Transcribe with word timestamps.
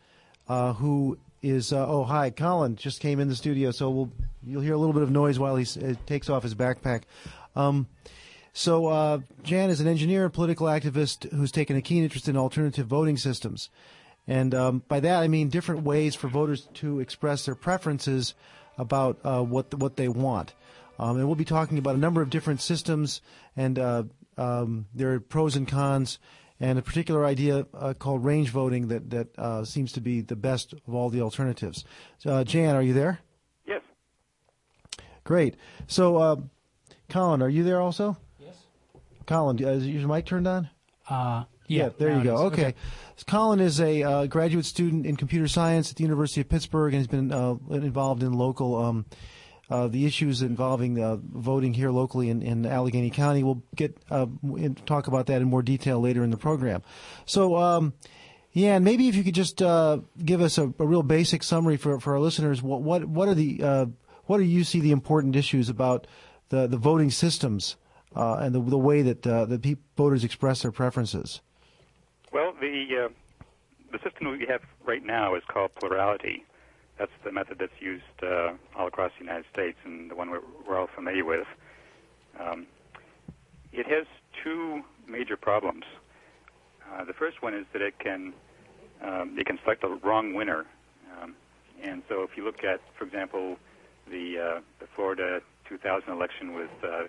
uh, 0.48 0.74
who 0.74 1.18
is 1.42 1.74
oh 1.74 2.06
hi 2.06 2.30
Colin 2.30 2.76
just 2.76 3.02
came 3.02 3.20
in 3.20 3.28
the 3.28 3.36
studio 3.36 3.72
so 3.72 3.90
we'll 3.90 4.12
you'll 4.46 4.62
hear 4.62 4.74
a 4.74 4.78
little 4.78 4.94
bit 4.94 5.04
of 5.04 5.12
noise 5.12 5.40
while 5.40 5.56
he 5.56 5.66
uh, 5.80 5.94
takes 6.06 6.30
off 6.30 6.44
his 6.44 6.56
backpack. 6.56 7.04
Um, 7.56 7.88
so 8.54 8.88
uh, 8.88 9.20
Jan 9.44 9.70
is 9.70 9.80
an 9.80 9.88
engineer 9.88 10.26
and 10.26 10.34
political 10.34 10.68
activist 10.68 11.32
who's 11.32 11.52
taken 11.52 11.76
a 11.78 11.82
keen 11.82 12.04
interest 12.04 12.28
in 12.28 12.36
alternative 12.36 12.86
voting 12.88 13.18
systems, 13.18 13.70
and 14.28 14.54
um, 14.54 14.84
by 14.88 15.00
that 15.00 15.22
I 15.22 15.28
mean 15.28 15.50
different 15.50 15.84
ways 15.84 16.16
for 16.16 16.28
voters 16.28 16.68
to 16.76 17.00
express 17.00 17.46
their 17.46 17.56
preferences 17.56 18.34
about 18.78 19.20
uh, 19.24 19.42
what 19.42 19.74
what 19.76 19.96
they 19.96 20.08
want. 20.08 20.54
Um, 21.00 21.18
and 21.18 21.26
we'll 21.26 21.36
be 21.36 21.46
talking 21.46 21.78
about 21.78 21.96
a 21.96 22.00
number 22.00 22.22
of 22.22 22.30
different 22.30 22.62
systems 22.62 23.22
and 23.56 23.80
uh, 23.80 24.04
um, 24.38 24.86
their 24.94 25.20
pros 25.20 25.56
and 25.56 25.68
cons 25.68 26.20
and 26.60 26.78
a 26.78 26.82
particular 26.82 27.26
idea 27.26 27.66
uh, 27.74 27.94
called 27.94 28.24
range 28.24 28.50
voting 28.50 28.90
that 28.90 29.10
that 29.10 29.40
uh, 29.40 29.66
seems 29.66 29.92
to 29.94 30.02
be 30.02 30.22
the 30.22 30.36
best 30.36 30.74
of 30.74 30.94
all 30.94 31.10
the 31.10 31.22
alternatives. 31.22 31.84
Uh, 32.26 32.44
Jan, 32.44 32.76
are 32.76 32.84
you 32.84 32.94
there? 32.94 33.20
Great. 35.24 35.56
So, 35.88 36.18
uh, 36.18 36.36
Colin, 37.10 37.42
are 37.42 37.50
you 37.50 37.64
there 37.64 37.82
also? 37.82 38.18
Yes. 38.40 38.56
Colin, 39.26 39.60
is 39.60 39.88
your 39.88 40.08
mic 40.08 40.26
turned 40.26 40.48
on? 40.48 40.70
Uh, 41.10 41.44
yeah, 41.68 41.84
yeah, 41.84 41.90
there 41.98 42.18
you 42.18 42.24
go. 42.24 42.36
Okay. 42.48 42.62
okay. 42.62 42.76
Colin 43.28 43.60
is 43.60 43.80
a 43.80 44.04
uh, 44.04 44.26
graduate 44.26 44.66
student 44.66 45.06
in 45.06 45.16
computer 45.16 45.48
science 45.48 45.92
at 45.92 45.98
the 45.98 46.04
University 46.04 46.42
of 46.42 46.50
Pittsburgh 46.50 46.94
and 46.94 47.00
has 47.00 47.08
been 47.08 47.32
uh, 47.32 47.56
involved 47.70 48.24
in 48.24 48.34
local 48.34 48.76
um, 48.76 49.06
uh, 49.70 49.88
the 49.88 50.06
issues 50.06 50.42
involving 50.42 51.02
uh, 51.02 51.16
voting 51.22 51.74
here 51.74 51.92
locally 51.92 52.30
in, 52.30 52.42
in, 52.42 52.66
Allegheny 52.66 53.10
County. 53.10 53.42
We'll 53.42 53.64
get 53.74 53.98
uh, 54.12 54.26
talk 54.86 55.08
about 55.08 55.28
that 55.28 55.42
in 55.42 55.48
more 55.48 55.62
detail 55.62 56.02
later 56.02 56.26
in 56.26 56.30
the 56.30 56.38
program. 56.38 56.84
So, 57.26 57.56
um, 57.56 57.94
yeah, 58.52 58.76
and 58.76 58.84
maybe 58.84 59.08
if 59.08 59.16
you 59.16 59.24
could 59.24 59.34
just 59.34 59.62
uh, 59.62 60.00
give 60.24 60.42
us 60.42 60.58
a, 60.58 60.74
a, 60.78 60.86
real 60.86 61.04
basic 61.04 61.42
summary 61.42 61.78
for, 61.78 62.02
for 62.02 62.14
our 62.14 62.20
listeners. 62.20 62.62
What 62.62 62.82
what 62.82 63.06
what 63.06 63.30
are 63.30 63.34
the 63.34 63.64
uh, 63.64 63.86
what 64.26 64.38
do 64.38 64.44
you 64.44 64.64
see 64.64 64.80
the 64.80 64.92
important 64.92 65.36
issues 65.36 65.70
about 65.70 66.08
the 66.50 66.68
the 66.68 66.78
voting 66.78 67.12
systems 67.12 67.78
uh, 68.16 68.36
and 68.36 68.56
the 68.56 68.62
the 68.62 68.78
way 68.78 69.02
that 69.02 69.24
the 69.24 69.60
pe- 69.62 69.76
voters 69.96 70.24
express 70.24 70.62
their 70.62 70.72
preferences? 70.72 71.42
Well, 72.32 72.54
the 72.60 73.10
the 73.92 74.00
system 74.04 74.32
we 74.32 74.46
have 74.48 74.62
right 74.86 75.04
now 75.06 75.36
is 75.36 75.44
called 75.48 75.72
plurality 75.76 76.46
that's 77.02 77.12
the 77.24 77.32
method 77.32 77.58
that's 77.60 77.82
used 77.82 78.04
uh, 78.22 78.54
all 78.78 78.86
across 78.86 79.12
the 79.18 79.26
United 79.26 79.46
States 79.52 79.78
and 79.84 80.12
the 80.12 80.16
one 80.16 80.30
we're, 80.30 80.42
we're 80.68 80.78
all 80.78 80.90
familiar 80.94 81.26
with. 81.26 81.48
Um, 82.40 82.68
it 83.74 83.88
has 83.88 84.06
two 84.44 84.84
major 85.08 85.36
problems. 85.36 85.84
Uh, 86.94 87.04
the 87.04 87.14
first 87.14 87.42
one 87.42 87.56
is 87.56 87.66
that 87.74 87.82
it 87.82 87.98
can 87.98 88.34
um, 89.02 89.36
it 89.36 89.48
can 89.48 89.58
select 89.64 89.82
the 89.82 89.88
wrong 90.04 90.36
winner, 90.36 90.68
um, 91.20 91.34
and 91.82 92.04
so 92.08 92.22
if 92.22 92.38
you 92.38 92.46
look 92.46 92.64
at, 92.64 92.82
for 92.96 93.04
example, 93.04 93.58
the 94.10 94.40
uh, 94.40 94.62
the 94.80 94.88
Florida 94.96 95.42
2000 95.68 96.10
election 96.12 96.54
with 96.54 96.70
uh, 96.84 97.04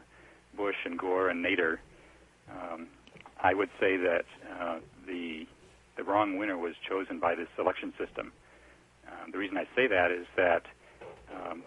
Bush 0.56 0.76
and 0.84 0.98
Gore 0.98 1.28
and 1.28 1.44
Nader, 1.44 1.78
um, 2.50 2.88
I 3.40 3.54
would 3.54 3.70
say 3.80 3.96
that 3.96 4.24
uh, 4.60 4.78
the 5.06 5.46
the 5.96 6.04
wrong 6.04 6.38
winner 6.38 6.56
was 6.56 6.74
chosen 6.88 7.18
by 7.18 7.34
this 7.34 7.48
election 7.58 7.92
system. 7.98 8.32
Um, 9.06 9.30
the 9.32 9.38
reason 9.38 9.56
I 9.56 9.66
say 9.76 9.86
that 9.88 10.10
is 10.10 10.26
that 10.36 10.62
um, 11.34 11.62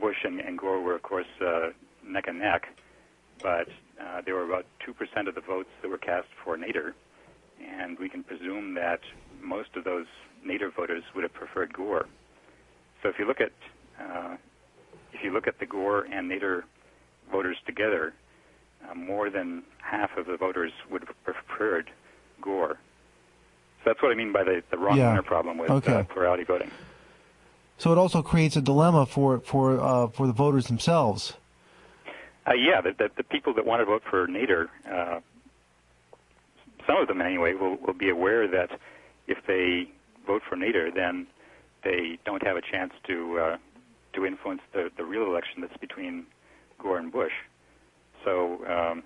Bush 0.00 0.16
and, 0.24 0.40
and, 0.40 0.58
Gore 0.58 0.80
were, 0.80 0.94
of 0.94 1.02
course, 1.02 1.26
uh, 1.40 1.70
neck 2.04 2.26
and 2.26 2.38
neck, 2.38 2.66
but 3.42 3.68
uh, 4.00 4.22
there 4.24 4.34
were 4.34 4.44
about 4.44 4.66
2% 4.86 5.28
of 5.28 5.34
the 5.34 5.40
votes 5.40 5.68
that 5.82 5.88
were 5.88 5.98
cast 5.98 6.28
for 6.42 6.56
Nader, 6.56 6.92
and 7.60 7.98
we 7.98 8.08
can 8.08 8.24
presume 8.24 8.74
that 8.74 9.00
most 9.40 9.76
of 9.76 9.84
those 9.84 10.06
Nader 10.46 10.74
voters 10.74 11.02
would 11.14 11.22
have 11.22 11.32
preferred 11.32 11.72
Gore. 11.72 12.06
So 13.02 13.08
if 13.08 13.18
you 13.18 13.26
look 13.26 13.40
at 13.40 13.52
uh, 14.00 14.36
if 15.12 15.22
you 15.22 15.32
look 15.32 15.46
at 15.46 15.58
the 15.58 15.66
Gore 15.66 16.06
and 16.10 16.30
Nader 16.30 16.62
voters 17.30 17.56
together, 17.66 18.14
uh, 18.88 18.94
more 18.94 19.30
than 19.30 19.62
half 19.78 20.16
of 20.16 20.26
the 20.26 20.36
voters 20.36 20.72
would 20.90 21.04
have 21.06 21.24
preferred 21.24 21.90
Gore. 22.40 22.78
So 23.78 23.90
that's 23.90 24.02
what 24.02 24.12
I 24.12 24.14
mean 24.14 24.32
by 24.32 24.44
the, 24.44 24.62
the 24.70 24.78
wrong 24.78 24.96
yeah. 24.96 25.10
winner 25.10 25.22
problem 25.22 25.58
with 25.58 25.70
okay. 25.70 25.94
uh, 25.94 26.02
plurality 26.04 26.44
voting. 26.44 26.70
So 27.78 27.92
it 27.92 27.98
also 27.98 28.20
creates 28.22 28.56
a 28.56 28.60
dilemma 28.60 29.06
for 29.06 29.40
for 29.40 29.80
uh, 29.80 30.08
for 30.08 30.26
the 30.26 30.34
voters 30.34 30.66
themselves. 30.66 31.34
Uh, 32.46 32.52
yeah, 32.52 32.80
the, 32.80 32.92
the, 32.92 33.10
the 33.16 33.22
people 33.22 33.54
that 33.54 33.64
want 33.64 33.80
to 33.80 33.86
vote 33.86 34.02
for 34.08 34.26
Nader, 34.26 34.68
uh, 34.90 35.20
some 36.86 36.96
of 36.96 37.08
them 37.08 37.22
anyway, 37.22 37.54
will 37.54 37.76
will 37.76 37.94
be 37.94 38.10
aware 38.10 38.46
that 38.48 38.70
if 39.26 39.38
they 39.46 39.88
vote 40.26 40.42
for 40.46 40.56
Nader, 40.56 40.94
then 40.94 41.26
they 41.82 42.18
don't 42.26 42.42
have 42.42 42.56
a 42.58 42.60
chance 42.60 42.92
to 43.06 43.38
uh, 43.38 43.56
to 44.20 44.26
influence 44.26 44.60
the 44.72 44.90
the 44.96 45.04
real 45.04 45.24
election 45.24 45.60
that's 45.60 45.76
between 45.78 46.26
Gore 46.78 46.98
and 46.98 47.12
Bush. 47.12 47.32
So 48.24 48.64
um, 48.66 49.02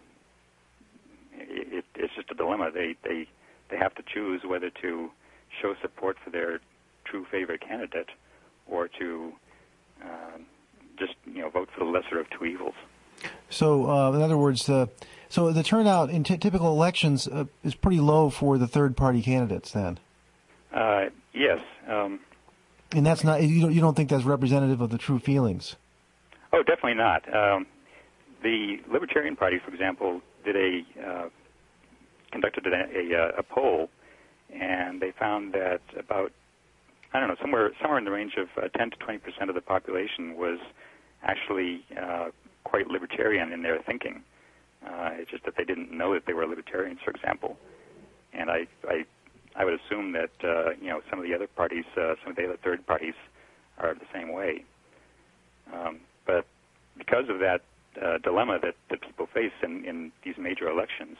it, 1.33 1.85
it's 1.95 2.15
just 2.15 2.31
a 2.31 2.35
dilemma. 2.35 2.71
They 2.73 2.97
they 3.05 3.29
they 3.71 3.77
have 3.77 3.95
to 3.95 4.03
choose 4.03 4.43
whether 4.45 4.71
to 4.83 5.11
show 5.61 5.75
support 5.81 6.17
for 6.23 6.31
their 6.31 6.61
true 7.05 7.27
favorite 7.31 7.61
candidate 7.61 8.09
or 8.67 8.89
to 8.89 9.33
um, 10.03 10.47
just 10.99 11.15
you 11.27 11.43
know 11.43 11.51
vote 11.51 11.69
for 11.77 11.85
the 11.85 11.91
lesser 11.91 12.19
of 12.19 12.27
two 12.31 12.45
evils. 12.45 12.75
So, 13.49 13.89
uh, 13.89 14.13
in 14.13 14.23
other 14.23 14.37
words, 14.37 14.67
the 14.67 14.89
so 15.29 15.53
the 15.53 15.63
turnout 15.63 16.11
in 16.11 16.25
t- 16.25 16.37
typical 16.37 16.69
elections 16.69 17.29
uh, 17.29 17.45
is 17.63 17.75
pretty 17.75 18.01
low 18.01 18.31
for 18.31 18.59
the 18.59 18.67
third-party 18.67 19.23
candidates. 19.23 19.73
Then, 19.73 19.99
uh, 20.73 21.07
yes, 21.33 21.61
um, 21.89 22.21
and 22.95 23.07
that's 23.07 23.25
not 23.25 23.43
you 23.43 23.61
don't 23.61 23.73
you 23.73 23.81
don't 23.81 23.97
think 23.97 24.11
that's 24.11 24.25
representative 24.25 24.81
of 24.81 24.91
the 24.91 24.99
true 24.99 25.19
feelings. 25.19 25.77
Oh, 26.53 26.63
definitely 26.63 26.95
not. 26.95 27.23
Um, 27.35 27.67
the 28.43 28.79
Libertarian 28.91 29.37
Party, 29.37 29.59
for 29.65 29.73
example, 29.73 30.21
did 30.45 30.57
a 30.57 30.83
uh, 31.05 31.29
conducted 32.31 32.67
a, 32.67 32.71
a, 32.73 33.39
a 33.39 33.43
poll, 33.43 33.89
and 34.51 35.01
they 35.01 35.13
found 35.19 35.53
that 35.55 35.81
about 35.99 36.33
I 37.13 37.21
don't 37.21 37.29
know 37.29 37.37
somewhere 37.41 37.71
somewhere 37.81 37.99
in 37.99 38.05
the 38.05 38.11
range 38.11 38.35
of 38.37 38.49
uh, 38.63 38.69
10 38.69 38.91
to 38.91 38.97
20 38.97 39.19
percent 39.19 39.49
of 39.49 39.55
the 39.55 39.63
population 39.63 40.37
was 40.37 40.59
actually 41.23 41.85
uh, 42.01 42.29
quite 42.65 42.87
libertarian 42.89 43.53
in 43.53 43.63
their 43.63 43.79
thinking. 43.83 44.23
Uh, 44.87 45.11
it's 45.15 45.31
just 45.31 45.45
that 45.45 45.55
they 45.57 45.65
didn't 45.65 45.91
know 45.91 46.13
that 46.13 46.27
they 46.27 46.35
were 46.35 46.47
libertarians, 46.47 46.99
for 47.05 47.11
example. 47.11 47.57
And 48.33 48.51
I 48.51 48.67
I, 48.89 49.05
I 49.57 49.65
would 49.65 49.75
assume 49.75 50.13
that 50.13 50.31
uh, 50.43 50.71
you 50.81 50.89
know 50.89 51.01
some 51.11 51.19
of 51.19 51.25
the 51.25 51.35
other 51.35 51.47
parties, 51.47 51.85
uh, 51.97 52.15
some 52.23 52.31
of 52.31 52.37
the 52.37 52.45
other 52.45 52.59
third 52.63 52.87
parties, 52.87 53.15
are 53.79 53.95
the 53.95 54.07
same 54.13 54.33
way. 54.33 54.65
Um, 55.73 56.01
but 56.27 56.47
because 56.97 57.29
of 57.29 57.39
that 57.41 57.63
uh, 58.03 58.19
dilemma 58.19 58.59
that, 58.63 58.75
that 58.91 59.01
people 59.01 59.29
face 59.33 59.53
in, 59.63 59.85
in 59.85 60.13
these 60.25 60.35
major 60.39 60.69
elections, 60.69 61.17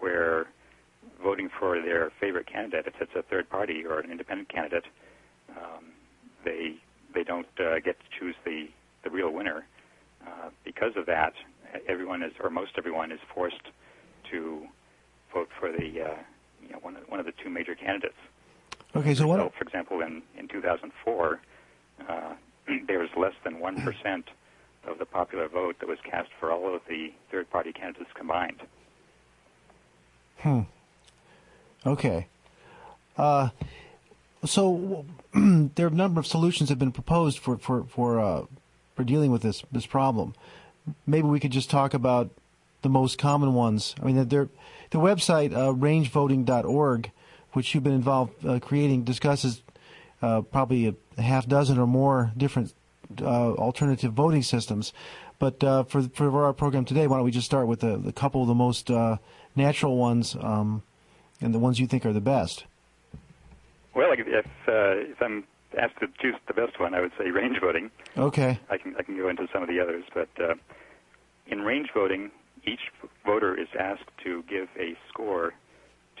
where 0.00 0.46
voting 1.22 1.48
for 1.58 1.80
their 1.80 2.10
favorite 2.20 2.46
candidate, 2.46 2.86
if 2.86 2.94
it's 3.00 3.12
a 3.16 3.22
third 3.22 3.48
party 3.48 3.84
or 3.84 4.00
an 4.00 4.10
independent 4.10 4.48
candidate, 4.48 4.84
um, 5.50 5.84
they 6.44 6.76
they 7.14 7.24
don't 7.24 7.46
uh, 7.58 7.76
get 7.84 7.96
to 7.98 8.18
choose 8.18 8.34
the 8.44 8.68
the 9.04 9.10
real 9.10 9.30
winner. 9.32 9.66
Uh, 10.26 10.50
because 10.64 10.92
of 10.96 11.06
that, 11.06 11.32
everyone 11.88 12.22
is, 12.22 12.32
or 12.42 12.50
most 12.50 12.72
everyone, 12.76 13.12
is 13.12 13.20
forced 13.34 13.56
to 14.30 14.62
vote 15.32 15.48
for 15.58 15.70
the 15.70 16.02
uh, 16.02 16.16
you 16.68 16.74
know 16.74 16.80
one 16.80 16.96
of, 16.96 17.02
one 17.08 17.18
of 17.20 17.26
the 17.26 17.32
two 17.42 17.50
major 17.50 17.74
candidates. 17.74 18.14
Okay, 18.94 19.14
so 19.14 19.26
what? 19.26 19.54
for 19.54 19.64
example, 19.64 20.00
in 20.00 20.22
in 20.36 20.48
2004, 20.48 21.40
uh, 22.08 22.34
there 22.86 22.98
was 22.98 23.08
less 23.16 23.34
than 23.44 23.58
one 23.58 23.80
percent 23.82 24.26
of 24.86 24.98
the 24.98 25.06
popular 25.06 25.48
vote 25.48 25.76
that 25.80 25.88
was 25.88 25.98
cast 26.08 26.30
for 26.38 26.52
all 26.52 26.74
of 26.74 26.80
the 26.88 27.12
third-party 27.30 27.72
candidates 27.72 28.10
combined. 28.14 28.62
Hmm. 30.38 30.60
Okay. 31.84 32.26
Uh, 33.16 33.50
so 34.44 35.04
there 35.34 35.86
are 35.86 35.90
a 35.90 35.94
number 35.94 36.20
of 36.20 36.26
solutions 36.26 36.68
that 36.68 36.74
have 36.74 36.78
been 36.78 36.92
proposed 36.92 37.38
for 37.38 37.58
for 37.58 37.84
for 37.84 38.20
uh, 38.20 38.44
for 38.94 39.04
dealing 39.04 39.30
with 39.30 39.42
this 39.42 39.64
this 39.72 39.86
problem. 39.86 40.34
Maybe 41.06 41.26
we 41.26 41.40
could 41.40 41.50
just 41.50 41.68
talk 41.68 41.92
about 41.92 42.30
the 42.82 42.88
most 42.88 43.18
common 43.18 43.54
ones. 43.54 43.94
I 44.00 44.04
mean, 44.04 44.16
the 44.16 44.48
website 44.92 45.52
uh, 45.52 45.72
rangevoting.org, 45.72 47.10
which 47.52 47.74
you've 47.74 47.84
been 47.84 47.92
involved 47.92 48.44
uh, 48.46 48.58
creating, 48.60 49.04
discusses 49.04 49.62
uh, 50.22 50.42
probably 50.42 50.86
a, 50.86 50.94
a, 51.16 51.22
half 51.22 51.46
dozen 51.46 51.78
or 51.78 51.86
more 51.86 52.32
different 52.36 52.74
uh, 53.20 53.52
alternative 53.54 54.12
voting 54.12 54.42
systems. 54.42 54.92
But 55.38 55.62
uh, 55.62 55.84
for 55.84 56.02
for 56.02 56.44
our 56.44 56.52
program 56.52 56.84
today, 56.84 57.06
why 57.06 57.16
don't 57.16 57.24
we 57.24 57.30
just 57.30 57.46
start 57.46 57.68
with 57.68 57.80
the, 57.80 57.96
the 57.96 58.12
couple 58.12 58.42
of 58.42 58.48
the 58.48 58.54
most 58.54 58.90
uh, 58.90 59.18
natural 59.54 59.96
ones 59.96 60.36
um, 60.40 60.82
and 61.40 61.54
the 61.54 61.60
ones 61.60 61.78
you 61.78 61.86
think 61.86 62.04
are 62.04 62.12
the 62.12 62.20
best? 62.20 62.64
Well, 63.94 64.10
if 64.12 64.46
if 64.66 65.22
I'm 65.22 65.44
asked 65.76 66.00
to 66.00 66.08
choose 66.20 66.34
the 66.48 66.54
best 66.54 66.80
one, 66.80 66.94
I 66.94 67.00
would 67.00 67.12
say 67.16 67.30
range 67.30 67.60
voting. 67.60 67.90
Okay. 68.16 68.58
I 68.68 68.78
can 68.78 68.96
I 68.96 69.02
can 69.02 69.16
go 69.16 69.28
into 69.28 69.46
some 69.52 69.62
of 69.62 69.68
the 69.68 69.78
others, 69.78 70.04
but 70.12 70.28
in 71.46 71.60
range 71.60 71.90
voting, 71.94 72.32
each 72.68 72.92
voter 73.24 73.58
is 73.58 73.68
asked 73.78 74.10
to 74.24 74.42
give 74.48 74.68
a 74.78 74.96
score 75.08 75.54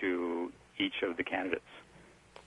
to 0.00 0.52
each 0.78 1.02
of 1.02 1.16
the 1.16 1.24
candidates, 1.24 1.62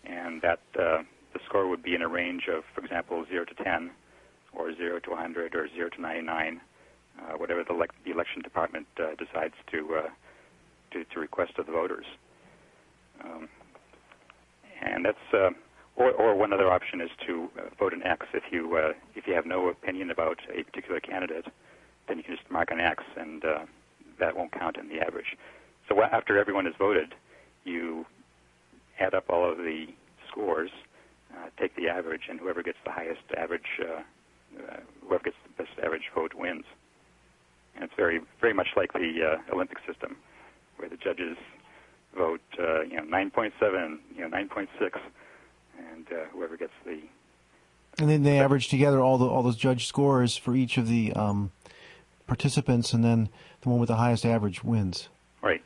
and 0.06 0.42
that 0.42 0.60
uh, 0.80 1.04
the 1.34 1.40
score 1.46 1.68
would 1.68 1.84
be 1.84 1.96
in 1.96 2.02
a 2.02 2.08
range 2.08 2.44
of, 2.48 2.64
for 2.74 2.82
example, 2.82 3.26
0 3.30 3.46
to 3.46 3.54
10, 3.64 3.92
or 4.54 4.76
0 4.76 5.00
to 5.00 5.10
100, 5.12 5.56
or 5.56 5.68
0 5.76 5.90
to 5.90 6.02
99, 6.02 6.62
uh, 7.20 7.38
whatever 7.38 7.64
the, 7.64 7.74
le- 7.74 7.88
the, 8.06 8.12
election 8.12 8.42
department 8.42 8.88
uh, 9.00 9.16
decides 9.18 9.54
to, 9.72 9.96
uh, 9.96 10.10
to, 10.92 11.04
to 11.06 11.20
request 11.20 11.54
of 11.58 11.66
the 11.66 11.72
voters. 11.72 12.06
Um, 13.24 13.48
and 14.82 15.06
that's 15.06 15.34
uh, 15.34 15.50
or, 15.96 16.12
or 16.12 16.36
one 16.36 16.54
other 16.54 16.72
option 16.72 17.02
is 17.02 17.10
to 17.28 17.50
uh, 17.58 17.62
vote 17.78 17.94
an 17.94 18.02
X 18.04 18.26
if 18.34 18.44
you 18.52 18.78
if 19.14 19.28
you 19.28 19.34
have 19.34 19.46
no 19.46 19.70
opinion 19.70 20.10
about 20.10 20.40
a 20.50 20.64
particular 20.64 21.00
candidate, 21.00 21.46
then 22.08 22.18
you 22.18 22.24
can 22.24 22.36
just 22.36 22.50
mark 22.50 22.72
an 22.72 22.80
X 22.80 23.04
and 23.16 23.44
that 24.22 24.38
won't 24.38 24.54
count 24.54 24.78
in 24.78 24.88
the 24.88 25.02
average. 25.02 25.36
So 25.90 26.02
after 26.02 26.40
everyone 26.40 26.66
has 26.66 26.76
voted, 26.80 27.14
you 27.66 28.06
add 29.00 29.14
up 29.14 29.26
all 29.30 29.52
of 29.52 29.58
the 29.58 29.88
scores, 30.30 30.72
uh, 31.34 31.50
take 31.60 31.76
the 31.76 31.90
average, 31.90 32.24
and 32.30 32.40
whoever 32.40 32.64
gets 32.64 32.78
the 32.86 32.92
highest 32.92 33.22
average, 33.36 33.82
uh, 33.82 34.02
uh, 34.58 34.78
whoever 35.06 35.24
gets 35.26 35.36
the 35.44 35.64
best 35.64 35.78
average 35.84 36.10
vote 36.16 36.34
wins. 36.34 36.64
And 37.76 37.84
it's 37.84 37.94
very, 37.96 38.22
very 38.40 38.54
much 38.54 38.68
like 38.78 38.94
the 38.94 39.40
uh, 39.50 39.54
Olympic 39.54 39.80
system, 39.86 40.16
where 40.78 40.88
the 40.88 40.98
judges 40.98 41.38
vote, 42.16 42.42
uh, 42.60 42.82
you 42.82 42.98
know, 42.98 43.04
9.7, 43.04 43.98
you 44.16 44.22
know, 44.22 44.30
9.6, 44.30 44.68
and 45.94 46.08
uh, 46.12 46.26
whoever 46.32 46.58
gets 46.58 46.74
the. 46.86 47.00
And 47.98 48.10
then 48.10 48.24
they 48.24 48.40
average 48.40 48.70
together 48.70 49.02
all 49.02 49.18
the 49.18 49.26
all 49.26 49.44
those 49.44 49.58
judge 49.58 49.86
scores 49.86 50.38
for 50.38 50.56
each 50.56 50.78
of 50.78 50.88
the 50.88 51.12
um, 51.14 51.52
participants, 52.26 52.94
and 52.94 53.04
then 53.04 53.30
the 53.62 53.70
one 53.70 53.80
with 53.80 53.88
the 53.88 53.96
highest 53.96 54.26
average 54.26 54.64
wins. 54.64 55.10
Right. 55.42 55.62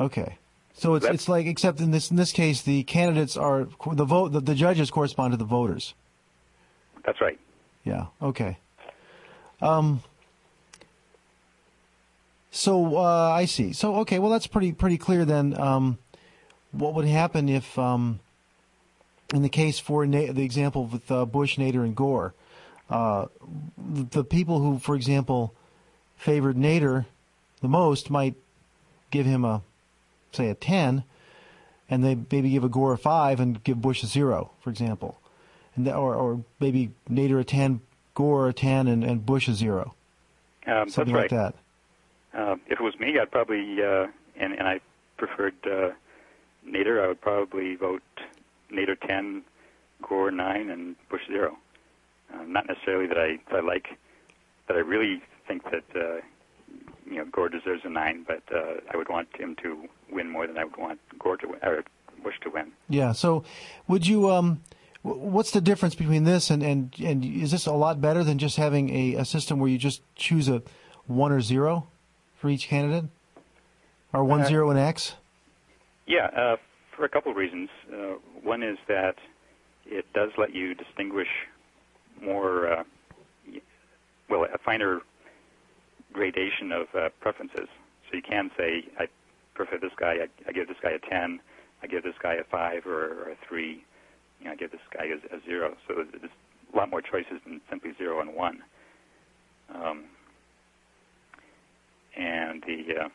Okay. 0.00 0.38
So 0.74 0.94
it's 0.94 1.04
That's, 1.04 1.14
it's 1.14 1.28
like 1.28 1.46
except 1.46 1.80
in 1.80 1.90
this 1.90 2.10
in 2.10 2.16
this 2.16 2.32
case 2.32 2.62
the 2.62 2.82
candidates 2.82 3.36
are 3.36 3.68
the 3.92 4.04
vote 4.04 4.32
the, 4.32 4.40
the 4.40 4.54
judges 4.54 4.90
correspond 4.90 5.32
to 5.32 5.36
the 5.36 5.44
voters. 5.44 5.94
That's 7.04 7.20
right. 7.20 7.38
Yeah. 7.84 8.06
Okay. 8.20 8.58
Um. 9.62 10.02
So 12.50 12.96
uh, 12.96 13.30
I 13.30 13.44
see. 13.44 13.72
So 13.72 13.96
okay. 13.96 14.18
Well, 14.18 14.30
that's 14.30 14.46
pretty 14.46 14.72
pretty 14.72 14.98
clear 14.98 15.24
then. 15.24 15.58
Um, 15.60 15.98
what 16.74 16.94
would 16.94 17.06
happen 17.06 17.48
if, 17.48 17.78
um, 17.78 18.20
in 19.32 19.42
the 19.42 19.48
case 19.48 19.78
for 19.78 20.04
Na- 20.06 20.32
the 20.32 20.42
example 20.42 20.86
with 20.86 21.10
uh, 21.10 21.24
Bush, 21.24 21.56
Nader, 21.56 21.84
and 21.84 21.94
Gore, 21.94 22.34
uh, 22.90 23.26
the 23.78 24.24
people 24.24 24.60
who, 24.60 24.78
for 24.78 24.94
example, 24.94 25.54
favored 26.24 26.56
Nader 26.56 27.04
the 27.60 27.68
most 27.68 28.10
might 28.10 28.34
give 29.10 29.26
him 29.26 29.44
a, 29.44 29.60
say, 30.32 30.48
a 30.48 30.54
10, 30.54 31.04
and 31.90 32.02
they 32.02 32.14
maybe 32.14 32.48
give 32.50 32.64
a 32.64 32.68
Gore 32.68 32.94
a 32.94 32.98
5 32.98 33.40
and 33.40 33.62
give 33.62 33.82
Bush 33.82 34.02
a 34.02 34.06
0, 34.06 34.50
for 34.62 34.70
example. 34.70 35.20
And 35.76 35.86
that, 35.86 35.94
or, 35.94 36.14
or 36.14 36.40
maybe 36.60 36.92
Nader 37.10 37.40
a 37.40 37.44
10, 37.44 37.80
Gore 38.14 38.48
a 38.48 38.52
10, 38.54 38.88
and, 38.88 39.04
and 39.04 39.26
Bush 39.26 39.48
a 39.48 39.54
0. 39.54 39.94
Um, 40.66 40.88
Something 40.88 41.14
like 41.14 41.30
that. 41.30 41.54
Uh, 42.32 42.56
if 42.68 42.80
it 42.80 42.82
was 42.82 42.98
me, 42.98 43.18
I'd 43.18 43.30
probably, 43.30 43.82
uh, 43.82 44.06
and, 44.36 44.54
and 44.54 44.66
I 44.66 44.80
preferred 45.18 45.54
uh, 45.66 45.90
Nader, 46.66 47.04
I 47.04 47.08
would 47.08 47.20
probably 47.20 47.76
vote 47.76 48.02
Nader 48.72 48.98
10, 48.98 49.42
Gore 50.08 50.30
9, 50.30 50.70
and 50.70 50.96
Bush 51.10 51.20
0. 51.28 51.56
Uh, 52.32 52.42
not 52.46 52.66
necessarily 52.66 53.06
that 53.08 53.18
I 53.18 53.38
that 53.50 53.58
I 53.58 53.60
like, 53.60 53.88
that 54.66 54.76
I 54.76 54.80
really 54.80 55.22
think 55.46 55.64
that 55.64 55.84
uh, 55.94 56.20
you 57.06 57.16
know 57.16 57.24
Gore 57.26 57.48
deserves 57.48 57.82
a 57.84 57.90
nine, 57.90 58.24
but 58.26 58.42
uh, 58.54 58.80
I 58.92 58.96
would 58.96 59.08
want 59.08 59.28
him 59.36 59.56
to 59.62 59.88
win 60.10 60.28
more 60.28 60.46
than 60.46 60.58
I 60.58 60.64
would 60.64 60.76
want 60.76 61.00
Gore 61.18 61.36
to 61.38 61.48
win, 61.48 61.58
or 61.62 61.84
Bush 62.22 62.34
to 62.42 62.50
win. 62.50 62.72
Yeah. 62.88 63.12
So, 63.12 63.44
would 63.88 64.06
you? 64.06 64.30
Um, 64.30 64.62
what's 65.02 65.50
the 65.50 65.60
difference 65.60 65.94
between 65.94 66.24
this 66.24 66.50
and 66.50 66.62
and 66.62 66.94
and 66.98 67.24
is 67.24 67.50
this 67.50 67.66
a 67.66 67.72
lot 67.72 68.00
better 68.00 68.24
than 68.24 68.38
just 68.38 68.56
having 68.56 68.90
a, 68.90 69.14
a 69.16 69.24
system 69.24 69.58
where 69.58 69.70
you 69.70 69.78
just 69.78 70.02
choose 70.16 70.48
a 70.48 70.62
one 71.06 71.30
or 71.30 71.40
zero 71.40 71.86
for 72.36 72.48
each 72.48 72.68
candidate, 72.68 73.04
or 74.12 74.24
one 74.24 74.42
uh, 74.42 74.46
zero 74.46 74.70
and 74.70 74.78
X? 74.78 75.14
Yeah, 76.06 76.26
uh, 76.26 76.56
for 76.96 77.04
a 77.04 77.08
couple 77.08 77.30
of 77.30 77.36
reasons. 77.36 77.68
Uh, 77.92 78.14
one 78.42 78.62
is 78.62 78.78
that 78.88 79.16
it 79.86 80.06
does 80.12 80.30
let 80.38 80.54
you 80.54 80.74
distinguish 80.74 81.28
more, 82.22 82.72
uh, 82.72 82.84
well, 84.28 84.46
a 84.52 84.58
finer 84.58 85.00
gradation 86.14 86.72
of 86.72 86.86
uh, 86.94 87.08
preferences. 87.20 87.68
So 88.08 88.16
you 88.16 88.22
can 88.22 88.50
say, 88.56 88.84
I 88.98 89.06
prefer 89.54 89.78
this 89.78 89.92
guy, 89.96 90.14
I, 90.14 90.28
I, 90.48 90.52
give 90.52 90.68
this 90.68 90.78
guy 90.82 90.92
a 90.92 90.98
10, 90.98 91.40
I 91.82 91.86
give 91.86 92.02
this 92.02 92.14
guy 92.22 92.34
a 92.34 92.44
5 92.44 92.86
or, 92.86 93.24
or 93.24 93.30
a 93.30 93.36
3, 93.46 93.84
you 94.40 94.46
know, 94.46 94.52
I 94.52 94.56
give 94.56 94.70
this 94.70 94.80
guy 94.96 95.04
a, 95.06 95.36
a 95.36 95.40
0. 95.44 95.76
So 95.86 95.94
there's 96.10 96.30
a 96.72 96.76
lot 96.76 96.88
more 96.88 97.02
choices 97.02 97.40
than 97.44 97.60
simply 97.68 97.92
0 97.98 98.20
and 98.20 98.34
1. 98.34 98.62
Um, 99.74 100.04
and 102.16 102.62
the, 102.66 103.04
uh, 103.04 103.08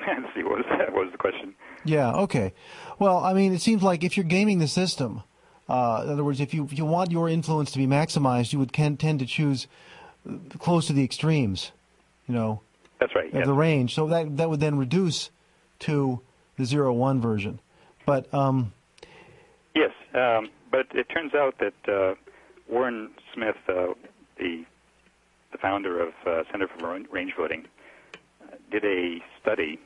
see, 0.34 0.42
what 0.42 0.58
was 0.58 0.66
that? 0.70 0.92
What 0.92 1.04
was 1.04 1.12
the 1.12 1.18
question? 1.18 1.54
Yeah, 1.84 2.12
okay. 2.12 2.52
Well, 2.98 3.18
I 3.18 3.32
mean, 3.32 3.52
it 3.54 3.60
seems 3.60 3.82
like 3.82 4.04
if 4.04 4.16
you're 4.16 4.24
gaming 4.24 4.58
the 4.58 4.68
system, 4.68 5.22
uh, 5.68 6.02
in 6.04 6.10
other 6.10 6.24
words, 6.24 6.40
if 6.40 6.52
you 6.52 6.64
if 6.64 6.76
you 6.76 6.84
want 6.84 7.12
your 7.12 7.28
influence 7.28 7.70
to 7.72 7.78
be 7.78 7.86
maximized, 7.86 8.52
you 8.52 8.58
would 8.58 8.72
can, 8.72 8.96
tend 8.96 9.20
to 9.20 9.26
choose 9.26 9.68
close 10.58 10.86
to 10.86 10.92
the 10.92 11.04
extremes, 11.04 11.72
you 12.28 12.34
know. 12.34 12.60
That's 12.98 13.14
right. 13.14 13.28
Of 13.28 13.34
yes. 13.34 13.46
the 13.46 13.54
range, 13.54 13.94
so 13.94 14.06
that 14.08 14.36
that 14.36 14.50
would 14.50 14.60
then 14.60 14.76
reduce 14.76 15.30
to 15.80 16.20
the 16.56 16.64
zero 16.64 16.92
one 16.92 17.20
version, 17.20 17.60
but. 18.04 18.32
Um, 18.34 18.72
yes, 19.74 19.92
um, 20.14 20.50
but 20.70 20.86
it 20.92 21.08
turns 21.08 21.34
out 21.34 21.56
that 21.58 21.92
uh, 21.92 22.14
Warren 22.68 23.10
Smith, 23.34 23.56
uh, 23.68 23.94
the 24.36 24.64
the 25.52 25.58
founder 25.58 26.00
of 26.00 26.12
uh, 26.26 26.42
Center 26.50 26.68
for 26.68 27.00
Range 27.10 27.32
Voting, 27.36 27.66
uh, 28.42 28.56
did 28.70 28.84
a 28.84 29.22
study 29.40 29.80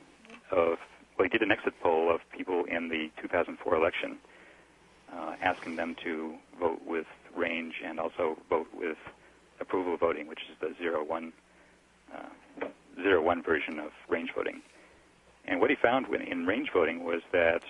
of 0.51 0.77
well, 1.17 1.23
he 1.23 1.29
did 1.29 1.41
an 1.41 1.51
exit 1.51 1.73
poll 1.81 2.13
of 2.13 2.19
people 2.35 2.65
in 2.65 2.89
the 2.89 3.09
2004 3.21 3.75
election 3.75 4.17
uh, 5.13 5.35
asking 5.41 5.75
them 5.75 5.95
to 6.03 6.35
vote 6.59 6.81
with 6.85 7.05
range 7.35 7.75
and 7.83 7.99
also 7.99 8.37
vote 8.49 8.67
with 8.73 8.97
approval 9.59 9.97
voting, 9.97 10.27
which 10.27 10.41
is 10.51 10.57
the 10.59 10.75
zero 10.77 11.03
one 11.03 11.33
uh, 12.13 12.65
zero 13.01 13.21
one 13.21 13.41
version 13.43 13.79
of 13.79 13.91
range 14.09 14.29
voting. 14.35 14.61
And 15.47 15.61
what 15.61 15.69
he 15.69 15.75
found 15.75 16.07
when, 16.07 16.21
in 16.21 16.45
range 16.45 16.69
voting 16.73 17.03
was 17.03 17.21
that 17.31 17.61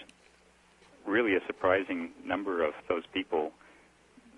really 1.06 1.36
a 1.36 1.39
surprising 1.46 2.12
number 2.24 2.63
of 2.63 2.74
those 2.88 3.04
people 3.13 3.51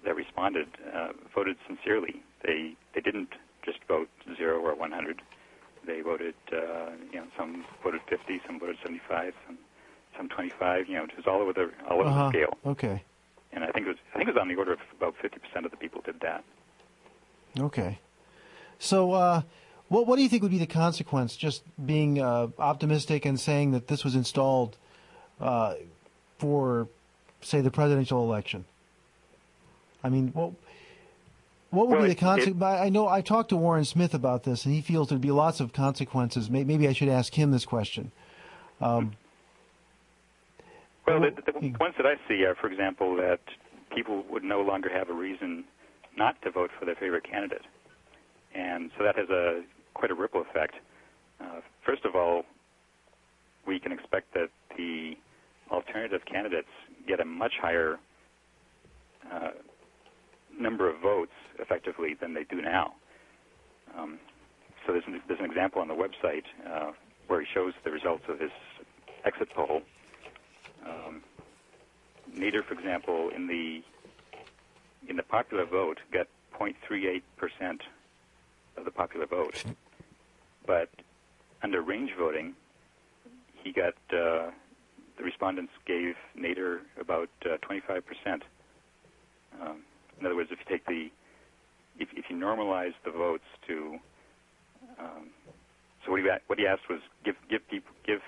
that 0.05 0.15
responded 0.15 0.67
uh, 0.93 1.09
voted 1.33 1.57
sincerely. 1.67 2.21
They 2.43 2.73
they 2.93 3.01
didn't 3.01 3.29
just 3.63 3.79
vote 3.87 4.09
zero 4.37 4.59
or 4.59 4.75
100. 4.75 5.21
They 5.85 6.01
voted, 6.01 6.35
uh, 6.51 6.91
you 7.11 7.19
know, 7.19 7.27
some 7.37 7.65
voted 7.83 8.01
50, 8.09 8.41
some 8.45 8.59
voted 8.59 8.77
75, 8.83 9.33
some 9.45 9.57
some 10.17 10.29
25. 10.29 10.87
You 10.87 10.95
know, 10.95 11.03
it 11.03 11.11
was 11.15 11.27
all 11.27 11.41
over 11.41 11.53
the 11.53 11.71
all 11.89 11.99
over 12.01 12.09
uh-huh. 12.09 12.25
the 12.25 12.29
scale. 12.31 12.57
Okay. 12.65 13.03
And 13.53 13.63
I 13.63 13.71
think 13.71 13.85
it 13.85 13.89
was 13.89 13.97
I 14.13 14.17
think 14.17 14.29
it 14.29 14.33
was 14.33 14.41
on 14.41 14.47
the 14.47 14.55
order 14.55 14.73
of 14.73 14.79
about 14.95 15.15
50% 15.23 15.65
of 15.65 15.71
the 15.71 15.77
people 15.77 16.01
did 16.05 16.19
that. 16.21 16.43
Okay. 17.59 17.99
So, 18.79 19.13
uh, 19.13 19.41
what 19.89 20.05
what 20.05 20.17
do 20.17 20.21
you 20.21 20.29
think 20.29 20.43
would 20.43 20.51
be 20.51 20.57
the 20.59 20.67
consequence? 20.67 21.35
Just 21.35 21.63
being 21.83 22.21
uh, 22.21 22.47
optimistic 22.59 23.25
and 23.25 23.39
saying 23.39 23.71
that 23.71 23.87
this 23.87 24.03
was 24.03 24.15
installed 24.15 24.77
uh, 25.39 25.75
for, 26.39 26.87
say, 27.41 27.61
the 27.61 27.71
presidential 27.71 28.23
election. 28.23 28.65
I 30.03 30.09
mean, 30.09 30.31
well, 30.35 30.55
What 31.71 31.87
would 31.87 31.95
Well, 31.97 32.03
be 32.03 32.09
the 32.13 32.15
consequence? 32.19 32.61
I 32.63 32.89
know 32.89 33.07
I 33.07 33.21
talked 33.21 33.49
to 33.49 33.57
Warren 33.57 33.85
Smith 33.85 34.13
about 34.13 34.43
this, 34.43 34.65
and 34.65 34.73
he 34.73 34.81
feels 34.81 35.09
there'd 35.09 35.19
be 35.21 35.31
lots 35.31 35.59
of 35.59 35.73
consequences. 35.73 36.49
May- 36.49 36.63
Maybe 36.63 36.87
I 36.87 36.93
should 36.93 37.09
ask 37.09 37.33
him 37.33 37.51
this 37.51 37.65
question. 37.65 38.11
Um, 38.79 39.13
Well, 41.07 41.19
Well, 41.21 41.31
the, 41.45 41.51
the 41.59 41.69
ones 41.79 41.95
that 41.97 42.05
I 42.05 42.15
see 42.27 42.43
are, 42.45 42.55
for 42.55 42.67
example, 42.67 43.15
that 43.17 43.39
people 43.95 44.23
would 44.29 44.43
no 44.43 44.61
longer 44.61 44.89
have 44.89 45.09
a 45.09 45.13
reason 45.13 45.63
not 46.17 46.41
to 46.43 46.51
vote 46.51 46.71
for 46.79 46.85
their 46.85 46.95
favorite 46.95 47.23
candidate, 47.29 47.61
and 48.55 48.91
so 48.97 49.03
that 49.03 49.15
has 49.15 49.29
a 49.29 49.61
quite 49.93 50.11
a 50.11 50.15
ripple 50.15 50.41
effect. 50.41 50.75
Uh, 51.41 51.61
first 51.85 52.05
of 52.05 52.15
all, 52.15 52.43
we 53.67 53.79
can 53.79 53.91
expect 53.91 54.33
that 54.33 54.49
the 54.77 55.13
alternative 55.71 56.21
candidates 56.31 56.67
get 57.07 57.19
a 57.19 57.25
much 57.25 57.53
higher 57.61 57.97
uh, 59.31 59.49
number 60.59 60.89
of 60.89 61.01
votes 61.01 61.31
effectively 61.59 62.15
than 62.19 62.33
they 62.33 62.43
do 62.45 62.61
now. 62.61 62.93
Um, 63.97 64.19
so 64.85 64.93
there's 64.93 65.03
an, 65.07 65.21
there's 65.27 65.39
an 65.39 65.45
example 65.45 65.81
on 65.81 65.87
the 65.87 65.93
website 65.93 66.43
uh, 66.69 66.91
where 67.27 67.41
he 67.41 67.47
shows 67.53 67.73
the 67.83 67.91
results 67.91 68.23
of 68.29 68.39
his 68.39 68.51
exit 69.25 69.49
poll. 69.55 69.81
Um, 70.85 71.21
Nader, 72.33 72.65
for 72.67 72.73
example, 72.73 73.29
in 73.35 73.47
the 73.47 73.81
in 75.07 75.15
the 75.15 75.23
popular 75.23 75.65
vote, 75.65 75.99
got 76.11 76.27
0.38 76.59 77.21
percent 77.37 77.81
of 78.75 78.85
the 78.85 78.91
popular 78.91 79.25
vote, 79.25 79.63
but 80.65 80.89
under 81.63 81.81
range 81.81 82.11
voting, 82.17 82.53
he 83.63 83.71
got 83.71 83.95
uh, 84.11 84.51
the 85.17 85.23
respondents 85.23 85.71
gave 85.85 86.15
Nader 86.37 86.79
about 86.99 87.29
uh, 87.45 87.57
25 87.61 88.03
percent. 88.05 88.43
Um, 89.61 89.81
in 90.19 90.25
other 90.25 90.35
words, 90.35 90.49
if 90.51 90.59
you 90.59 90.65
take 90.69 90.85
the 90.85 91.09
if, 91.99 92.09
if 92.13 92.25
you 92.29 92.35
normalize 92.35 92.93
the 93.03 93.11
votes 93.11 93.45
to 93.67 93.97
um, 94.99 95.29
so 96.05 96.11
what 96.11 96.21
he 96.21 96.27
what 96.47 96.59
he 96.59 96.65
asked 96.65 96.89
was 96.89 96.99
give 97.23 97.35
give 97.49 97.67
people 97.69 97.91
give 98.05 98.21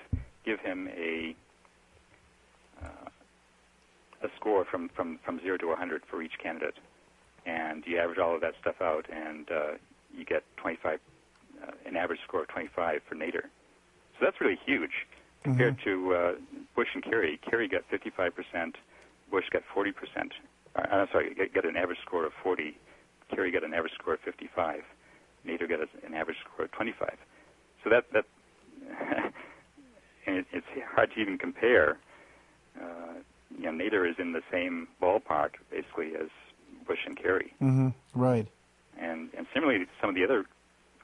give 0.44 0.60
him 0.60 0.88
a 0.88 1.34
a 4.22 4.28
score 4.36 4.64
from, 4.70 4.90
from, 4.94 5.18
from 5.24 5.40
zero 5.40 5.56
to 5.58 5.66
100 5.68 6.02
for 6.10 6.22
each 6.22 6.38
candidate, 6.42 6.78
and 7.46 7.84
you 7.86 7.98
average 7.98 8.18
all 8.18 8.34
of 8.34 8.40
that 8.40 8.54
stuff 8.60 8.76
out, 8.80 9.06
and 9.10 9.48
uh, 9.50 9.70
you 10.16 10.24
get 10.24 10.42
25 10.56 10.98
uh, 11.62 11.70
an 11.86 11.96
average 11.96 12.20
score 12.26 12.42
of 12.42 12.48
25 12.48 13.00
for 13.08 13.14
Nader. 13.14 13.48
So 14.18 14.26
that's 14.26 14.40
really 14.40 14.58
huge 14.66 14.90
compared 15.42 15.76
to 15.84 16.14
uh, 16.14 16.32
Bush 16.76 16.88
and 16.94 17.02
Kerry. 17.02 17.40
Kerry 17.48 17.68
got 17.68 17.82
55 17.90 18.32
percent, 18.34 18.76
Bush 19.30 19.44
got 19.52 19.62
40 19.72 19.92
percent. 19.92 20.32
Uh, 20.76 20.82
I'm 20.90 21.08
sorry, 21.12 21.34
got, 21.34 21.52
got 21.54 21.64
an 21.64 21.76
average 21.76 21.98
score 22.06 22.26
of 22.26 22.32
40. 22.42 22.76
Kerry 23.34 23.50
got 23.50 23.64
an 23.64 23.74
average 23.74 23.92
score 23.98 24.14
of 24.14 24.20
55. 24.20 24.80
Nader 25.46 25.68
got 25.68 25.80
an 25.80 26.14
average 26.14 26.36
score 26.44 26.66
of 26.66 26.72
25. 26.72 27.08
So 27.84 27.90
that 27.90 28.04
that 28.12 28.24
and 30.26 30.36
it, 30.36 30.46
it's 30.52 30.66
hard 30.94 31.10
to 31.14 31.20
even 31.20 31.38
compare. 31.38 31.98
Uh, 32.80 33.24
you 33.58 33.70
know, 33.70 33.84
Nader 33.84 34.08
is 34.08 34.16
in 34.18 34.32
the 34.32 34.42
same 34.50 34.88
ballpark 35.02 35.54
basically 35.70 36.14
as 36.14 36.28
Bush 36.86 37.00
and 37.06 37.16
Kerry, 37.16 37.54
hmm 37.58 37.88
Right. 38.14 38.46
and 38.98 39.30
and 39.36 39.46
similarly, 39.54 39.86
some 40.00 40.08
of 40.10 40.16
the 40.16 40.24
other 40.24 40.44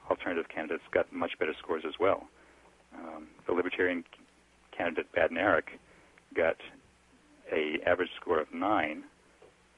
alternative 0.09 0.47
candidates 0.49 0.83
got 0.91 1.11
much 1.13 1.37
better 1.39 1.53
scores 1.59 1.83
as 1.85 1.93
well. 1.99 2.27
Um, 2.95 3.27
the 3.45 3.53
Libertarian 3.53 4.03
candidate 4.71 5.07
Badnarik 5.13 5.79
got 6.35 6.57
a 7.51 7.79
average 7.85 8.09
score 8.19 8.39
of 8.39 8.53
nine 8.53 9.03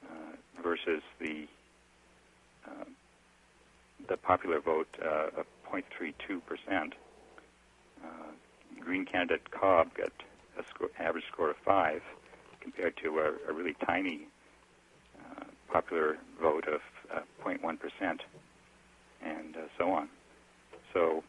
uh, 0.04 0.62
versus 0.64 1.02
the 1.20 1.48
uh, 2.68 2.86
the 4.08 4.18
popular 4.18 4.60
vote 4.60 4.88
uh, 5.04 5.40
of 5.40 5.46
0.32 5.72 6.42
percent. 6.46 6.94
Uh, 8.04 8.08
Green 8.80 9.06
candidate 9.06 9.52
Cobb 9.52 9.94
got 9.96 10.12
a 10.58 10.64
score, 10.70 10.90
average 11.00 11.26
score 11.32 11.50
of 11.52 11.58
five, 11.66 12.02
compared 12.72 12.96
to 12.98 13.20
a, 13.20 13.52
a 13.52 13.54
really 13.54 13.76
tiny 13.86 14.28
uh, 15.20 15.44
popular 15.72 16.18
vote 16.42 16.66
of 16.68 16.82
uh, 17.14 17.22
0.1 17.44 17.80
percent, 17.80 18.22
and 19.24 19.56
uh, 19.56 19.62
so 19.78 19.90
on. 19.92 20.08
So, 20.94 21.24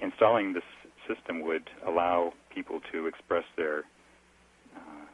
installing 0.00 0.52
this 0.52 0.62
system 1.08 1.40
would 1.42 1.68
allow 1.86 2.32
people 2.54 2.80
to 2.92 3.06
express 3.06 3.44
their 3.56 3.80
uh, 4.76 5.06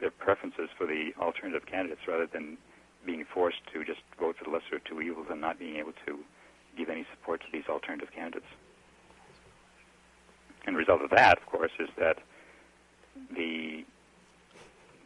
their 0.00 0.10
preferences 0.10 0.68
for 0.76 0.86
the 0.86 1.12
alternative 1.20 1.66
candidates 1.66 2.00
rather 2.08 2.26
than 2.26 2.58
being 3.06 3.24
forced 3.32 3.60
to 3.72 3.84
just 3.84 4.00
vote 4.18 4.36
for 4.36 4.44
the 4.44 4.50
lesser 4.50 4.76
of 4.76 4.84
two 4.84 5.00
evils 5.00 5.26
and 5.30 5.40
not 5.40 5.58
being 5.58 5.76
able 5.76 5.92
to 6.06 6.18
give 6.76 6.88
any 6.88 7.06
support 7.14 7.40
to 7.40 7.46
these 7.52 7.64
alternative 7.68 8.08
candidates. 8.14 8.46
And 10.66 10.74
the 10.74 10.78
result 10.78 11.02
of 11.02 11.10
that, 11.10 11.38
of 11.38 11.46
course, 11.46 11.70
is 11.78 11.88
that 11.98 12.18
the 13.34 13.84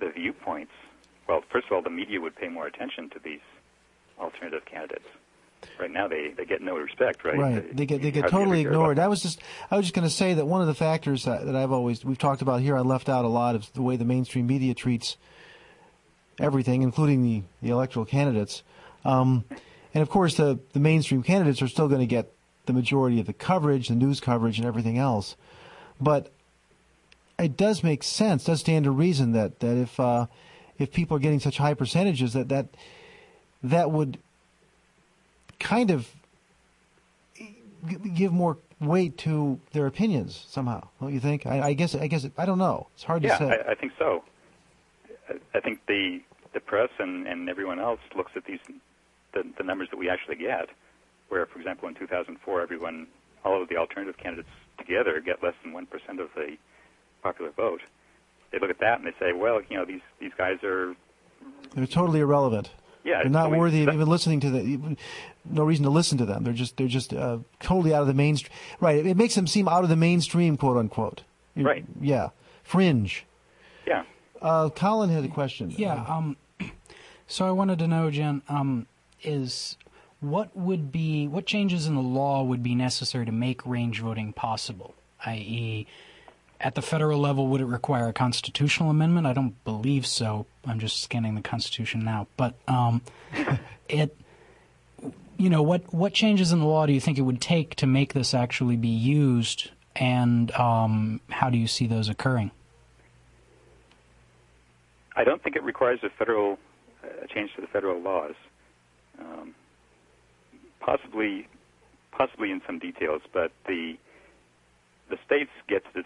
the 0.03 0.11
viewpoints. 0.11 0.73
Well, 1.29 1.43
first 1.51 1.67
of 1.67 1.73
all, 1.73 1.83
the 1.83 1.91
media 1.91 2.21
would 2.21 2.35
pay 2.37 2.49
more 2.49 2.67
attention 2.67 3.09
to 3.11 3.19
these 3.23 3.41
alternative 4.19 4.65
candidates. 4.65 5.07
Right 5.79 5.93
now, 5.93 6.09
they, 6.09 6.35
they 6.37 6.45
get 6.45 6.61
no 6.61 6.77
respect, 6.77 7.25
right? 7.25 7.39
Right. 7.39 7.77
They 7.77 7.87
get 7.87 8.03
they 8.03 8.11
get 8.11 8.23
totally 8.23 8.43
ever 8.43 8.55
hear 8.57 8.69
about 8.71 8.75
ignored. 8.75 8.99
I 8.99 9.07
was 9.07 9.23
just 9.23 9.41
I 9.71 9.77
was 9.77 9.87
just 9.87 9.95
going 9.95 10.07
to 10.07 10.13
say 10.13 10.35
that 10.35 10.45
one 10.45 10.61
of 10.61 10.67
the 10.67 10.75
factors 10.75 11.25
that, 11.25 11.47
that 11.47 11.55
I've 11.55 11.71
always 11.71 12.05
we've 12.05 12.19
talked 12.19 12.43
about 12.43 12.61
here, 12.61 12.77
I 12.77 12.81
left 12.81 13.09
out 13.09 13.25
a 13.25 13.29
lot 13.29 13.55
of 13.55 13.73
the 13.73 13.83
way 13.83 13.95
the 13.95 14.05
mainstream 14.05 14.49
media 14.49 14.75
treats 14.75 15.17
everything, 16.41 16.83
including 16.83 17.23
the, 17.23 17.43
the 17.63 17.71
electoral 17.71 18.05
candidates. 18.05 18.65
Um, 19.05 19.45
and 19.95 20.03
of 20.03 20.11
course, 20.11 20.37
the 20.37 20.59
the 20.73 20.81
mainstream 20.81 21.23
candidates 21.23 21.63
are 21.63 21.69
still 21.69 21.87
going 21.87 22.01
to 22.01 22.07
get 22.07 22.33
the 22.67 22.73
majority 22.73 23.21
of 23.21 23.27
the 23.27 23.33
coverage, 23.33 23.87
the 23.87 23.95
news 23.95 24.19
coverage, 24.19 24.59
and 24.59 24.67
everything 24.67 24.99
else. 24.99 25.37
But 26.01 26.33
it 27.43 27.57
does 27.57 27.83
make 27.83 28.03
sense, 28.03 28.45
does 28.45 28.61
stand 28.61 28.85
to 28.85 28.91
reason 28.91 29.33
that 29.33 29.61
that 29.61 29.77
if 29.77 29.99
uh, 30.01 30.27
if 30.79 30.93
people 30.93 31.17
are 31.17 31.21
getting 31.21 31.41
such 31.41 31.59
high 31.59 31.75
percentages, 31.75 32.33
that 32.33 32.49
that 32.49 32.69
that 33.63 33.91
would 33.91 34.19
kind 35.59 35.91
of 35.91 36.09
give 38.15 38.33
more 38.33 38.59
weight 38.81 39.17
to 39.19 39.61
their 39.73 39.87
opinions 39.87 40.45
somehow. 40.49 40.89
Don't 41.01 41.13
you 41.13 41.21
think? 41.21 41.47
I, 41.47 41.69
I 41.69 41.73
guess. 41.75 41.95
I 41.95 42.07
guess. 42.07 42.27
I 42.37 42.47
don't 42.47 42.59
know. 42.59 42.89
It's 42.95 43.05
hard 43.05 43.23
Yeah, 43.23 43.39
to 43.39 43.49
say. 43.49 43.63
I, 43.67 43.73
I 43.73 43.75
think 43.75 43.93
so. 43.99 44.25
I, 45.29 45.35
I 45.55 45.61
think 45.61 45.81
the 45.87 46.21
the 46.53 46.61
press 46.61 46.91
and, 46.99 47.27
and 47.27 47.49
everyone 47.49 47.79
else 47.79 48.01
looks 48.15 48.33
at 48.37 48.45
these 48.45 48.59
the, 49.33 49.45
the 49.57 49.65
numbers 49.65 49.89
that 49.91 49.97
we 49.97 50.11
actually 50.11 50.37
get, 50.37 50.69
where, 51.29 51.47
for 51.47 51.59
example, 51.59 51.89
in 51.89 51.95
2004, 51.95 52.61
everyone, 52.61 53.07
all 53.45 53.63
of 53.63 53.69
the 53.71 53.77
alternative 53.79 54.19
candidates 54.19 54.51
together 54.77 55.19
get 55.21 55.43
less 55.43 55.55
than 55.63 55.73
one 55.73 55.87
percent 55.87 56.21
of 56.21 56.29
the 56.35 56.57
popular 57.23 57.51
vote. 57.53 57.81
They 58.51 58.59
look 58.59 58.71
at 58.71 58.81
that 58.81 58.99
and 58.99 59.07
they 59.07 59.15
say, 59.19 59.33
well, 59.33 59.61
you 59.69 59.77
know, 59.77 59.85
these 59.85 60.01
these 60.21 60.33
guys 60.37 60.59
are 60.63 60.95
They're 61.75 61.87
totally 61.87 62.21
irrelevant. 62.21 62.71
yeah, 63.05 63.23
They're 63.23 63.31
not 63.31 63.47
so 63.47 63.51
we- 63.51 63.59
worthy 63.59 63.83
of 63.85 63.95
even 63.95 64.09
listening 64.09 64.41
to 64.41 64.51
them. 64.51 64.97
No 65.45 65.65
reason 65.65 65.85
to 65.85 65.91
listen 65.91 66.19
to 66.19 66.25
them. 66.27 66.45
They're 66.45 66.53
just 66.53 66.77
they're 66.77 66.87
just 66.89 67.13
uh, 67.15 67.39
totally 67.61 67.95
out 67.95 68.03
of 68.03 68.09
the 68.09 68.15
mainstream. 68.15 68.53
Right. 68.81 68.97
It, 68.99 69.07
it 69.07 69.17
makes 69.17 69.35
them 69.35 69.47
seem 69.47 69.69
out 69.69 69.85
of 69.85 69.89
the 69.91 69.97
mainstream, 69.97 70.57
quote 70.57 70.77
unquote. 70.77 71.23
You- 71.55 71.65
Right. 71.67 71.85
Yeah. 72.01 72.29
Fringe. 72.63 73.25
Yeah. 73.87 74.05
Uh, 74.41 74.69
Colin 74.71 75.11
had 75.11 75.25
a 75.25 75.29
question. 75.29 75.71
Yeah. 75.71 76.05
Um, 76.07 76.37
so 77.27 77.47
I 77.47 77.51
wanted 77.53 77.79
to 77.81 77.87
know, 77.89 78.11
Jen, 78.11 78.43
um, 78.49 78.87
is 79.23 79.77
what 80.21 80.55
would 80.57 80.93
be 80.93 81.27
what 81.27 81.47
changes 81.47 81.87
in 81.87 81.95
the 81.95 82.01
law 82.03 82.43
would 82.43 82.63
be 82.63 82.75
necessary 82.75 83.25
to 83.27 83.33
make 83.33 83.65
range 83.67 84.01
voting 84.01 84.33
possible? 84.33 84.95
I.e., 85.25 85.87
at 86.63 86.77
the 86.77 86.83
federal 86.83 87.19
level, 87.19 87.49
would 87.49 87.61
it 87.61 87.67
require 87.67 88.09
a 88.09 88.13
constitutional 88.13 88.89
amendment? 88.89 89.27
I 89.27 89.33
don't 89.33 89.63
believe 89.65 90.07
so. 90.07 90.47
I'm 90.65 90.79
just 90.79 91.03
scanning 91.03 91.35
the 91.35 91.43
Constitution 91.43 92.05
now, 92.05 92.29
but 92.37 92.55
um, 92.69 93.03
it. 93.89 94.17
You 95.39 95.51
know 95.51 95.63
what? 95.63 95.93
What 95.93 96.13
changes 96.13 96.53
in 96.53 96.61
the 96.61 96.67
law 96.67 96.87
do 96.87 96.93
you 96.93 97.01
think 97.01 97.19
it 97.19 97.23
would 97.23 97.41
take 97.41 97.75
to 97.77 97.87
make 97.87 98.13
this 98.13 98.33
actually 98.33 98.77
be 98.77 98.89
used, 98.89 99.71
and 99.97 100.53
um, 100.53 101.21
how 101.31 101.51
do 101.51 101.59
you 101.59 101.67
see 101.67 101.89
those 101.89 102.09
occurring? 102.09 102.53
I 105.17 105.25
don't 105.25 105.43
think 105.43 105.57
it 105.57 105.65
requires 105.65 105.99
a 106.05 106.11
federal 106.11 106.59
uh, 107.03 107.27
change 107.27 107.55
to 107.57 107.61
the 107.61 107.67
federal 107.67 108.01
laws. 108.01 108.35
Um, 109.19 109.55
possibly, 110.79 111.49
possibly 112.13 112.53
in 112.53 112.63
some 112.65 112.79
details, 112.79 113.23
but 113.33 113.51
the 113.67 113.97
the 115.11 115.19
states 115.27 115.51
get 115.69 115.83
to 115.93 116.05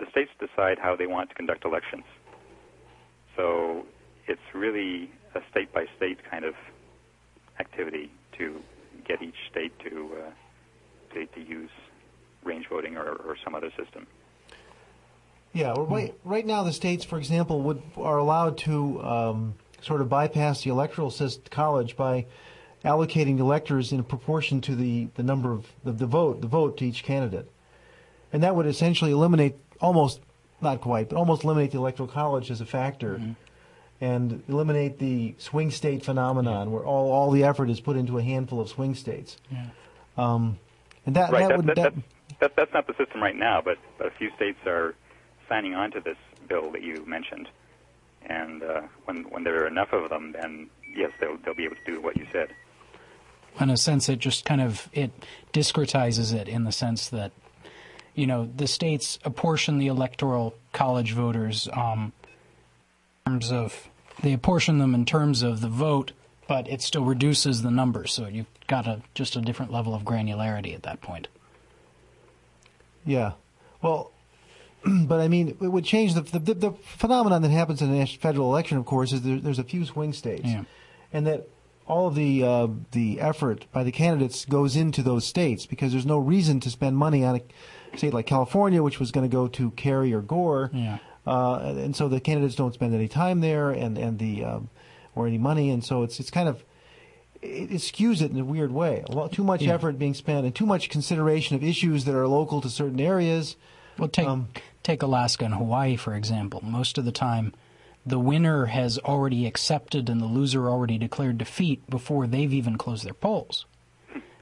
the 0.00 0.06
states 0.10 0.30
decide 0.40 0.78
how 0.78 0.96
they 0.96 1.06
want 1.06 1.28
to 1.28 1.34
conduct 1.36 1.64
elections. 1.64 2.04
So 3.36 3.86
it's 4.26 4.40
really 4.54 5.10
a 5.34 5.40
state 5.50 5.72
by 5.72 5.84
state 5.96 6.18
kind 6.28 6.44
of 6.44 6.54
activity 7.58 8.10
to 8.38 8.60
get 9.06 9.22
each 9.22 9.36
state 9.50 9.72
to 9.80 10.10
uh, 10.16 11.14
to, 11.14 11.26
to 11.26 11.40
use 11.40 11.70
range 12.44 12.66
voting 12.68 12.96
or, 12.96 13.12
or 13.12 13.36
some 13.44 13.54
other 13.54 13.70
system. 13.76 14.06
Yeah, 15.52 15.74
right, 15.76 16.14
right 16.24 16.46
now 16.46 16.62
the 16.62 16.72
states, 16.72 17.04
for 17.04 17.18
example, 17.18 17.60
would 17.62 17.82
are 17.96 18.18
allowed 18.18 18.56
to 18.58 19.02
um, 19.02 19.54
sort 19.82 20.00
of 20.00 20.08
bypass 20.08 20.62
the 20.62 20.70
electoral 20.70 21.12
college 21.50 21.96
by 21.96 22.26
allocating 22.84 23.38
electors 23.38 23.92
in 23.92 24.02
proportion 24.04 24.60
to 24.62 24.74
the, 24.74 25.08
the 25.16 25.22
number 25.22 25.52
of 25.52 25.66
the, 25.84 25.92
the 25.92 26.06
vote 26.06 26.40
the 26.40 26.46
vote 26.46 26.78
to 26.78 26.84
each 26.86 27.02
candidate, 27.02 27.50
and 28.32 28.42
that 28.42 28.54
would 28.54 28.66
essentially 28.66 29.10
eliminate 29.10 29.56
almost 29.80 30.20
not 30.60 30.80
quite, 30.80 31.08
but 31.08 31.16
almost 31.16 31.44
eliminate 31.44 31.70
the 31.72 31.78
electoral 31.78 32.08
college 32.08 32.50
as 32.50 32.60
a 32.60 32.66
factor. 32.66 33.14
Mm-hmm. 33.16 33.32
And 34.02 34.42
eliminate 34.48 34.98
the 34.98 35.34
swing 35.36 35.70
state 35.70 36.02
phenomenon, 36.02 36.72
where 36.72 36.82
all, 36.82 37.12
all 37.12 37.30
the 37.30 37.44
effort 37.44 37.68
is 37.68 37.80
put 37.80 37.98
into 37.98 38.16
a 38.16 38.22
handful 38.22 38.58
of 38.58 38.70
swing 38.70 38.94
states. 38.94 39.36
Yeah. 39.50 39.66
Um, 40.16 40.58
and 41.04 41.16
that, 41.16 41.30
Right. 41.30 41.40
that 41.40 41.48
That, 41.48 41.56
would 41.58 41.66
that, 41.66 41.76
that, 41.76 41.94
that, 41.94 42.40
that, 42.40 42.56
that's 42.56 42.72
not 42.72 42.86
the 42.86 42.94
system 42.96 43.22
right 43.22 43.36
now, 43.36 43.60
but, 43.62 43.76
but 43.98 44.06
a 44.06 44.10
few 44.12 44.30
states 44.36 44.58
are 44.64 44.94
signing 45.50 45.74
on 45.74 45.90
to 45.90 46.00
this 46.00 46.16
bill 46.48 46.70
that 46.70 46.80
you 46.82 47.04
mentioned. 47.04 47.50
And 48.24 48.62
uh, 48.62 48.82
when 49.04 49.24
when 49.30 49.44
there 49.44 49.62
are 49.62 49.66
enough 49.66 49.92
of 49.92 50.08
them, 50.08 50.32
then 50.32 50.70
yes, 50.96 51.10
they'll 51.20 51.36
they'll 51.44 51.54
be 51.54 51.64
able 51.64 51.76
to 51.76 51.84
do 51.92 52.00
what 52.00 52.16
you 52.16 52.26
said. 52.32 52.54
in 53.60 53.68
a 53.68 53.76
sense 53.76 54.08
it 54.08 54.18
just 54.18 54.46
kind 54.46 54.62
of 54.62 54.88
it 54.94 55.10
discretizes 55.52 56.32
it 56.34 56.48
in 56.48 56.64
the 56.64 56.72
sense 56.72 57.08
that 57.10 57.32
you 58.20 58.26
know 58.26 58.48
the 58.56 58.66
states 58.66 59.18
apportion 59.24 59.78
the 59.78 59.86
electoral 59.88 60.54
college 60.72 61.12
voters 61.12 61.68
um, 61.72 62.12
in 63.26 63.32
terms 63.32 63.50
of 63.52 63.88
they 64.22 64.32
apportion 64.32 64.78
them 64.78 64.94
in 64.94 65.04
terms 65.04 65.42
of 65.42 65.60
the 65.60 65.68
vote 65.68 66.12
but 66.46 66.68
it 66.68 66.80
still 66.82 67.04
reduces 67.04 67.62
the 67.62 67.70
number 67.70 68.06
so 68.06 68.26
you've 68.28 68.46
got 68.66 68.86
a 68.86 69.00
just 69.14 69.36
a 69.36 69.40
different 69.40 69.72
level 69.72 69.94
of 69.94 70.02
granularity 70.02 70.74
at 70.74 70.82
that 70.82 71.00
point 71.00 71.28
Yeah. 73.04 73.32
Well, 73.82 74.10
but 74.84 75.20
I 75.20 75.28
mean, 75.28 75.48
it 75.48 75.68
would 75.74 75.84
change 75.84 76.14
the, 76.14 76.20
the 76.22 76.54
the 76.54 76.72
phenomenon 76.82 77.42
that 77.42 77.50
happens 77.50 77.80
in 77.82 77.92
a 77.94 78.06
federal 78.06 78.50
election. 78.52 78.76
Of 78.78 78.84
course, 78.86 79.12
is 79.12 79.22
there, 79.22 79.38
there's 79.40 79.58
a 79.58 79.64
few 79.64 79.84
swing 79.86 80.12
states, 80.12 80.44
Yeah. 80.44 80.64
and 81.12 81.26
that 81.26 81.48
all 81.90 82.06
of 82.08 82.14
the 82.14 82.42
uh, 82.44 82.68
the 82.92 83.20
effort 83.20 83.66
by 83.72 83.82
the 83.84 83.92
candidates 83.92 84.44
goes 84.44 84.76
into 84.76 85.02
those 85.02 85.24
states 85.26 85.66
because 85.66 85.92
there's 85.92 86.06
no 86.06 86.18
reason 86.18 86.60
to 86.60 86.70
spend 86.70 86.96
money 86.96 87.24
on 87.24 87.36
a 87.36 87.96
state 87.98 88.14
like 88.14 88.26
California, 88.26 88.82
which 88.82 89.00
was 89.00 89.10
going 89.10 89.28
to 89.28 89.32
go 89.40 89.48
to 89.48 89.70
Kerry 89.72 90.12
or 90.14 90.20
Gore, 90.22 90.70
Yeah. 90.72 90.98
uh, 91.26 91.56
and 91.76 91.94
so 91.96 92.08
the 92.08 92.20
candidates 92.20 92.54
don't 92.54 92.72
spend 92.74 92.94
any 92.94 93.08
time 93.08 93.40
there 93.40 93.70
and 93.70 93.98
and 93.98 94.18
the 94.18 94.44
um, 94.44 94.68
or 95.16 95.26
any 95.26 95.38
money, 95.38 95.70
and 95.70 95.84
so 95.84 96.02
it's 96.04 96.20
it's 96.20 96.30
kind 96.30 96.48
of 96.48 96.62
it, 97.42 97.72
it 97.72 97.80
skews 97.80 98.22
it 98.22 98.30
in 98.30 98.38
a 98.38 98.44
weird 98.44 98.70
way. 98.72 99.02
A 99.08 99.12
lot 99.12 99.32
too 99.32 99.42
much 99.44 99.62
Yeah. 99.62 99.74
effort 99.74 99.98
being 99.98 100.14
spent 100.14 100.44
and 100.46 100.54
too 100.54 100.66
much 100.66 100.88
consideration 100.90 101.56
of 101.56 101.64
issues 101.64 102.04
that 102.04 102.14
are 102.14 102.28
local 102.28 102.60
to 102.60 102.68
certain 102.70 103.00
areas. 103.00 103.56
Well, 103.98 104.08
take 104.08 104.28
Um, 104.28 104.48
take 104.82 105.02
Alaska 105.02 105.44
and 105.44 105.54
Hawaii 105.54 105.96
for 105.96 106.14
example. 106.14 106.60
Most 106.62 106.96
of 106.98 107.04
the 107.04 107.12
time, 107.12 107.52
the 108.06 108.18
winner 108.18 108.66
has 108.66 108.98
already 108.98 109.46
accepted 109.46 110.08
and 110.08 110.20
the 110.20 110.26
loser 110.26 110.68
already 110.68 110.98
declared 110.98 111.38
defeat 111.38 111.88
before 111.88 112.26
they've 112.26 112.52
even 112.52 112.78
closed 112.78 113.04
their 113.04 113.14
polls, 113.14 113.66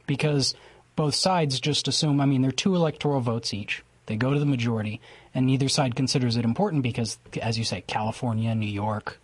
because 0.07 0.55
both 0.97 1.15
sides 1.15 1.61
just 1.61 1.89
assume. 1.89 2.21
I 2.21 2.27
mean, 2.27 2.43
they're 2.43 2.51
two 2.51 2.75
electoral 2.75 3.21
votes 3.21 3.53
each. 3.53 3.83
They 4.07 4.17
go 4.17 4.33
to 4.33 4.41
the 4.41 4.47
majority, 4.47 5.01
and 5.35 5.47
neither 5.47 5.69
side 5.69 5.95
considers 5.95 6.37
it 6.37 6.45
important 6.45 6.83
because, 6.83 7.19
as 7.43 7.59
you 7.59 7.65
say, 7.65 7.83
California, 7.83 8.55
New 8.55 8.67
York, 8.67 9.21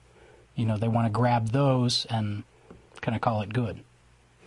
you 0.55 0.67
know, 0.67 0.77
they 0.77 0.89
want 0.89 1.07
to 1.07 1.11
grab 1.11 1.49
those 1.51 2.07
and 2.11 2.45
kind 3.01 3.17
of 3.17 3.23
call 3.23 3.41
it 3.41 3.53
good. 3.53 3.81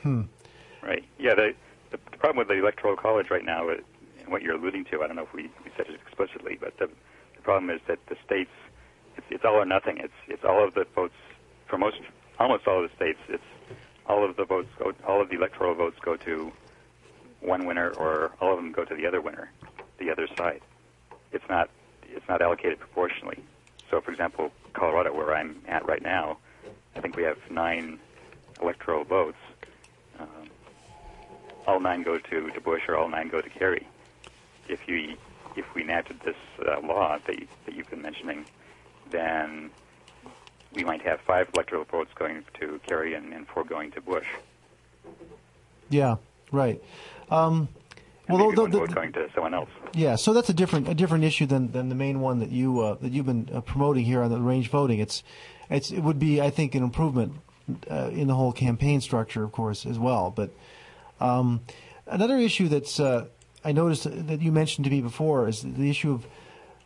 Right. 0.06 1.03
Yeah. 1.20 1.34
The, 1.36 1.53
the, 1.91 1.98
the 2.12 2.17
problem 2.17 2.38
with 2.38 2.48
the 2.48 2.53
electoral 2.53 2.96
college 2.96 3.29
right 3.29 3.44
now, 3.44 3.67
uh, 3.67 3.77
and 4.20 4.32
what 4.32 4.41
you're 4.41 4.56
alluding 4.56 4.86
to, 4.86 5.03
I 5.03 5.08
don't 5.08 5.15
know 5.15 5.24
if 5.24 5.34
we, 5.34 5.44
we 5.65 5.72
said 5.75 5.88
it 5.88 6.00
explicitly, 6.06 6.58
but 6.60 6.77
the, 6.77 6.88
the 7.36 7.41
problem 7.41 7.70
is 7.70 7.82
that 7.88 8.00
the 8.08 8.15
states, 8.25 8.51
it's, 9.17 9.25
it's 9.29 9.45
all 9.45 9.55
or 9.55 9.65
nothing. 9.65 9.97
It's 9.97 10.13
it's 10.27 10.43
all 10.43 10.65
of 10.65 10.74
the 10.74 10.86
votes 10.95 11.15
for 11.67 11.77
most, 11.77 11.97
almost 12.39 12.67
all 12.67 12.83
of 12.83 12.89
the 12.89 12.95
states. 12.95 13.19
It's 13.27 13.43
all 14.05 14.27
of 14.27 14.36
the 14.38 14.45
votes 14.45 14.69
go, 14.79 14.93
all 15.05 15.21
of 15.21 15.29
the 15.29 15.36
electoral 15.36 15.75
votes 15.75 15.97
go 16.01 16.15
to 16.17 16.51
one 17.41 17.65
winner, 17.65 17.89
or 17.91 18.31
all 18.41 18.51
of 18.53 18.57
them 18.57 18.71
go 18.71 18.86
to 18.86 18.95
the 18.95 19.05
other 19.05 19.21
winner, 19.21 19.51
the 20.00 20.12
other 20.12 20.27
side. 20.38 20.62
It's 21.32 21.47
not 21.49 21.69
it's 22.03 22.27
not 22.27 22.41
allocated 22.41 22.80
proportionally. 22.80 23.43
So, 23.89 24.01
for 24.01 24.12
example, 24.12 24.51
Colorado, 24.73 25.13
where 25.13 25.34
I'm 25.36 25.62
at 25.67 25.86
right 25.86 26.01
now, 26.01 26.38
I 26.95 26.99
think 26.99 27.15
we 27.15 27.23
have 27.23 27.38
nine 27.49 27.99
electoral 28.62 29.03
votes. 29.03 29.38
Um, 30.19 30.49
all 31.65 31.80
nine 31.80 32.03
go 32.03 32.17
to, 32.17 32.51
to 32.51 32.62
Bush, 32.62 32.84
or 32.88 32.97
all 32.97 33.10
nine 33.10 33.30
go 33.30 33.41
to 33.41 33.49
Kerry. 33.49 33.88
If 34.67 34.88
you 34.88 35.15
if 35.56 35.65
we 35.73 35.82
enacted 35.84 36.19
this 36.23 36.36
uh, 36.67 36.80
law 36.86 37.17
that, 37.25 37.39
you, 37.39 37.47
that 37.65 37.75
you've 37.75 37.89
been 37.89 38.01
mentioning, 38.01 38.45
then 39.12 39.70
we 40.74 40.84
might 40.84 41.02
have 41.02 41.20
five 41.22 41.50
electoral 41.54 41.84
votes 41.86 42.12
going 42.15 42.43
to 42.60 42.80
Kerry 42.88 43.13
and, 43.13 43.34
and 43.34 43.48
four 43.48 43.63
going 43.63 43.91
to 43.91 44.02
Bush. 44.02 44.28
Yeah, 45.89 46.15
right. 46.52 46.82
Um, 47.32 47.70
well, 48.30 48.52
the- 48.52 48.67
the- 48.67 48.80
vote 48.80 48.93
going 48.93 49.13
to 49.13 49.30
someone 49.34 49.54
else. 49.54 49.70
yeah. 49.93 50.15
So 50.15 50.34
that's 50.34 50.50
a 50.50 50.54
different 50.54 50.88
a 50.89 50.93
different 50.93 51.24
issue 51.24 51.46
than, 51.46 51.72
than 51.72 51.89
the 51.89 51.96
main 51.96 52.20
one 52.20 52.39
that 52.39 52.52
you 52.52 52.82
uh, 52.82 52.96
that 52.96 53.12
you've 53.12 53.26
been 53.26 53.50
uh, 53.54 53.62
promoting 53.62 54.04
here 54.06 54.22
on 54.22 54.30
the 54.30 54.39
range 54.41 54.70
voting. 54.70 55.00
It's 55.00 55.24
it's 55.70 55.91
it 55.91 56.00
would 56.02 56.20
be 56.20 56.41
I 56.41 56.50
think 56.50 56.76
an 56.76 56.84
improvement 56.84 57.34
uh, 57.89 58.10
in 58.12 58.28
the 58.28 58.36
whole 58.36 58.52
campaign 58.52 59.00
structure, 59.02 59.43
of 59.43 59.52
course, 59.54 59.86
as 59.86 59.98
well. 59.98 60.32
But 60.36 60.52
um, 61.22 61.62
another 62.06 62.38
issue 62.38 62.67
that's 62.67 63.00
uh, 63.00 63.28
I 63.63 63.72
noticed 63.72 64.04
that 64.28 64.41
you 64.41 64.52
mentioned 64.52 64.86
to 64.86 64.91
me 64.91 65.02
before 65.02 65.48
is 65.48 65.62
the 65.63 65.89
issue 65.89 66.12
of 66.12 66.26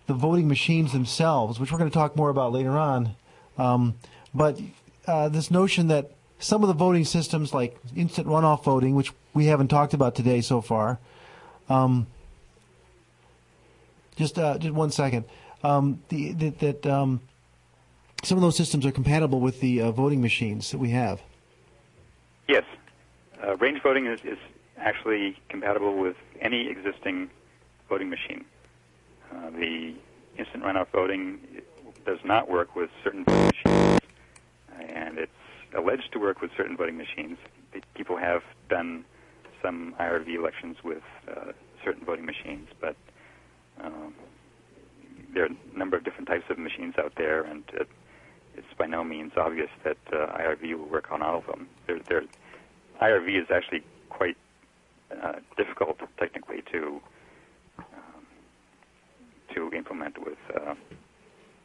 the 0.07 0.13
voting 0.13 0.47
machines 0.47 0.91
themselves, 0.91 1.59
which 1.59 1.71
we're 1.71 1.77
going 1.77 1.89
to 1.89 1.93
talk 1.93 2.15
more 2.15 2.29
about 2.29 2.51
later 2.51 2.77
on. 2.77 3.15
Um, 3.57 3.95
but 4.33 4.59
uh, 5.07 5.29
this 5.29 5.51
notion 5.51 5.87
that 5.87 6.11
some 6.39 6.63
of 6.63 6.67
the 6.67 6.73
voting 6.73 7.05
systems, 7.05 7.53
like 7.53 7.77
instant 7.95 8.27
runoff 8.27 8.63
voting, 8.63 8.95
which 8.95 9.11
we 9.33 9.45
haven't 9.45 9.67
talked 9.67 9.93
about 9.93 10.15
today 10.15 10.41
so 10.41 10.61
far, 10.61 10.99
um, 11.69 12.07
just 14.15 14.37
uh, 14.37 14.57
just 14.57 14.73
one 14.73 14.91
second, 14.91 15.25
um, 15.63 16.01
the, 16.09 16.33
that, 16.33 16.59
that 16.59 16.85
um, 16.85 17.21
some 18.23 18.37
of 18.37 18.41
those 18.41 18.57
systems 18.57 18.85
are 18.85 18.91
compatible 18.91 19.39
with 19.39 19.59
the 19.61 19.81
uh, 19.81 19.91
voting 19.91 20.21
machines 20.21 20.71
that 20.71 20.77
we 20.77 20.89
have. 20.89 21.21
Yes, 22.47 22.63
uh, 23.43 23.55
range 23.57 23.81
voting 23.81 24.07
is, 24.07 24.19
is 24.23 24.37
actually 24.77 25.37
compatible 25.49 25.95
with 25.97 26.17
any 26.41 26.69
existing 26.69 27.29
voting 27.87 28.09
machine. 28.09 28.45
Uh, 29.31 29.49
the 29.51 29.95
instant 30.37 30.63
runoff 30.63 30.87
voting 30.91 31.39
does 32.05 32.19
not 32.25 32.49
work 32.49 32.75
with 32.75 32.89
certain 33.03 33.23
voting 33.23 33.51
machines, 33.65 33.99
and 34.79 35.17
it's 35.17 35.31
alleged 35.77 36.11
to 36.11 36.19
work 36.19 36.41
with 36.41 36.51
certain 36.57 36.75
voting 36.75 36.97
machines. 36.97 37.37
People 37.95 38.17
have 38.17 38.41
done 38.69 39.05
some 39.61 39.95
IRV 39.99 40.35
elections 40.35 40.77
with 40.83 41.03
uh, 41.29 41.51
certain 41.83 42.03
voting 42.05 42.25
machines, 42.25 42.67
but 42.79 42.95
um, 43.81 44.13
there 45.33 45.43
are 45.43 45.49
a 45.49 45.77
number 45.77 45.95
of 45.97 46.03
different 46.03 46.27
types 46.27 46.45
of 46.49 46.57
machines 46.57 46.95
out 46.97 47.13
there, 47.17 47.43
and 47.43 47.63
it, 47.73 47.87
it's 48.55 48.73
by 48.77 48.85
no 48.85 49.03
means 49.03 49.31
obvious 49.37 49.69
that 49.83 49.97
uh, 50.11 50.37
IRV 50.37 50.77
will 50.77 50.89
work 50.89 51.11
on 51.11 51.21
all 51.21 51.37
of 51.37 51.45
them. 51.45 51.67
There, 51.87 51.99
there, 52.09 52.23
IRV 53.01 53.41
is 53.41 53.47
actually 53.53 53.83
quite 54.09 54.37
uh, 55.23 55.33
difficult 55.57 55.99
technically 56.19 56.63
to 56.71 57.01
to 59.55 59.71
implement 59.73 60.17
with, 60.23 60.37
uh, 60.55 60.75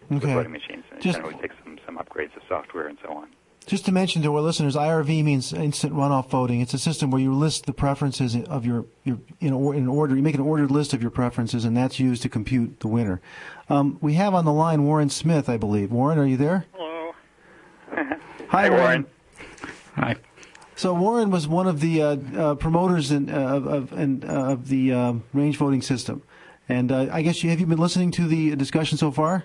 with 0.09 0.23
voting 0.23 0.53
machines. 0.53 0.85
And 0.91 1.01
Just- 1.01 1.19
generally 1.19 1.41
takes 1.41 1.55
some, 1.65 1.79
some 1.85 1.99
upgrades 1.99 2.37
of 2.37 2.43
software 2.49 2.89
and 2.89 2.99
so 3.03 3.13
on. 3.13 3.29
Just 3.67 3.85
to 3.87 3.93
mention 3.93 4.23
to 4.23 4.33
our 4.33 4.41
listeners, 4.41 4.77
IRV 4.77 5.25
means 5.25 5.53
instant 5.53 5.93
runoff 5.93 6.31
voting. 6.31 6.61
It's 6.61 6.73
a 6.73 6.79
system 6.79 7.11
where 7.11 7.21
you 7.21 7.35
list 7.35 7.67
the 7.67 7.73
preferences 7.73 8.37
of 8.37 8.65
your, 8.65 8.85
your 9.03 9.19
in, 9.41 9.53
or, 9.53 9.75
in 9.75 9.89
order. 9.89 10.15
You 10.15 10.23
make 10.23 10.37
an 10.37 10.41
ordered 10.41 10.71
list 10.71 10.95
of 10.95 11.03
your 11.03 11.11
preferences, 11.11 11.65
and 11.65 11.77
that's 11.77 11.99
used 11.99 12.23
to 12.23 12.29
compute 12.29 12.79
the 12.79 12.87
winner. 12.87 13.21
Um, 13.69 13.99
we 14.01 14.15
have 14.15 14.35
on 14.35 14.45
the 14.45 14.53
line 14.53 14.85
Warren 14.85 15.11
Smith, 15.11 15.49
I 15.49 15.57
believe. 15.57 15.91
Warren, 15.91 16.17
are 16.17 16.27
you 16.27 16.37
there? 16.37 16.67
Hello. 16.75 17.13
Hi, 18.51 18.71
Warren. 18.71 19.07
Hi. 19.97 20.15
So 20.77 20.95
Warren 20.95 21.31
was 21.31 21.49
one 21.49 21.67
of 21.67 21.81
the 21.81 22.03
uh, 22.03 22.17
uh, 22.37 22.55
promoters 22.55 23.11
in, 23.11 23.31
uh, 23.31 23.35
of 23.37 23.67
of, 23.67 23.93
and, 23.95 24.25
uh, 24.25 24.29
of 24.29 24.69
the 24.69 24.93
uh, 24.93 25.15
range 25.33 25.57
voting 25.57 25.83
system, 25.83 26.23
and 26.69 26.91
uh, 26.93 27.09
I 27.13 27.23
guess 27.23 27.43
you 27.43 27.51
have 27.51 27.61
you 27.61 27.67
been 27.67 27.79
listening 27.79 28.11
to 28.13 28.27
the 28.27 28.57
discussion 28.57 28.99
so 28.99 29.11
far? 29.11 29.45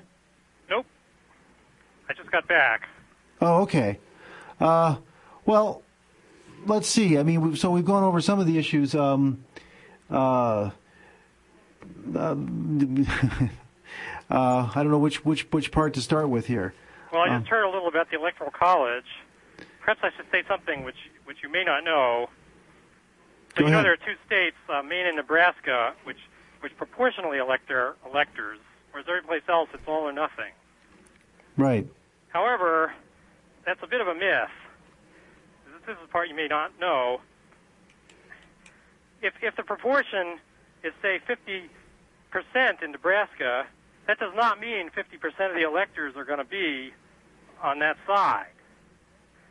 Nope. 0.69 0.85
I 2.09 2.13
just 2.13 2.31
got 2.31 2.47
back. 2.47 2.87
Oh, 3.41 3.61
okay. 3.63 3.99
Uh, 4.59 4.97
well, 5.45 5.81
let's 6.65 6.87
see. 6.87 7.17
I 7.17 7.23
mean, 7.23 7.41
we've, 7.41 7.57
so 7.59 7.71
we've 7.71 7.85
gone 7.85 8.03
over 8.03 8.21
some 8.21 8.39
of 8.39 8.45
the 8.47 8.57
issues. 8.57 8.93
Um, 8.95 9.43
uh, 10.09 10.69
uh, 12.15 12.35
uh, 12.35 12.35
I 14.29 14.71
don't 14.75 14.91
know 14.91 14.99
which 14.99 15.25
which 15.25 15.51
which 15.51 15.71
part 15.71 15.93
to 15.95 16.01
start 16.01 16.29
with 16.29 16.47
here. 16.47 16.73
Well, 17.11 17.21
I 17.21 17.29
Um, 17.29 17.41
just 17.41 17.49
heard 17.49 17.63
a 17.63 17.69
little 17.69 17.87
about 17.87 18.09
the 18.09 18.17
Electoral 18.17 18.51
College. 18.51 19.05
Perhaps 19.81 20.01
I 20.03 20.09
should 20.15 20.29
say 20.31 20.43
something 20.47 20.83
which 20.83 20.95
which 21.25 21.37
you 21.43 21.49
may 21.49 21.63
not 21.63 21.83
know. 21.83 22.29
So 23.57 23.65
you 23.65 23.71
know 23.71 23.81
there 23.83 23.93
are 23.93 23.97
two 23.97 24.15
states, 24.25 24.55
uh, 24.69 24.81
Maine 24.81 25.07
and 25.07 25.17
Nebraska, 25.17 25.93
which 26.05 26.17
which 26.61 26.75
proportionally 26.77 27.37
elect 27.37 27.67
their 27.67 27.95
electors, 28.09 28.59
whereas 28.91 29.07
every 29.09 29.23
place 29.23 29.43
else 29.49 29.69
it's 29.73 29.83
all 29.87 30.07
or 30.07 30.13
nothing. 30.13 30.51
Right. 31.57 31.87
However, 32.29 32.93
that's 33.65 33.81
a 33.83 33.87
bit 33.87 34.01
of 34.01 34.07
a 34.07 34.15
myth. 34.15 34.49
This 35.85 35.95
is 35.95 36.01
the 36.01 36.07
part 36.07 36.29
you 36.29 36.35
may 36.35 36.47
not 36.47 36.79
know. 36.79 37.21
If 39.21 39.33
if 39.41 39.55
the 39.55 39.63
proportion 39.63 40.39
is 40.83 40.93
say 41.01 41.19
50 41.25 41.69
percent 42.31 42.81
in 42.81 42.91
Nebraska, 42.91 43.65
that 44.07 44.19
does 44.19 44.33
not 44.35 44.59
mean 44.59 44.89
50 44.89 45.17
percent 45.17 45.51
of 45.51 45.55
the 45.55 45.63
electors 45.63 46.15
are 46.15 46.25
going 46.25 46.39
to 46.39 46.45
be 46.45 46.91
on 47.61 47.79
that 47.79 47.97
side 48.07 48.53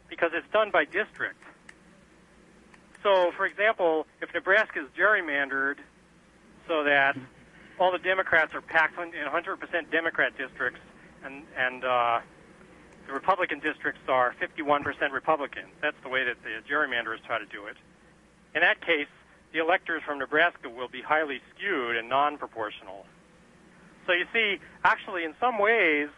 because 0.08 0.30
it's 0.34 0.50
done 0.52 0.70
by 0.70 0.84
district. 0.84 1.42
So, 3.02 3.32
for 3.36 3.46
example, 3.46 4.06
if 4.20 4.34
Nebraska 4.34 4.80
is 4.80 4.88
gerrymandered 4.98 5.76
so 6.66 6.84
that 6.84 7.16
all 7.78 7.92
the 7.92 7.98
Democrats 7.98 8.54
are 8.54 8.60
packed 8.60 8.98
in 8.98 9.12
100% 9.12 9.90
Democrat 9.90 10.36
districts, 10.36 10.80
and 11.24 11.42
and 11.56 11.84
uh, 11.84 12.20
the 13.06 13.12
Republican 13.12 13.58
districts 13.58 14.00
are 14.08 14.34
51% 14.40 15.12
Republican. 15.12 15.64
That's 15.82 15.96
the 16.02 16.08
way 16.08 16.24
that 16.24 16.36
the 16.42 16.62
gerrymanderers 16.72 17.24
try 17.26 17.38
to 17.38 17.46
do 17.46 17.66
it. 17.66 17.76
In 18.54 18.60
that 18.60 18.80
case, 18.84 19.08
the 19.52 19.58
electors 19.58 20.02
from 20.04 20.18
Nebraska 20.18 20.68
will 20.68 20.88
be 20.88 21.02
highly 21.02 21.40
skewed 21.54 21.96
and 21.96 22.08
non-proportional. 22.08 23.06
So 24.06 24.12
you 24.12 24.26
see, 24.32 24.58
actually, 24.84 25.24
in 25.24 25.34
some 25.40 25.58
ways, 25.58 26.08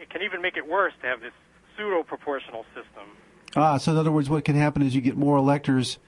it 0.00 0.10
can 0.10 0.22
even 0.22 0.42
make 0.42 0.56
it 0.56 0.66
worse 0.66 0.92
to 1.02 1.06
have 1.06 1.20
this 1.20 1.32
pseudo-proportional 1.76 2.64
system. 2.74 3.16
Ah, 3.56 3.76
so 3.78 3.92
in 3.92 3.98
other 3.98 4.12
words, 4.12 4.28
what 4.28 4.44
can 4.44 4.56
happen 4.56 4.82
is 4.82 4.94
you 4.94 5.00
get 5.00 5.16
more 5.16 5.36
electors 5.36 5.98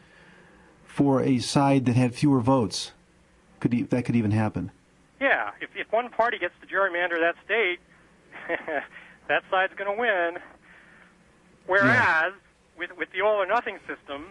for 0.85 1.23
a 1.23 1.38
side 1.38 1.87
that 1.87 1.96
had 1.96 2.14
fewer 2.14 2.40
votes. 2.40 2.92
Could 3.61 3.75
e- 3.75 3.83
that 3.85 4.05
could 4.05 4.16
even 4.16 4.31
happen? 4.31 4.73
Yeah, 5.20 5.51
if 5.61 5.70
if 5.77 5.92
one 5.92 6.09
party 6.11 6.38
gets 6.38 6.55
to 6.61 6.66
gerrymander 6.66 7.20
that 7.20 7.37
state, 7.44 7.79
that 9.29 9.42
side's 9.51 9.73
going 9.77 9.94
to 9.94 10.01
win. 10.01 10.40
Whereas 11.66 12.33
with 12.77 12.90
with 12.96 13.09
the 13.12 13.20
all 13.20 13.37
or 13.37 13.46
nothing 13.46 13.79
system, 13.87 14.27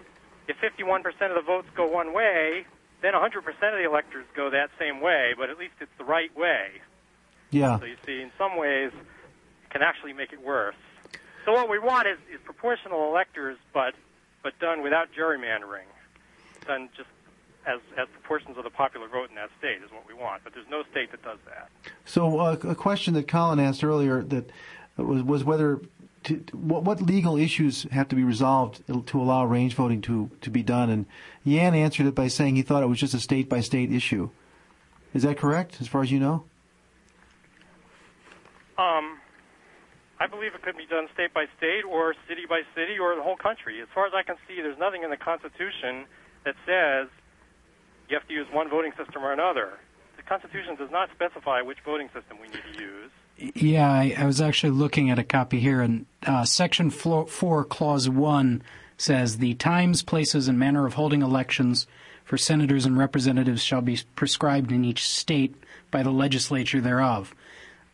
if 0.47 0.57
51% 0.57 1.05
of 1.29 1.35
the 1.35 1.45
votes 1.45 1.67
go 1.77 1.85
one 1.87 2.13
way, 2.13 2.65
then 3.01 3.13
100% 3.13 3.21
of 3.21 3.77
the 3.77 3.85
electors 3.85 4.25
go 4.35 4.49
that 4.49 4.69
same 4.79 4.99
way, 4.99 5.33
but 5.37 5.49
at 5.49 5.57
least 5.57 5.73
it's 5.79 5.93
the 5.97 6.03
right 6.03 6.35
way. 6.35 6.81
Yeah. 7.51 7.79
So 7.79 7.85
you 7.85 7.95
see, 8.05 8.21
in 8.21 8.31
some 8.37 8.57
ways, 8.57 8.91
it 8.91 9.69
can 9.69 9.81
actually 9.81 10.13
make 10.13 10.33
it 10.33 10.41
worse. 10.43 10.75
So 11.45 11.53
what 11.53 11.69
we 11.69 11.79
want 11.79 12.07
is, 12.07 12.17
is 12.33 12.41
proportional 12.43 13.09
electors, 13.09 13.57
but 13.73 13.93
but 14.41 14.57
done 14.59 14.81
without 14.81 15.09
gerrymandering, 15.13 15.87
done 16.65 16.89
just 16.95 17.09
as 17.69 17.79
as 17.97 18.07
proportions 18.13 18.57
of 18.57 18.63
the 18.63 18.69
popular 18.69 19.07
vote 19.07 19.29
in 19.29 19.35
that 19.35 19.49
state 19.59 19.77
is 19.83 19.91
what 19.91 20.07
we 20.07 20.13
want. 20.13 20.43
But 20.43 20.53
there's 20.53 20.69
no 20.69 20.83
state 20.91 21.11
that 21.11 21.23
does 21.23 21.39
that. 21.45 21.69
So 22.05 22.39
uh, 22.39 22.57
a 22.63 22.75
question 22.75 23.13
that 23.13 23.27
Colin 23.27 23.59
asked 23.59 23.83
earlier 23.83 24.23
that 24.23 24.49
was 24.97 25.23
was 25.23 25.43
whether 25.43 25.79
to, 26.23 26.35
what, 26.51 26.83
what 26.83 27.01
legal 27.01 27.37
issues 27.37 27.83
have 27.91 28.07
to 28.09 28.15
be 28.15 28.23
resolved 28.23 28.81
to 29.07 29.21
allow 29.21 29.45
range 29.45 29.75
voting 29.75 30.01
to, 30.01 30.29
to 30.41 30.49
be 30.49 30.63
done, 30.63 30.89
and 30.89 31.05
Yan 31.45 31.73
answered 31.73 32.07
it 32.07 32.15
by 32.15 32.27
saying 32.27 32.55
he 32.55 32.61
thought 32.61 32.83
it 32.83 32.87
was 32.87 32.99
just 32.99 33.13
a 33.13 33.19
state 33.19 33.47
by 33.47 33.61
state 33.61 33.91
issue. 33.91 34.29
Is 35.13 35.23
that 35.23 35.37
correct, 35.37 35.77
as 35.79 35.87
far 35.87 36.03
as 36.03 36.11
you 36.11 36.19
know? 36.19 36.43
Um, 38.77 39.17
I 40.19 40.27
believe 40.27 40.53
it 40.53 40.61
could 40.61 40.77
be 40.77 40.85
done 40.85 41.07
state 41.13 41.33
by 41.33 41.45
state, 41.57 41.83
or 41.89 42.13
city 42.27 42.43
by 42.47 42.61
city, 42.75 42.99
or 42.99 43.15
the 43.15 43.23
whole 43.23 43.37
country. 43.37 43.81
As 43.81 43.87
far 43.93 44.05
as 44.05 44.13
I 44.13 44.23
can 44.23 44.35
see, 44.47 44.61
there's 44.61 44.77
nothing 44.77 45.03
in 45.03 45.09
the 45.09 45.17
Constitution 45.17 46.05
that 46.43 46.55
says 46.65 47.07
you 48.09 48.17
have 48.17 48.27
to 48.27 48.33
use 48.33 48.47
one 48.51 48.69
voting 48.69 48.91
system 48.97 49.23
or 49.23 49.31
another. 49.31 49.73
The 50.17 50.23
Constitution 50.23 50.75
does 50.75 50.91
not 50.91 51.09
specify 51.15 51.61
which 51.61 51.77
voting 51.85 52.09
system 52.13 52.37
we 52.41 52.47
need 52.47 52.61
to 52.75 52.81
use. 52.81 53.11
Yeah, 53.55 53.89
I, 53.89 54.15
I 54.17 54.25
was 54.25 54.41
actually 54.41 54.71
looking 54.71 55.09
at 55.09 55.17
a 55.19 55.23
copy 55.23 55.59
here, 55.59 55.81
and 55.81 56.05
uh, 56.25 56.43
Section 56.43 56.89
4, 56.89 57.63
Clause 57.65 58.09
1 58.09 58.61
says 58.97 59.37
the 59.37 59.53
times, 59.53 60.03
places, 60.03 60.49
and 60.49 60.59
manner 60.59 60.85
of 60.85 60.95
holding 60.95 61.21
elections 61.21 61.87
for 62.25 62.37
senators 62.37 62.85
and 62.85 62.97
representatives 62.97 63.63
shall 63.63 63.81
be 63.81 63.97
prescribed 64.15 64.71
in 64.73 64.83
each 64.83 65.07
state 65.07 65.55
by 65.89 66.03
the 66.03 66.11
legislature 66.11 66.81
thereof. 66.81 67.33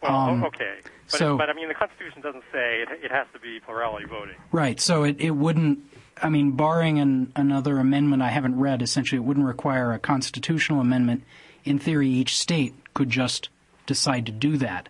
Well, 0.01 0.15
Um, 0.15 0.43
okay. 0.45 0.77
But, 1.11 1.19
so- 1.19 1.37
but 1.37 1.49
I 1.49 1.53
mean, 1.53 1.67
the 1.67 1.75
Constitution 1.75 2.21
doesn't 2.23 2.43
say 2.51 2.81
it, 2.81 2.89
it 3.03 3.11
has 3.11 3.27
to 3.33 3.39
be 3.39 3.59
plurality 3.59 4.05
voting. 4.07 4.35
Right, 4.51 4.79
so 4.81 5.03
it, 5.03 5.17
it 5.21 5.31
wouldn't, 5.31 5.79
I 6.21 6.29
mean, 6.29 6.51
barring 6.51 6.99
an, 6.99 7.31
another 7.35 7.77
amendment 7.77 8.21
I 8.21 8.29
haven't 8.29 8.57
read, 8.57 8.81
essentially 8.81 9.17
it 9.17 9.25
wouldn't 9.25 9.45
require 9.45 9.91
a 9.91 9.99
constitutional 9.99 10.79
amendment. 10.79 11.23
In 11.63 11.79
theory, 11.79 12.07
each 12.09 12.37
state 12.37 12.73
could 12.93 13.09
just 13.09 13.49
decide 13.85 14.25
to 14.27 14.31
do 14.31 14.57
that. 14.57 14.89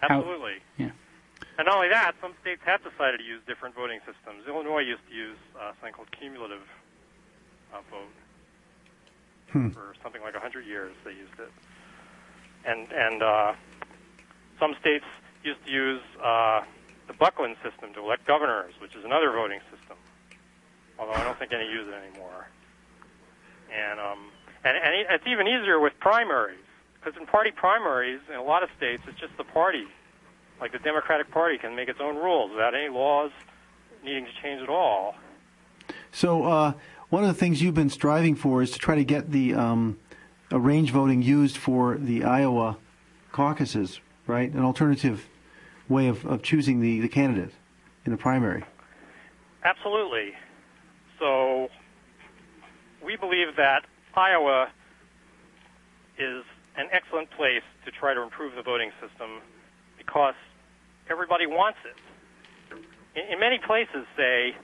How- 0.00 0.18
Absolutely. 0.18 0.54
yeah. 0.76 0.90
And 1.58 1.66
not 1.66 1.76
only 1.76 1.88
that, 1.90 2.12
some 2.20 2.34
states 2.40 2.62
have 2.64 2.82
decided 2.82 3.18
to 3.18 3.24
use 3.24 3.40
different 3.46 3.74
voting 3.74 4.00
systems. 4.00 4.46
Illinois 4.48 4.80
used 4.80 5.06
to 5.08 5.14
use 5.14 5.38
uh, 5.56 5.72
something 5.78 5.92
called 5.92 6.10
cumulative 6.18 6.62
uh, 7.72 7.78
vote 7.90 9.72
for 9.72 9.94
something 10.02 10.20
like 10.22 10.34
100 10.34 10.66
years. 10.66 10.94
They 11.04 11.12
used 11.12 11.38
it, 11.38 11.52
and 12.64 12.90
and 12.92 13.22
uh, 13.22 13.52
some 14.58 14.74
states 14.80 15.04
used 15.44 15.64
to 15.64 15.70
use 15.70 16.02
uh, 16.20 16.62
the 17.06 17.12
Bucklin 17.12 17.54
system 17.62 17.94
to 17.94 18.00
elect 18.00 18.26
governors, 18.26 18.74
which 18.80 18.96
is 18.96 19.04
another 19.04 19.30
voting 19.30 19.60
system. 19.70 19.96
Although 20.98 21.12
I 21.12 21.24
don't 21.24 21.38
think 21.38 21.52
any 21.52 21.68
use 21.68 21.88
it 21.88 21.94
anymore. 21.94 22.48
And 23.72 24.00
um, 24.00 24.30
and 24.64 24.76
and 24.76 25.06
it's 25.10 25.26
even 25.26 25.46
easier 25.48 25.80
with 25.80 25.92
primaries 26.00 26.58
because 26.94 27.18
in 27.20 27.26
party 27.26 27.50
primaries 27.50 28.20
in 28.28 28.36
a 28.36 28.42
lot 28.42 28.62
of 28.62 28.70
states 28.76 29.02
it's 29.06 29.18
just 29.18 29.36
the 29.36 29.44
party 29.44 29.86
like 30.60 30.72
the 30.72 30.78
Democratic 30.78 31.30
Party 31.30 31.58
can 31.58 31.74
make 31.76 31.88
its 31.88 32.00
own 32.00 32.16
rules 32.16 32.50
without 32.50 32.74
any 32.74 32.88
laws 32.88 33.30
needing 34.04 34.24
to 34.24 34.30
change 34.42 34.62
at 34.62 34.68
all. 34.68 35.14
So 36.12 36.44
uh, 36.44 36.72
one 37.10 37.24
of 37.24 37.28
the 37.28 37.34
things 37.34 37.60
you've 37.60 37.74
been 37.74 37.90
striving 37.90 38.34
for 38.34 38.62
is 38.62 38.70
to 38.72 38.78
try 38.78 38.94
to 38.94 39.04
get 39.04 39.30
the 39.30 39.54
um, 39.54 39.98
range 40.50 40.90
voting 40.90 41.22
used 41.22 41.56
for 41.56 41.96
the 41.96 42.24
Iowa 42.24 42.76
caucuses, 43.32 44.00
right? 44.26 44.50
An 44.52 44.64
alternative 44.64 45.28
way 45.88 46.06
of, 46.06 46.24
of 46.24 46.42
choosing 46.42 46.80
the, 46.80 47.00
the 47.00 47.08
candidate 47.08 47.52
in 48.06 48.12
the 48.12 48.18
primary. 48.18 48.64
Absolutely. 49.64 50.34
So 51.24 51.70
we 53.02 53.16
believe 53.16 53.56
that 53.56 53.86
Iowa 54.14 54.68
is 56.18 56.44
an 56.76 56.88
excellent 56.92 57.30
place 57.30 57.62
to 57.86 57.90
try 57.90 58.12
to 58.12 58.20
improve 58.20 58.54
the 58.54 58.62
voting 58.62 58.90
system 59.00 59.40
because 59.96 60.34
everybody 61.08 61.46
wants 61.46 61.78
it. 61.86 62.76
In, 63.16 63.32
in 63.32 63.40
many 63.40 63.58
places, 63.58 64.04
say, 64.18 64.54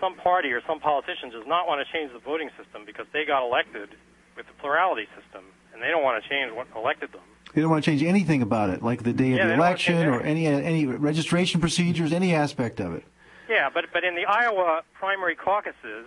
some 0.00 0.14
party 0.16 0.52
or 0.52 0.62
some 0.66 0.80
politician 0.80 1.28
does 1.28 1.46
not 1.46 1.68
want 1.68 1.86
to 1.86 1.92
change 1.92 2.14
the 2.14 2.18
voting 2.18 2.48
system 2.56 2.86
because 2.86 3.04
they 3.12 3.26
got 3.26 3.44
elected 3.46 3.90
with 4.38 4.46
the 4.46 4.54
plurality 4.54 5.06
system, 5.20 5.44
and 5.74 5.82
they 5.82 5.88
don't 5.88 6.02
want 6.02 6.22
to 6.22 6.26
change 6.30 6.50
what 6.54 6.66
elected 6.74 7.12
them. 7.12 7.20
They 7.54 7.60
don't 7.60 7.70
want 7.70 7.84
to 7.84 7.90
change 7.90 8.02
anything 8.02 8.40
about 8.40 8.70
it, 8.70 8.82
like 8.82 9.02
the 9.02 9.12
day 9.12 9.32
Yeah, 9.34 9.42
of 9.42 9.48
the 9.48 9.54
election 9.54 10.06
or 10.06 10.22
any 10.22 10.46
any 10.46 10.86
registration 10.86 11.60
procedures, 11.60 12.10
any 12.14 12.34
aspect 12.34 12.80
of 12.80 12.94
it. 12.94 13.04
Yeah, 13.50 13.68
but 13.68 13.86
but 13.92 14.04
in 14.04 14.14
the 14.14 14.26
Iowa 14.26 14.82
primary 14.94 15.34
caucuses, 15.34 16.06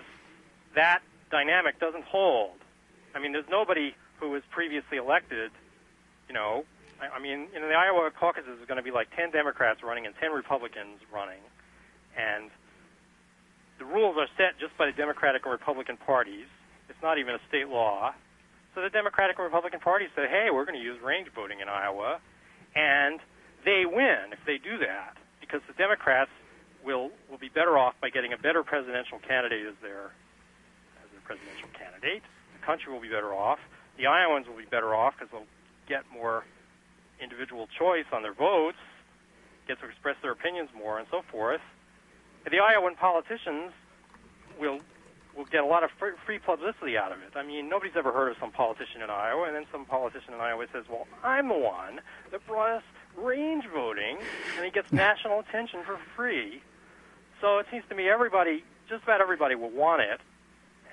that 0.76 1.04
dynamic 1.30 1.78
doesn't 1.78 2.06
hold. 2.06 2.56
I 3.14 3.20
mean, 3.20 3.34
there's 3.34 3.52
nobody 3.52 3.94
who 4.18 4.30
was 4.30 4.44
previously 4.50 4.96
elected. 4.96 5.52
You 6.30 6.34
know, 6.34 6.64
I, 7.02 7.18
I 7.18 7.20
mean, 7.20 7.50
in 7.54 7.62
the 7.62 7.76
Iowa 7.76 8.10
caucuses, 8.18 8.62
is 8.62 8.66
going 8.66 8.78
to 8.78 8.84
be 8.84 8.92
like 8.92 9.12
10 9.18 9.32
Democrats 9.32 9.84
running 9.84 10.06
and 10.06 10.16
10 10.22 10.32
Republicans 10.32 11.04
running, 11.12 11.44
and 12.16 12.50
the 13.78 13.84
rules 13.84 14.16
are 14.16 14.32
set 14.38 14.58
just 14.58 14.78
by 14.78 14.86
the 14.86 14.96
Democratic 14.96 15.44
and 15.44 15.52
Republican 15.52 15.98
parties. 15.98 16.48
It's 16.88 17.04
not 17.04 17.20
even 17.20 17.36
a 17.36 17.42
state 17.50 17.68
law. 17.68 18.16
So 18.74 18.82
the 18.82 18.90
Democratic 18.90 19.36
and 19.38 19.44
Republican 19.44 19.82
parties 19.82 20.08
say, 20.16 20.30
"Hey, 20.32 20.48
we're 20.48 20.64
going 20.64 20.80
to 20.80 20.82
use 20.82 20.96
range 21.04 21.28
voting 21.36 21.60
in 21.60 21.68
Iowa," 21.68 22.22
and 22.74 23.20
they 23.66 23.84
win 23.84 24.32
if 24.32 24.40
they 24.48 24.58
do 24.64 24.78
that 24.80 25.18
because 25.42 25.60
the 25.68 25.74
Democrats 25.74 26.32
will 26.86 27.12
will 27.30 27.38
be 27.38 27.50
better 27.50 27.78
off 27.78 27.96
by 28.02 28.10
getting 28.10 28.34
a 28.34 28.38
better 28.38 28.64
presidential 28.64 29.20
candidate 29.20 29.66
as 29.68 29.76
their 29.82 30.12
as 31.04 31.10
their 31.12 31.22
presidential 31.26 31.70
candidate. 31.78 32.24
The 32.60 32.66
country 32.66 32.92
will 32.92 33.02
be 33.02 33.10
better 33.10 33.34
off. 33.34 33.60
The 33.98 34.08
Iowans 34.08 34.48
will 34.48 34.58
be 34.58 34.66
better 34.66 34.94
off 34.96 35.14
because 35.18 35.32
they'll 35.32 35.48
get 35.88 36.04
more 36.12 36.44
individual 37.22 37.68
choice 37.78 38.06
on 38.12 38.24
their 38.24 38.34
votes, 38.34 38.78
get 39.68 39.80
to 39.80 39.88
express 39.88 40.16
their 40.22 40.32
opinions 40.32 40.70
more, 40.76 41.00
and 41.00 41.08
so 41.12 41.22
forth. 41.32 41.62
And 42.46 42.54
the 42.54 42.60
Iowan 42.60 42.96
politicians 42.96 43.72
will 44.60 44.80
will 45.36 45.46
get 45.46 45.64
a 45.64 45.66
lot 45.66 45.84
of 45.84 45.90
free, 45.98 46.12
free 46.26 46.38
publicity 46.38 46.96
out 46.96 47.12
of 47.12 47.18
it. 47.20 47.36
I 47.36 47.44
mean, 47.44 47.68
nobody's 47.68 47.96
ever 47.96 48.12
heard 48.12 48.30
of 48.30 48.38
some 48.40 48.52
politician 48.52 49.02
in 49.02 49.10
Iowa, 49.10 49.46
and 49.48 49.56
then 49.56 49.66
some 49.72 49.86
politician 49.86 50.34
in 50.34 50.40
Iowa 50.40 50.68
says, 50.72 50.86
"Well, 50.88 51.08
I'm 51.24 51.48
the 51.48 51.56
one 51.56 52.02
that 52.32 52.46
brought 52.46 52.70
us 52.70 52.84
range 53.16 53.66
voting," 53.68 54.20
and 54.56 54.66
he 54.66 54.72
gets 54.72 54.92
national 54.92 55.40
attention 55.40 55.84
for 55.84 55.98
free. 56.16 56.62
So 57.44 57.60
it 57.60 57.66
seems 57.70 57.84
to 57.90 57.96
me 57.96 58.08
everybody, 58.08 58.64
just 58.88 59.04
about 59.04 59.20
everybody, 59.20 59.56
will 59.56 59.70
want 59.70 60.02
it, 60.02 60.22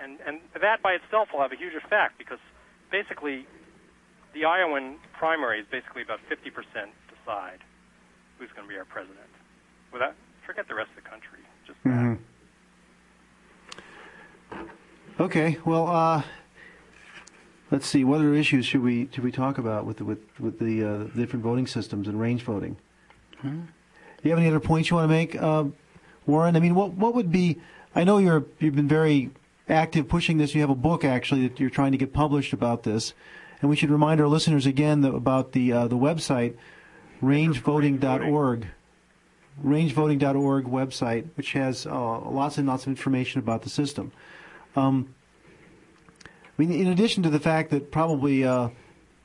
and 0.02 0.18
and 0.26 0.40
that 0.60 0.82
by 0.82 0.94
itself 0.94 1.28
will 1.32 1.40
have 1.40 1.52
a 1.52 1.56
huge 1.56 1.74
effect 1.74 2.18
because 2.18 2.40
basically 2.90 3.46
the 4.34 4.44
Iowan 4.44 4.96
primary 5.16 5.60
is 5.60 5.66
basically 5.70 6.02
about 6.02 6.18
50% 6.28 6.50
decide 7.08 7.60
who's 8.38 8.50
going 8.50 8.66
to 8.66 8.68
be 8.68 8.76
our 8.76 8.84
president. 8.84 9.30
Would 9.92 10.02
that 10.02 10.14
Forget 10.44 10.66
the 10.66 10.74
rest 10.74 10.90
of 10.96 11.04
the 11.04 11.08
country. 11.08 11.38
Just 11.64 11.78
Mhm. 11.84 12.18
Okay. 15.20 15.58
Well, 15.64 15.86
uh, 15.86 16.22
let's 17.70 17.86
see. 17.86 18.02
What 18.02 18.16
other 18.16 18.34
issues 18.34 18.66
should 18.66 18.82
we 18.82 19.08
should 19.12 19.22
we 19.22 19.30
talk 19.30 19.58
about 19.58 19.86
with 19.86 19.98
the, 19.98 20.04
with 20.04 20.40
with 20.40 20.58
the 20.58 20.82
uh, 20.82 21.04
different 21.14 21.44
voting 21.44 21.68
systems 21.68 22.08
and 22.08 22.18
range 22.18 22.42
voting? 22.42 22.76
Do 23.42 23.48
you 24.24 24.30
have 24.30 24.40
any 24.40 24.48
other 24.48 24.58
points 24.58 24.90
you 24.90 24.96
want 24.96 25.04
to 25.04 25.14
make, 25.14 25.40
uh, 25.40 25.64
Warren? 26.30 26.56
I 26.56 26.60
mean, 26.60 26.74
what 26.74 26.92
what 26.92 27.14
would 27.14 27.30
be? 27.30 27.58
I 27.94 28.04
know 28.04 28.18
you're 28.18 28.44
you've 28.58 28.76
been 28.76 28.88
very 28.88 29.30
active 29.68 30.08
pushing 30.08 30.38
this. 30.38 30.54
You 30.54 30.60
have 30.60 30.70
a 30.70 30.74
book 30.74 31.04
actually 31.04 31.48
that 31.48 31.60
you're 31.60 31.70
trying 31.70 31.92
to 31.92 31.98
get 31.98 32.12
published 32.12 32.52
about 32.52 32.84
this, 32.84 33.12
and 33.60 33.68
we 33.68 33.76
should 33.76 33.90
remind 33.90 34.20
our 34.20 34.28
listeners 34.28 34.66
again 34.66 35.04
about 35.04 35.52
the 35.52 35.72
uh, 35.72 35.88
the 35.88 35.96
website 35.96 36.56
rangevoting.org 37.22 38.68
rangevoting.org 39.64 40.64
website, 40.64 41.28
which 41.36 41.52
has 41.52 41.86
uh, 41.86 42.20
lots 42.20 42.58
and 42.58 42.66
lots 42.66 42.84
of 42.84 42.88
information 42.88 43.40
about 43.40 43.62
the 43.62 43.70
system. 43.70 44.12
Um, 44.76 45.14
I 46.24 46.28
mean, 46.56 46.72
in 46.72 46.86
addition 46.86 47.22
to 47.24 47.30
the 47.30 47.40
fact 47.40 47.70
that 47.70 47.90
probably 47.90 48.44
uh, 48.44 48.70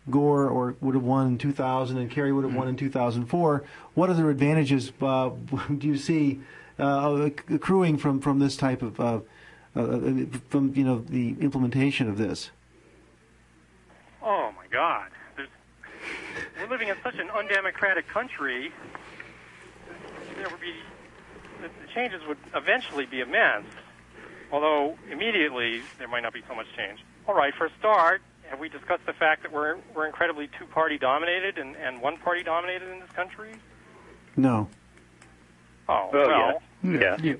Gore 0.10 0.48
or 0.48 0.76
would 0.82 0.96
have 0.96 1.04
won 1.04 1.28
in 1.28 1.38
2000 1.38 1.98
and 1.98 2.10
Kerry 2.10 2.32
would 2.32 2.44
have 2.44 2.54
won 2.54 2.68
in 2.68 2.76
2004, 2.76 3.64
what 3.94 4.10
other 4.10 4.30
advantages 4.30 4.92
uh, 5.02 5.30
do 5.78 5.88
you 5.88 5.98
see 5.98 6.42
accruing 6.78 7.98
from, 7.98 8.20
from 8.20 8.40
this 8.40 8.56
type 8.58 8.82
of 8.82 9.00
uh, 9.00 9.20
uh, 9.76 10.00
from 10.50 10.74
you 10.76 10.84
know 10.84 11.00
the 11.00 11.36
implementation 11.40 12.10
of 12.10 12.18
this? 12.18 12.50
Oh 14.22 14.52
my 14.56 14.66
God! 14.72 15.10
There's, 15.36 15.50
we're 16.60 16.70
living 16.70 16.88
in 16.90 16.96
such 17.04 17.16
an 17.16 17.30
undemocratic 17.30 18.08
country. 18.08 18.72
There 20.36 20.50
would 20.50 20.62
be 20.62 20.74
the 21.62 21.68
the 21.68 21.94
changes 21.94 22.22
would 22.28 22.38
eventually 22.54 23.06
be 23.06 23.22
immense, 23.22 23.68
although 24.52 24.98
immediately 25.12 25.82
there 25.98 26.08
might 26.08 26.24
not 26.24 26.34
be 26.34 26.44
so 26.48 26.56
much 26.56 26.68
change. 26.76 27.00
All 27.28 27.36
right, 27.36 27.54
for 27.56 27.66
a 27.66 27.72
start, 27.80 28.22
have 28.50 28.60
we 28.60 28.70
discussed 28.70 29.06
the 29.06 29.14
fact 29.14 29.44
that 29.44 29.52
we're 29.52 29.78
we're 29.94 30.08
incredibly 30.08 30.50
two-party 30.60 30.98
dominated 30.98 31.58
and, 31.58 31.76
and 31.76 32.02
one-party 32.02 32.44
dominated 32.44 32.90
in 32.90 33.00
this 33.00 33.12
country? 33.12 33.56
No, 34.38 34.70
Oh 35.88 36.10
Well, 36.12 36.28
well, 36.28 36.62
yeah. 36.94 37.18
Yeah. 37.22 37.34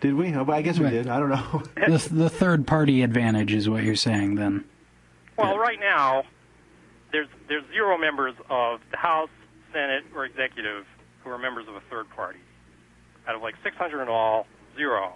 did 0.00 0.14
we? 0.14 0.34
Oh, 0.34 0.44
I 0.50 0.62
guess 0.62 0.78
we 0.78 0.84
Right. 0.86 0.90
did. 0.92 1.08
I 1.08 1.18
don't 1.20 1.30
know. 1.30 1.62
the, 1.74 2.08
the 2.12 2.30
third 2.30 2.66
party 2.66 3.02
advantage 3.02 3.52
is 3.52 3.68
what 3.68 3.82
you're 3.84 3.96
saying 3.96 4.36
then. 4.36 4.64
Well, 5.36 5.58
right 5.58 5.78
now, 5.80 6.24
there's 7.12 7.28
there's 7.48 7.64
zero 7.72 7.96
members 7.98 8.34
of 8.50 8.80
the 8.90 8.96
House, 8.96 9.30
Senate, 9.72 10.04
or 10.14 10.24
executive 10.24 10.84
who 11.22 11.30
are 11.30 11.38
members 11.38 11.66
of 11.68 11.74
a 11.76 11.80
third 11.90 12.08
party. 12.10 12.38
Out 13.26 13.34
of 13.34 13.42
like 13.42 13.54
600 13.62 14.02
in 14.02 14.08
all, 14.08 14.46
zero. 14.76 15.12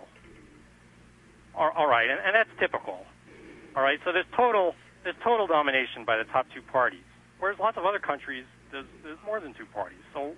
All, 1.54 1.70
all 1.76 1.86
right, 1.86 2.08
and, 2.08 2.20
and 2.24 2.34
that's 2.34 2.50
typical. 2.60 3.04
All 3.76 3.82
right, 3.82 3.98
so 4.04 4.12
there's 4.12 4.26
total 4.36 4.74
there's 5.04 5.16
total 5.24 5.46
domination 5.46 6.04
by 6.04 6.16
the 6.18 6.24
top 6.24 6.46
two 6.54 6.62
parties. 6.62 7.02
Whereas 7.40 7.58
lots 7.58 7.76
of 7.76 7.84
other 7.84 7.98
countries, 7.98 8.44
there's 8.70 8.86
there's 9.02 9.18
more 9.26 9.40
than 9.40 9.54
two 9.54 9.66
parties. 9.66 9.98
So 10.14 10.34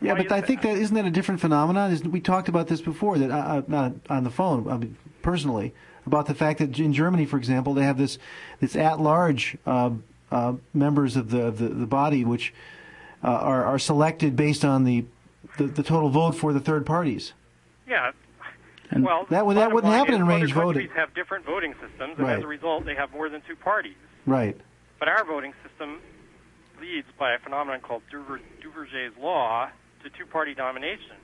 Yeah, 0.00 0.12
Why 0.12 0.18
but 0.18 0.26
is 0.26 0.32
I 0.32 0.40
think 0.40 0.62
that? 0.62 0.74
that 0.74 0.80
isn't 0.80 0.94
that 0.96 1.04
a 1.04 1.10
different 1.10 1.40
phenomenon? 1.40 1.90
Isn't, 1.92 2.10
we 2.10 2.20
talked 2.20 2.48
about 2.48 2.68
this 2.68 2.80
before, 2.80 3.18
that 3.18 3.30
uh, 3.30 3.34
uh, 3.36 3.62
not 3.68 3.92
on 4.10 4.24
the 4.24 4.30
phone, 4.30 4.68
I 4.68 4.76
mean, 4.78 4.96
personally, 5.22 5.72
about 6.06 6.26
the 6.26 6.34
fact 6.34 6.58
that 6.58 6.78
in 6.78 6.92
Germany, 6.92 7.24
for 7.26 7.36
example, 7.36 7.74
they 7.74 7.84
have 7.84 7.98
this 7.98 8.18
this 8.60 8.74
at-large 8.76 9.56
uh, 9.66 9.90
uh, 10.30 10.54
members 10.74 11.16
of 11.16 11.30
the, 11.30 11.42
of 11.46 11.58
the 11.58 11.68
the 11.68 11.86
body, 11.86 12.24
which 12.24 12.52
uh, 13.22 13.28
are 13.28 13.64
are 13.64 13.78
selected 13.78 14.34
based 14.36 14.64
on 14.64 14.84
the, 14.84 15.04
the 15.58 15.64
the 15.66 15.82
total 15.82 16.08
vote 16.10 16.32
for 16.34 16.52
the 16.52 16.60
third 16.60 16.84
parties. 16.86 17.32
yeah. 17.86 18.10
And 18.94 19.04
well, 19.06 19.24
that 19.30 19.46
would- 19.46 19.56
that 19.56 19.72
wouldn't 19.72 19.90
happen 19.90 20.14
in 20.16 20.20
other 20.22 20.28
range 20.30 20.52
countries 20.52 20.88
voting. 20.88 20.88
have 20.96 21.14
different 21.14 21.46
voting 21.46 21.72
systems, 21.80 22.18
and 22.18 22.26
Right. 22.26 22.36
as 22.36 22.44
a 22.44 22.46
result, 22.46 22.84
they 22.84 22.94
have 22.94 23.10
more 23.12 23.30
than 23.30 23.40
two 23.48 23.56
parties. 23.56 23.94
Right. 24.26 24.54
But 24.98 25.08
our 25.08 25.24
voting 25.24 25.54
system 25.66 25.98
leads 26.82 27.06
by 27.18 27.32
a 27.34 27.38
phenomenon 27.38 27.80
called 27.80 28.02
Duver, 28.10 28.42
Duverger's 28.58 29.14
law 29.16 29.70
to 30.02 30.10
two-party 30.10 30.54
domination. 30.54 31.14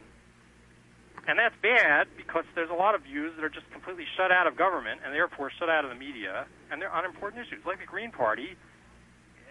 And 1.27 1.38
that's 1.38 1.55
bad 1.61 2.07
because 2.16 2.44
there's 2.55 2.71
a 2.71 2.79
lot 2.79 2.94
of 2.94 3.03
views 3.03 3.35
that 3.37 3.44
are 3.44 3.51
just 3.51 3.68
completely 3.71 4.07
shut 4.16 4.31
out 4.31 4.47
of 4.47 4.57
government 4.57 5.01
and 5.05 5.12
therefore 5.12 5.51
shut 5.59 5.68
out 5.68 5.85
of 5.85 5.90
the 5.90 5.99
media, 5.99 6.47
and 6.71 6.81
they're 6.81 6.94
on 6.94 7.05
important 7.05 7.44
issues, 7.44 7.61
like 7.66 7.81
the 7.81 7.87
Green 7.87 8.12
Party, 8.12 8.57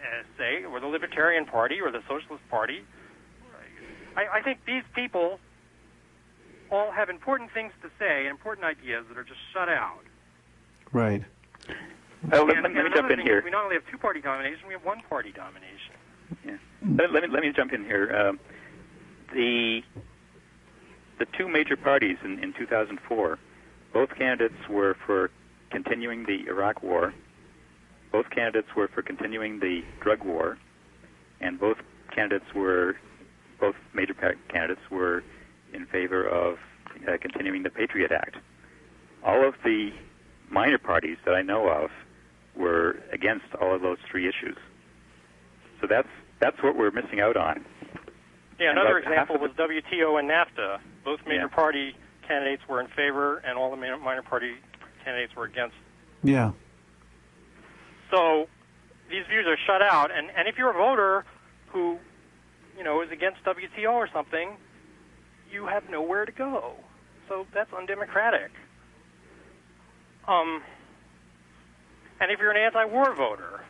uh, 0.01 0.23
say, 0.39 0.63
or 0.63 0.79
the 0.79 0.87
Libertarian 0.87 1.45
Party 1.45 1.81
or 1.83 1.91
the 1.91 2.01
Socialist 2.07 2.47
Party. 2.49 2.81
I, 4.15 4.39
I 4.39 4.41
think 4.41 4.65
these 4.65 4.87
people 4.95 5.39
all 6.71 6.91
have 6.91 7.09
important 7.09 7.51
things 7.53 7.71
to 7.83 7.89
say 7.99 8.27
important 8.27 8.65
ideas 8.65 9.05
that 9.09 9.17
are 9.17 9.23
just 9.23 9.39
shut 9.53 9.69
out. 9.69 10.01
Right. 10.91 11.23
Uh, 12.31 12.43
let, 12.43 12.57
And- 12.57 12.75
let 12.75 12.83
me 12.85 12.91
jump 12.93 13.11
in 13.11 13.19
here. 13.19 13.41
We 13.43 13.51
not 13.51 13.63
only 13.63 13.75
have 13.75 13.83
two-party 13.91 14.21
domination, 14.21 14.67
we 14.67 14.73
have 14.73 14.83
one-party 14.83 15.31
domination. 15.31 15.93
Yeah. 16.45 16.57
Let, 16.95 17.13
let 17.13 17.23
me 17.23 17.29
let 17.29 17.41
me 17.43 17.51
jump 17.55 17.71
in 17.73 17.85
here. 17.85 18.13
Um, 18.15 18.39
the 19.33 19.81
the 21.19 21.25
two 21.37 21.47
major 21.47 21.77
parties 21.77 22.17
in, 22.23 22.39
in 22.43 22.53
2004, 22.53 23.39
both 23.93 24.09
candidates 24.15 24.67
were 24.69 24.95
for 25.05 25.31
continuing 25.71 26.25
the 26.25 26.45
Iraq 26.47 26.83
War. 26.83 27.13
Both 28.11 28.29
candidates 28.29 28.67
were 28.75 28.87
for 28.89 29.01
continuing 29.01 29.59
the 29.59 29.83
drug 30.01 30.23
war, 30.23 30.57
and 31.39 31.59
both 31.59 31.77
candidates 32.13 32.53
were 32.53 32.97
both 33.59 33.75
major 33.93 34.13
pa- 34.13 34.31
candidates 34.49 34.81
were 34.91 35.23
in 35.73 35.85
favor 35.87 36.23
of 36.27 36.57
uh, 37.07 37.17
continuing 37.21 37.63
the 37.63 37.69
Patriot 37.69 38.11
Act. 38.11 38.35
All 39.23 39.47
of 39.47 39.55
the 39.63 39.91
minor 40.49 40.77
parties 40.77 41.17
that 41.25 41.33
I 41.33 41.41
know 41.41 41.67
of 41.69 41.89
were 42.57 42.99
against 43.11 43.45
all 43.61 43.73
of 43.75 43.81
those 43.81 43.97
three 44.09 44.27
issues. 44.27 44.57
So 45.81 45.87
that's 45.87 46.07
that's 46.39 46.61
what 46.63 46.75
we're 46.77 46.91
missing 46.91 47.19
out 47.19 47.35
on. 47.37 47.65
Yeah, 48.59 48.69
And 48.71 48.79
another 48.79 48.97
example 48.99 49.37
was 49.37 49.51
WTO 49.51 50.19
and 50.19 50.29
NAFTA. 50.29 50.79
Both 51.05 51.19
major 51.27 51.41
Yeah. 51.41 51.47
party 51.47 51.95
candidates 52.27 52.63
were 52.67 52.81
in 52.81 52.87
favor, 52.87 53.37
and 53.37 53.57
all 53.57 53.69
the 53.71 53.77
minor 53.77 53.97
minor 53.97 54.21
party 54.23 54.55
candidates 55.03 55.35
were 55.35 55.45
against. 55.45 55.75
Yeah. 56.23 56.51
So 58.11 58.47
these 59.09 59.25
views 59.29 59.45
are 59.47 59.57
shut 59.65 59.81
out, 59.81 60.11
and, 60.11 60.29
and 60.35 60.47
if 60.47 60.57
you're 60.57 60.69
a 60.71 60.73
voter 60.73 61.25
who, 61.67 61.97
you 62.77 62.83
know, 62.83 63.01
is 63.01 63.11
against 63.11 63.43
WTO 63.43 63.91
or 63.93 64.09
something, 64.13 64.57
you 65.51 65.65
have 65.67 65.89
nowhere 65.89 66.25
to 66.25 66.31
go. 66.31 66.73
So 67.29 67.45
that's 67.53 67.71
undemocratic. 67.73 68.51
Um, 70.27 70.61
and 72.19 72.31
if 72.31 72.39
you're 72.39 72.51
an 72.51 72.57
anti-war 72.57 73.13
voter, 73.15 73.61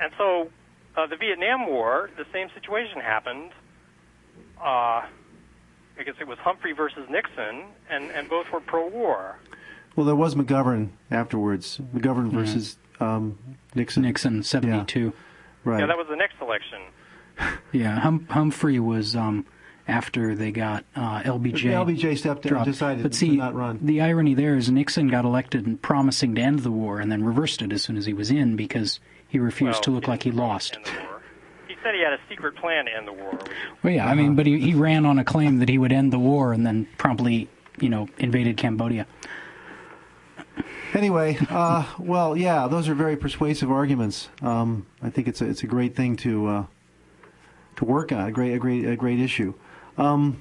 and 0.00 0.12
so 0.18 0.50
uh, 0.96 1.06
the 1.06 1.16
Vietnam 1.16 1.66
War, 1.66 2.10
the 2.16 2.24
same 2.32 2.48
situation 2.54 3.00
happened. 3.00 3.50
Uh, 4.60 5.02
I 5.96 6.02
guess 6.04 6.14
it 6.20 6.26
was 6.26 6.38
Humphrey 6.38 6.72
versus 6.72 7.08
Nixon, 7.08 7.64
and, 7.90 8.10
and 8.10 8.28
both 8.28 8.46
were 8.52 8.60
pro-war. 8.60 9.36
Well, 9.94 10.06
there 10.06 10.16
was 10.16 10.34
McGovern 10.34 10.88
afterwards. 11.10 11.78
McGovern 11.94 12.30
versus 12.30 12.78
um, 12.98 13.38
Nixon. 13.74 14.02
Nixon, 14.02 14.42
72. 14.42 15.12
Right. 15.62 15.80
Yeah, 15.80 15.86
that 15.86 15.96
was 15.96 16.08
the 16.08 16.16
next 16.16 16.34
election. 16.40 16.80
Yeah, 17.72 17.98
hum- 17.98 18.28
Humphrey 18.30 18.78
was 18.78 19.16
um, 19.16 19.44
after 19.86 20.34
they 20.34 20.50
got 20.50 20.84
uh, 20.96 21.20
LBJ. 21.22 21.64
LBJ 21.64 22.16
stepped 22.18 22.46
in. 22.46 22.50
dropped. 22.52 22.66
decided 22.66 23.02
but 23.02 23.12
to 23.12 23.18
see, 23.18 23.36
not 23.36 23.54
run. 23.54 23.78
The 23.82 24.00
irony 24.00 24.34
there 24.34 24.56
is 24.56 24.70
Nixon 24.70 25.08
got 25.08 25.24
elected 25.24 25.66
and 25.66 25.80
promising 25.80 26.34
to 26.36 26.40
end 26.40 26.60
the 26.60 26.70
war, 26.70 27.00
and 27.00 27.10
then 27.12 27.24
reversed 27.24 27.60
it 27.62 27.72
as 27.72 27.82
soon 27.82 27.96
as 27.96 28.06
he 28.06 28.12
was 28.14 28.30
in 28.30 28.56
because 28.56 29.00
he 29.28 29.38
refused 29.38 29.74
Well, 29.76 29.82
to 29.82 29.90
look 29.90 30.08
like 30.08 30.22
he 30.22 30.30
lost. 30.30 30.76
end 30.76 30.86
the 30.86 30.90
war. 31.02 31.20
He 31.68 31.74
said 31.82 31.94
he 31.94 32.00
had 32.00 32.12
a 32.14 32.18
secret 32.30 32.56
plan 32.56 32.86
to 32.86 32.96
end 32.96 33.06
the 33.06 33.12
war. 33.12 33.38
Well, 33.82 33.92
yeah, 33.92 34.04
I 34.04 34.12
Uh-huh. 34.12 34.14
mean, 34.14 34.34
but 34.36 34.46
he, 34.46 34.58
he 34.60 34.74
ran 34.74 35.04
on 35.04 35.18
a 35.18 35.24
claim 35.24 35.58
that 35.58 35.68
he 35.68 35.76
would 35.76 35.92
end 35.92 36.12
the 36.12 36.18
war, 36.18 36.52
and 36.54 36.64
then 36.64 36.88
promptly, 36.96 37.48
you 37.78 37.90
know, 37.90 38.08
invaded 38.18 38.56
Cambodia. 38.56 39.06
Anyway, 40.94 41.36
uh, 41.50 41.84
well, 41.98 42.36
yeah, 42.36 42.68
those 42.68 42.88
are 42.88 42.94
very 42.94 43.16
persuasive 43.16 43.70
arguments. 43.70 44.28
Um, 44.40 44.86
I 45.02 45.10
think 45.10 45.26
it's 45.26 45.40
a, 45.40 45.46
it's 45.46 45.64
a 45.64 45.66
great 45.66 45.96
thing 45.96 46.14
to 46.18 46.46
uh, 46.46 46.66
to 47.76 47.84
work 47.84 48.12
on. 48.12 48.28
A 48.28 48.30
great 48.30 48.54
a 48.54 48.58
great 48.58 48.84
a 48.86 48.94
great 48.94 49.18
issue. 49.18 49.54
Um, 49.98 50.40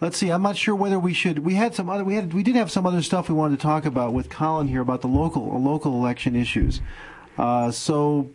let's 0.00 0.16
see. 0.18 0.30
I'm 0.30 0.42
not 0.42 0.56
sure 0.56 0.74
whether 0.74 0.98
we 0.98 1.14
should. 1.14 1.40
We 1.40 1.54
had 1.54 1.74
some 1.74 1.88
other. 1.88 2.04
We 2.04 2.14
had 2.14 2.32
we 2.34 2.42
did 2.42 2.56
have 2.56 2.70
some 2.70 2.86
other 2.86 3.02
stuff 3.02 3.28
we 3.28 3.34
wanted 3.34 3.56
to 3.58 3.62
talk 3.62 3.84
about 3.86 4.12
with 4.12 4.28
Colin 4.30 4.68
here 4.68 4.80
about 4.80 5.00
the 5.00 5.08
local 5.08 5.60
local 5.60 5.94
election 5.94 6.36
issues. 6.36 6.80
Uh, 7.38 7.70
so. 7.70 8.30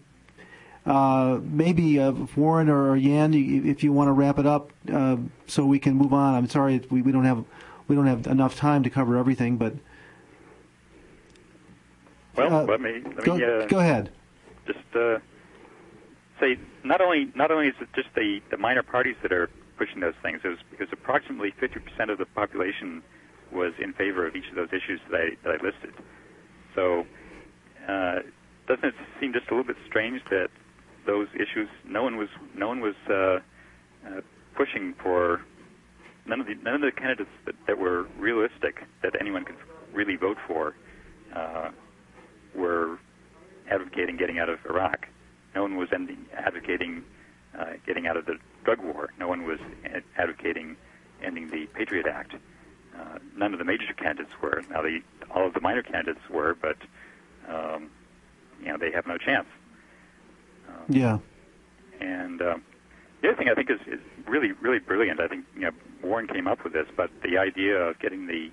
Uh, 0.86 1.42
maybe 1.44 2.00
uh, 2.00 2.14
Warren 2.38 2.70
or 2.70 2.96
Yan, 2.96 3.34
if 3.34 3.84
you 3.84 3.92
want 3.92 4.08
to 4.08 4.14
wrap 4.14 4.40
it 4.40 4.46
up, 4.46 4.72
uh, 4.90 5.18
so 5.46 5.66
we 5.66 5.80
can 5.80 5.96
move 5.96 6.14
on. 6.14 6.34
I'm 6.34 6.48
sorry 6.48 6.80
we, 6.90 7.02
we 7.02 7.12
don't 7.12 7.26
have 7.26 7.44
we 7.90 7.96
don't 7.98 8.08
have 8.08 8.26
enough 8.26 8.56
time 8.56 8.84
to 8.84 8.90
cover 8.90 9.18
everything, 9.18 9.58
but 9.58 9.74
Well, 12.38 12.54
Uh, 12.56 12.64
let 12.64 12.80
me 12.80 13.02
let 13.04 13.26
go, 13.26 13.36
me 13.36 13.44
uh, 13.44 13.66
go 13.66 13.80
ahead. 13.80 14.12
just 14.66 14.80
uh, 14.96 15.18
say 16.40 16.58
not 16.86 17.02
only 17.02 17.34
not 17.36 17.52
only 17.52 17.68
is 17.68 17.76
it 17.82 17.90
just 17.94 18.08
the, 18.16 18.42
the 18.50 18.56
minor 18.56 18.82
parties 18.82 19.18
that 19.24 19.34
are 19.34 19.50
pushing 19.78 20.00
those 20.00 20.18
things, 20.22 20.42
it 20.44 20.50
was, 20.50 20.58
it 20.74 20.80
was 20.80 20.90
approximately 20.92 21.54
50% 21.62 22.12
of 22.12 22.18
the 22.18 22.26
population 22.26 23.02
was 23.52 23.74
in 23.82 23.94
favor 23.94 24.28
of 24.28 24.36
each 24.36 24.50
of 24.50 24.56
those 24.56 24.70
issues 24.70 25.00
that 25.10 25.18
I, 25.18 25.30
that 25.44 25.60
I 25.60 25.64
listed. 25.64 25.94
So, 26.76 27.06
uh, 27.88 28.20
doesn't 28.68 28.86
it 28.86 28.96
seem 29.20 29.34
just 29.34 29.48
a 29.48 29.52
little 29.52 29.64
bit 29.64 29.78
strange 29.88 30.22
that 30.30 30.50
those 31.06 31.28
issues, 31.36 31.70
no 31.88 32.04
one 32.04 32.18
was 32.18 32.28
no 32.56 32.68
one 32.68 32.82
was 32.82 32.96
uh, 33.10 33.40
uh, 34.06 34.22
pushing 34.56 34.94
for 35.02 35.42
none 36.26 36.42
of 36.42 36.48
the 36.48 36.56
none 36.56 36.76
of 36.76 36.82
the 36.82 36.92
candidates 36.92 37.30
that, 37.46 37.56
that 37.66 37.78
were 37.78 38.08
realistic 38.20 38.84
that 39.02 39.14
anyone 39.20 39.46
could 39.46 39.56
really 39.94 40.18
vote 40.18 40.38
for 40.46 40.76
uh, 41.34 41.70
were 42.56 43.00
advocating 43.72 44.18
getting 44.18 44.40
out 44.40 44.50
of 44.50 44.60
Iraq. 44.70 45.08
No 45.56 45.62
one 45.62 45.78
was 45.78 45.88
ending, 45.94 46.26
advocating 46.36 47.04
uh, 47.60 47.74
getting 47.86 48.08
out 48.08 48.18
of 48.18 48.26
the 48.26 48.36
drug 48.64 48.80
war. 48.84 49.10
No 49.20 49.28
one 49.28 49.46
was 49.46 49.60
ad- 49.86 50.04
advocating 50.18 50.76
ending 51.24 51.50
the 51.50 51.66
Patriot 51.74 52.06
Act. 52.08 52.34
Uh, 52.98 53.20
none 53.36 53.54
of 53.54 53.60
the 53.60 53.66
major 53.66 53.94
candidates 53.98 54.32
were. 54.42 54.64
Now, 54.70 54.82
the, 54.82 55.00
all 55.34 55.46
of 55.48 55.54
the 55.54 55.62
minor 55.62 55.84
candidates 55.84 56.22
were, 56.30 56.56
but 56.60 56.78
um, 57.48 57.90
you 58.62 58.68
know 58.68 58.78
they 58.78 58.92
have 58.92 59.06
no 59.08 59.18
chance. 59.18 59.48
Um, 60.68 60.86
Yeah. 60.90 61.20
and 62.00 62.42
um, 62.42 62.64
the 63.22 63.30
other 63.30 63.38
thing 63.38 63.50
I 63.50 63.56
think 63.56 63.70
is, 63.70 63.80
is 63.88 64.00
really, 64.28 64.52
really 64.54 64.80
brilliant. 64.80 65.20
I 65.20 65.28
think 65.28 65.46
you 65.56 65.62
know 65.62 65.72
Warren 66.04 66.28
came 66.28 66.48
up 66.48 66.64
with 66.64 66.74
this, 66.74 66.88
but 66.96 67.10
the 67.24 67.38
idea 67.38 67.78
of 67.78 68.00
getting 68.00 68.28
the 68.28 68.50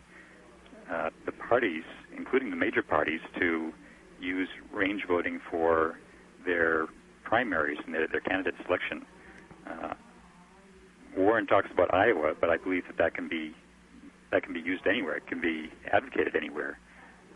uh, 0.91 1.11
the 1.25 1.33
parties, 1.33 1.85
including 2.17 2.51
the 2.51 2.57
major 2.57 2.83
parties, 2.83 3.21
to 3.39 3.73
use 4.21 4.49
range 4.73 5.05
voting 5.07 5.41
for 5.51 5.99
their 6.45 6.87
primaries 7.25 7.79
and 7.85 7.95
their, 7.95 8.07
their 8.07 8.21
candidate 8.21 8.55
selection. 8.65 9.05
Uh, 9.67 9.95
Warren 11.17 11.47
talks 11.47 11.69
about 11.73 11.93
Iowa, 11.95 12.35
but 12.41 12.51
I 12.51 12.57
believe 12.57 12.85
that 12.87 12.99
that 12.99 13.15
can 13.15 13.29
be 13.29 13.55
that 14.33 14.43
can 14.43 14.53
be 14.53 14.61
used 14.61 14.87
anywhere. 14.87 15.17
It 15.17 15.27
can 15.29 15.41
be 15.41 15.71
advocated 15.93 16.35
anywhere. 16.35 16.79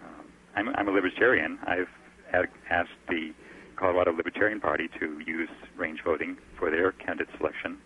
Um, 0.02 0.26
I'm, 0.56 0.68
I'm 0.74 0.88
a 0.88 0.90
libertarian. 0.90 1.58
I've 1.64 1.88
ad- 2.32 2.48
asked 2.70 2.98
the 3.08 3.30
Colorado 3.76 4.12
Libertarian 4.12 4.60
Party 4.60 4.88
to 4.98 5.20
use 5.24 5.48
range 5.76 6.00
voting 6.04 6.36
for 6.58 6.70
their 6.70 6.90
candidate 6.92 7.28
selection. 7.38 7.78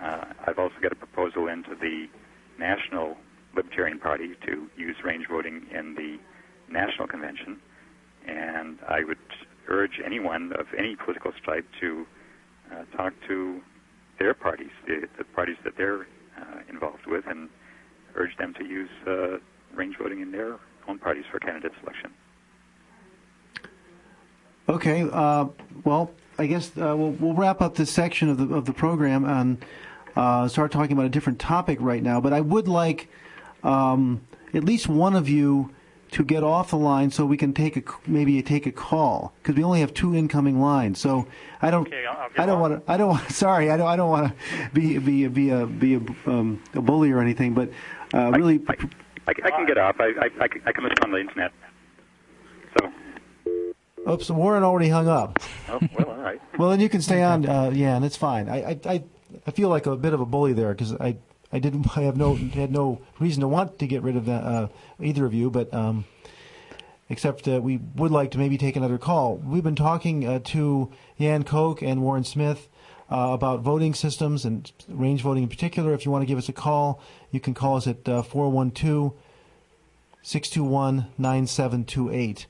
Uh, 0.00 0.24
I've 0.46 0.58
also 0.58 0.74
got 0.82 0.90
a 0.90 0.96
proposal 0.96 1.46
into 1.46 1.76
the 1.80 2.06
National 2.58 3.16
Libertarian 3.54 4.00
Party 4.00 4.34
to 4.46 4.66
use 4.76 4.96
range 5.04 5.26
voting 5.30 5.66
in 5.72 5.94
the 5.94 6.18
national 6.68 7.06
convention, 7.06 7.60
and 8.26 8.78
I 8.88 9.04
would 9.04 9.18
urge 9.68 10.00
anyone 10.04 10.52
of 10.58 10.66
any 10.76 10.96
political 10.96 11.32
stripe 11.40 11.66
to 11.80 12.06
uh, 12.70 12.84
talk 12.96 13.12
to 13.28 13.60
their 14.18 14.34
parties, 14.34 14.70
the, 14.86 15.08
the 15.18 15.24
parties 15.24 15.56
that 15.64 15.76
they're 15.76 16.06
uh, 16.38 16.60
involved 16.68 17.06
with, 17.06 17.26
and 17.26 17.48
urge 18.14 18.36
them 18.36 18.54
to 18.54 18.64
use 18.64 18.90
uh, 19.06 19.38
range 19.74 19.96
voting 19.98 20.20
in 20.20 20.30
their 20.30 20.56
own 20.88 20.98
parties 20.98 21.24
for 21.30 21.38
candidate 21.38 21.72
selection. 21.80 22.12
Okay. 24.68 25.08
Uh, 25.10 25.46
well, 25.84 26.12
I 26.38 26.46
guess 26.46 26.70
uh, 26.76 26.94
we'll, 26.96 27.10
we'll 27.12 27.34
wrap 27.34 27.60
up 27.60 27.74
this 27.74 27.90
section 27.90 28.28
of 28.28 28.38
the 28.38 28.54
of 28.54 28.64
the 28.64 28.72
program 28.72 29.24
and 29.24 29.64
uh, 30.16 30.48
start 30.48 30.72
talking 30.72 30.92
about 30.92 31.06
a 31.06 31.10
different 31.10 31.38
topic 31.38 31.78
right 31.80 32.02
now. 32.02 32.20
But 32.20 32.32
I 32.32 32.40
would 32.40 32.68
like 32.68 33.08
um, 33.62 34.22
at 34.54 34.64
least 34.64 34.88
one 34.88 35.14
of 35.14 35.28
you 35.28 35.70
to 36.12 36.24
get 36.24 36.42
off 36.42 36.70
the 36.70 36.76
line 36.76 37.10
so 37.10 37.24
we 37.26 37.36
can 37.36 37.52
take 37.52 37.76
a 37.76 37.82
maybe 38.06 38.40
take 38.42 38.66
a 38.66 38.72
call 38.72 39.32
because 39.42 39.56
we 39.56 39.64
only 39.64 39.80
have 39.80 39.92
two 39.94 40.14
incoming 40.14 40.60
lines. 40.60 40.98
So 41.00 41.26
I 41.60 41.70
don't. 41.70 41.86
Okay, 41.88 42.04
I'll- 42.06 42.16
I'll 42.18 42.28
get 42.30 42.40
I 42.40 42.46
don't 42.46 42.60
want 42.60 42.86
to. 42.86 42.92
I 42.92 42.96
don't. 42.96 43.08
want 43.08 43.30
Sorry, 43.44 43.70
I 43.70 43.76
don't. 43.76 43.88
I 43.88 43.96
don't 43.96 44.10
want 44.10 44.28
to 44.28 44.70
be 44.72 44.98
be 44.98 45.26
be 45.28 45.50
a 45.50 45.66
be 45.66 45.94
a, 45.96 46.00
um, 46.26 46.62
a 46.74 46.80
bully 46.82 47.10
or 47.10 47.20
anything. 47.20 47.54
But 47.54 47.70
uh, 48.14 48.30
really, 48.30 48.60
I, 48.68 48.74
I, 49.26 49.30
I 49.44 49.50
can 49.50 49.66
get 49.66 49.78
off. 49.78 49.96
I, 49.98 50.04
I, 50.08 50.30
I, 50.40 50.48
can- 50.48 50.62
I 50.66 50.72
can 50.72 50.84
listen 50.84 50.98
on 51.04 51.10
the 51.12 51.18
internet. 51.20 51.52
So, 52.78 52.92
oops, 54.10 54.30
Warren 54.30 54.62
already 54.64 54.88
hung 54.88 55.08
up. 55.08 55.38
oh, 55.68 55.78
well, 55.98 56.10
all 56.10 56.16
right. 56.22 56.40
Well, 56.58 56.70
then 56.70 56.80
you 56.80 56.88
can 56.88 57.00
stay 57.02 57.22
on. 57.22 57.46
Uh, 57.48 57.70
yeah, 57.72 57.96
and 57.96 58.04
it's 58.04 58.16
fine. 58.16 58.48
I, 58.48 58.62
I, 58.72 58.80
I, 58.86 59.04
I 59.46 59.50
feel 59.50 59.68
like 59.68 59.86
a 59.86 59.96
bit 59.96 60.12
of 60.12 60.20
a 60.20 60.26
bully 60.26 60.52
there 60.52 60.72
because 60.74 60.92
I, 60.94 61.16
I 61.52 61.58
didn't. 61.58 61.96
I 61.96 62.02
have 62.02 62.16
no 62.16 62.34
had 62.34 62.72
no 62.72 63.00
reason 63.18 63.40
to 63.42 63.48
want 63.48 63.78
to 63.78 63.86
get 63.86 64.02
rid 64.02 64.16
of 64.16 64.28
uh, 64.28 64.68
either 65.00 65.26
of 65.26 65.34
you, 65.34 65.50
but 65.50 65.72
um, 65.74 66.04
except 67.08 67.46
uh, 67.46 67.60
we 67.60 67.78
would 67.96 68.10
like 68.10 68.30
to 68.32 68.38
maybe 68.38 68.56
take 68.56 68.74
another 68.76 68.98
call. 68.98 69.36
We've 69.36 69.62
been 69.62 69.76
talking 69.76 70.26
uh, 70.26 70.38
to 70.44 70.90
Jan 71.20 71.42
Kok 71.44 71.82
and 71.82 72.02
Warren 72.02 72.24
Smith. 72.24 72.68
Uh, 73.10 73.34
about 73.34 73.60
voting 73.60 73.92
systems 73.92 74.46
and 74.46 74.72
range 74.88 75.20
voting 75.20 75.42
in 75.42 75.48
particular. 75.50 75.92
If 75.92 76.06
you 76.06 76.10
want 76.10 76.22
to 76.22 76.26
give 76.26 76.38
us 76.38 76.48
a 76.48 76.52
call, 76.54 76.98
you 77.30 77.40
can 77.40 77.52
call 77.52 77.76
us 77.76 77.86
at 77.86 78.08
uh, 78.08 78.22
412 78.22 79.12
621 80.22 81.08
9728. 81.18 82.46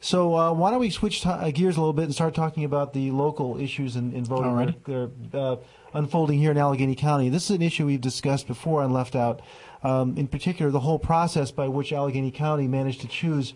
So 0.00 0.34
uh, 0.36 0.52
why 0.52 0.72
don't 0.72 0.80
we 0.80 0.90
switch 0.90 1.20
to- 1.20 1.28
uh, 1.28 1.50
gears 1.52 1.76
a 1.76 1.80
little 1.80 1.92
bit 1.92 2.06
and 2.06 2.14
start 2.14 2.34
talking 2.34 2.64
about 2.64 2.92
the 2.92 3.12
local 3.12 3.60
issues 3.60 3.94
in, 3.94 4.12
in 4.12 4.24
voting 4.24 4.50
Alrighty. 4.50 5.10
that 5.32 5.38
are 5.38 5.52
uh, 5.52 5.56
unfolding 5.92 6.38
here 6.38 6.50
in 6.50 6.58
Allegheny 6.58 6.94
County. 6.94 7.28
This 7.28 7.50
is 7.50 7.56
an 7.56 7.62
issue 7.62 7.86
we've 7.86 8.00
discussed 8.00 8.46
before 8.46 8.82
on 8.82 8.92
Left 8.92 9.16
Out. 9.16 9.40
Um, 9.82 10.16
in 10.18 10.28
particular, 10.28 10.70
the 10.70 10.80
whole 10.80 10.98
process 10.98 11.50
by 11.50 11.68
which 11.68 11.92
Allegheny 11.92 12.30
County 12.30 12.68
managed 12.68 13.00
to 13.00 13.08
choose 13.08 13.54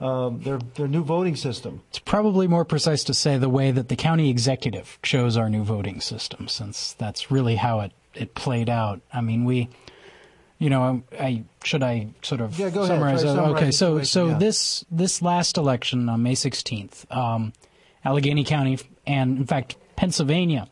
um, 0.00 0.40
their 0.40 0.58
their 0.74 0.88
new 0.88 1.02
voting 1.02 1.36
system. 1.36 1.82
It's 1.88 1.98
probably 1.98 2.46
more 2.46 2.64
precise 2.64 3.04
to 3.04 3.14
say 3.14 3.38
the 3.38 3.48
way 3.48 3.70
that 3.70 3.88
the 3.88 3.96
county 3.96 4.30
executive 4.30 4.98
chose 5.02 5.36
our 5.36 5.48
new 5.48 5.64
voting 5.64 6.00
system, 6.00 6.48
since 6.48 6.92
that's 6.94 7.30
really 7.30 7.56
how 7.56 7.80
it, 7.80 7.92
it 8.14 8.34
played 8.34 8.68
out. 8.68 9.00
I 9.12 9.20
mean, 9.20 9.44
we, 9.44 9.68
you 10.58 10.70
know, 10.70 11.02
I 11.18 11.44
should 11.64 11.82
I 11.82 12.08
sort 12.22 12.40
of 12.40 12.58
Yeah, 12.58 12.70
go 12.70 12.86
summarize? 12.86 13.24
Uh, 13.24 13.34
summarize 13.34 13.62
okay, 13.62 13.70
so 13.70 14.02
so 14.02 14.28
yeah. 14.28 14.38
this 14.38 14.84
this 14.90 15.22
last 15.22 15.56
election 15.56 16.08
on 16.08 16.22
May 16.22 16.34
sixteenth, 16.34 17.10
um, 17.10 17.52
Allegheny 18.04 18.44
County 18.44 18.78
and 19.06 19.38
in 19.38 19.46
fact 19.46 19.76
Pennsylvania, 19.96 20.68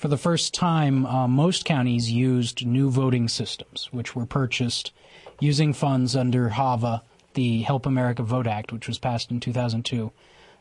for 0.00 0.08
the 0.08 0.16
first 0.16 0.54
time, 0.54 1.04
uh, 1.04 1.28
most 1.28 1.66
counties 1.66 2.10
used 2.10 2.64
new 2.64 2.88
voting 2.88 3.28
systems, 3.28 3.90
which 3.92 4.16
were 4.16 4.24
purchased 4.24 4.92
using 5.40 5.74
funds 5.74 6.16
under 6.16 6.48
HAVA, 6.48 7.02
the 7.34 7.60
Help 7.60 7.84
America 7.84 8.22
Vote 8.22 8.46
Act, 8.46 8.72
which 8.72 8.88
was 8.88 8.98
passed 8.98 9.30
in 9.30 9.40
2002, 9.40 10.10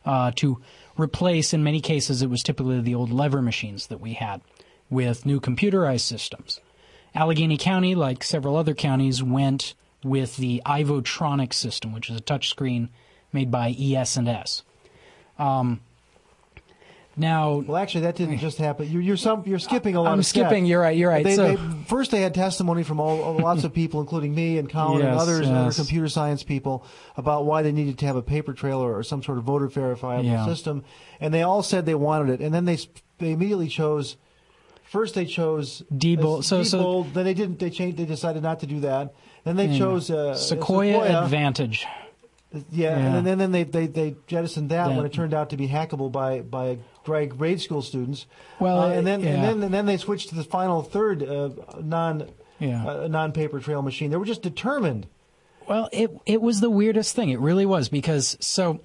uh, 0.06 0.32
to 0.36 0.62
replace, 0.97 1.54
in 1.54 1.63
many 1.63 1.80
cases, 1.80 2.21
it 2.21 2.30
was 2.30 2.43
typically 2.43 2.82
the 2.82 2.93
old 2.93 3.13
lever 3.13 3.41
machines 3.41 3.88
that 3.88 4.02
we 4.02 4.12
had, 4.12 4.41
with 4.89 5.25
new 5.25 5.39
computerized 5.39 6.02
systems. 6.02 6.60
Allegheny 7.15 7.58
County, 7.58 7.95
like 7.95 8.25
several 8.25 8.58
other 8.58 8.73
counties, 8.73 9.23
went 9.23 9.73
with 10.04 10.36
the 10.36 10.62
Ivotronic 10.65 11.54
system, 11.54 11.93
which 11.93 12.10
is 12.10 12.17
a 12.17 12.21
touchscreen 12.21 12.89
made 13.32 13.49
by 13.49 13.73
ES&S. 13.80 14.63
Um, 15.38 15.80
now, 17.19 17.58
Well, 17.58 17.77
actually, 17.77 18.01
that 18.01 18.15
didn't 18.15 18.38
just 18.39 18.58
happen. 18.58 18.89
You're 18.89 19.01
you're, 19.01 19.17
some, 19.17 19.43
you're 19.45 19.60
skipping 19.60 19.95
a 19.95 20.01
lot. 20.01 20.12
I'm 20.13 20.19
of 20.19 20.25
steps. 20.25 20.47
skipping. 20.47 20.65
You're 20.65 20.82
right. 20.82 20.97
You're 20.97 21.10
right. 21.10 21.23
They, 21.23 21.36
so, 21.36 21.55
they, 21.55 21.84
first, 21.86 22.12
they 22.12 22.21
had 22.21 22.34
testimony 22.34 22.84
from 22.84 22.99
all, 22.99 23.38
lots 23.38 23.63
of 23.63 23.73
people, 23.73 23.99
including 24.01 24.34
me 24.34 24.58
and 24.58 24.69
Colin 24.69 25.01
and 25.01 25.13
Yes, 25.13 25.21
others, 25.21 25.47
and 25.47 25.55
other 25.58 25.73
computer 25.73 26.08
science 26.10 26.43
people, 26.43 26.86
about 27.17 27.45
why 27.45 27.62
they 27.62 27.71
needed 27.71 27.97
to 27.99 28.05
have 28.05 28.15
a 28.15 28.21
paper 28.21 28.53
trail 28.53 28.79
or, 28.79 28.97
or 28.97 29.03
some 29.03 29.21
sort 29.21 29.38
of 29.38 29.43
voter 29.43 29.67
verifiable 29.67 30.25
Yeah. 30.25 30.45
system. 30.45 30.84
And 31.19 31.34
they 31.34 31.41
all 31.43 31.62
said 31.63 31.86
they 31.86 31.95
wanted 31.95 32.34
it. 32.34 32.41
And 32.43 32.53
then 32.53 32.65
they 32.65 32.77
they 33.19 33.32
immediately 33.32 33.67
chose. 33.67 34.15
First, 34.86 35.13
they 35.13 35.25
chose 35.25 35.84
Diebold- 35.93 36.39
uh, 36.39 36.41
so- 36.41 36.63
so- 36.63 37.05
then 37.13 37.25
they 37.25 37.34
didn't. 37.36 37.60
They 37.60 37.69
changed. 37.69 37.97
They 37.97 38.05
decided 38.05 38.41
not 38.41 38.62
to 38.62 38.65
do 38.67 38.79
that. 38.79 39.13
Then 39.43 39.55
they 39.55 39.77
chose 39.77 40.10
uh, 40.10 40.34
Sequoia, 40.36 41.23
Advantage. 41.23 41.86
yeah, 42.51 42.97
Yeah. 42.97 43.15
and 43.17 43.25
then, 43.27 43.38
then 43.38 43.51
they, 43.51 43.63
they, 43.63 43.88
they 43.88 44.15
jettisoned 44.27 44.69
that 44.71 44.89
Yeah. 44.89 44.97
when 44.97 45.05
it 45.05 45.13
turned 45.13 45.34
out 45.34 45.51
to 45.51 45.58
be 45.58 45.67
hackable 45.67 46.12
by 46.12 46.41
by 46.41 46.79
grade, 47.10 47.38
grade 47.38 47.60
school 47.60 47.82
students. 47.82 48.26
Well, 48.60 48.80
Uh, 48.82 48.89
and 48.91 49.06
then 49.08 49.22
yeah. 49.22 49.30
and 49.32 49.43
then 49.43 49.63
and 49.63 49.74
then 49.74 49.86
they 49.86 49.98
switched 49.98 50.30
to 50.30 50.36
the 50.36 50.43
final 50.43 50.82
third 50.82 51.24
uh, 51.24 51.49
non 51.82 52.30
Yeah. 52.60 52.86
uh, 52.86 53.07
non 53.07 53.32
paper 53.32 53.60
trail 53.60 53.82
machine. 53.82 54.12
They 54.12 54.18
were 54.18 54.26
just 54.26 54.41
determined. 54.43 55.07
Well, 55.68 55.89
it 55.91 56.10
it 56.26 56.41
was 56.41 56.62
the 56.62 56.70
weirdest 56.70 57.16
thing. 57.16 57.30
It 57.30 57.39
really 57.39 57.66
was 57.66 57.89
because 57.89 58.38
so 58.39 58.80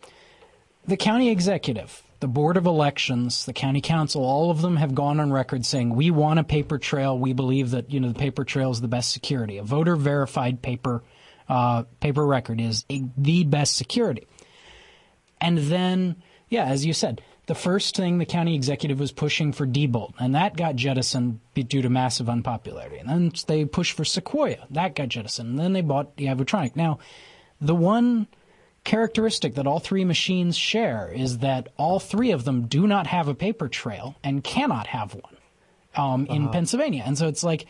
the 0.87 0.97
county 0.97 1.31
executive, 1.31 2.03
the 2.21 2.29
board 2.29 2.57
of 2.57 2.67
elections, 2.67 3.47
the 3.47 3.53
county 3.55 3.81
council, 3.81 4.23
all 4.23 4.51
of 4.51 4.61
them 4.63 4.77
have 4.77 4.95
gone 4.95 5.19
on 5.21 5.33
record 5.33 5.65
saying 5.65 5.95
we 5.95 6.11
want 6.11 6.39
a 6.41 6.45
paper 6.45 6.79
trail. 6.79 7.19
We 7.19 7.33
believe 7.33 7.71
that 7.71 7.91
you 7.93 8.01
know 8.01 8.09
the 8.09 8.19
paper 8.19 8.45
trail 8.45 8.71
is 8.71 8.81
the 8.81 8.89
best 8.89 9.13
security. 9.13 9.59
A 9.59 9.63
voter 9.63 9.97
verified 9.97 10.61
paper 10.63 11.03
uh, 11.49 11.83
paper 12.01 12.27
record 12.27 12.61
is 12.61 12.85
a, 12.91 13.05
the 13.17 13.45
best 13.45 13.77
security. 13.77 14.27
And 15.41 15.59
then, 15.59 16.17
yeah, 16.49 16.65
as 16.65 16.87
you 16.87 16.93
said, 16.95 17.21
the 17.47 17.55
first 17.55 17.97
thing 17.97 18.19
the 18.19 18.25
county 18.25 18.55
executive 18.55 18.99
was 18.99 19.13
pushing 19.13 19.53
for 19.53 19.67
Diebold, 19.67 20.15
and 20.19 20.35
that 20.35 20.57
got 20.57 20.77
jettisoned 20.77 21.41
due 21.55 21.83
to 21.83 21.91
massive 21.91 22.29
unpopularity. 22.29 22.99
And 22.99 23.09
then 23.09 23.33
they 23.47 23.65
pushed 23.65 23.93
for 23.93 24.05
Sequoia, 24.05 24.67
that 24.71 24.95
got 24.95 25.09
jettisoned. 25.09 25.51
And 25.51 25.59
then 25.59 25.73
they 25.73 25.83
bought 25.83 26.17
the 26.17 26.27
Ivotronic. 26.27 26.75
Now, 26.75 26.99
the 27.61 27.75
one 27.75 28.27
characteristic 28.85 29.55
that 29.55 29.67
all 29.67 29.79
three 29.79 30.05
machines 30.05 30.57
share 30.57 31.11
is 31.15 31.39
that 31.39 31.69
all 31.77 31.99
three 31.99 32.31
of 32.31 32.45
them 32.45 32.67
do 32.67 32.87
not 32.87 33.07
have 33.07 33.29
a 33.29 33.35
paper 33.35 33.69
trail 33.69 34.15
and 34.23 34.45
cannot 34.45 34.87
have 34.89 35.15
one 35.15 35.37
um, 35.97 36.27
in 36.27 36.49
Pennsylvania. 36.51 37.03
And 37.07 37.17
so 37.17 37.29
it's 37.29 37.43
like, 37.43 37.67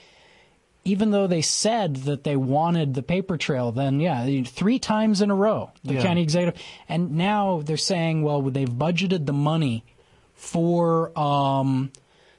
even 0.84 1.10
though 1.10 1.26
they 1.26 1.40
said 1.42 1.96
that 1.96 2.24
they 2.24 2.36
wanted 2.36 2.94
the 2.94 3.02
paper 3.02 3.36
trail, 3.36 3.72
then 3.72 4.00
yeah, 4.00 4.42
three 4.44 4.78
times 4.78 5.22
in 5.22 5.30
a 5.30 5.34
row, 5.34 5.70
the 5.82 5.94
Yeah. 5.94 6.02
county 6.02 6.22
executive, 6.22 6.60
and 6.88 7.12
now 7.12 7.62
they're 7.64 7.76
saying, 7.76 8.22
well, 8.22 8.42
they've 8.42 8.68
budgeted 8.68 9.26
the 9.26 9.32
money 9.32 9.84
for, 10.34 11.16
um, 11.18 11.90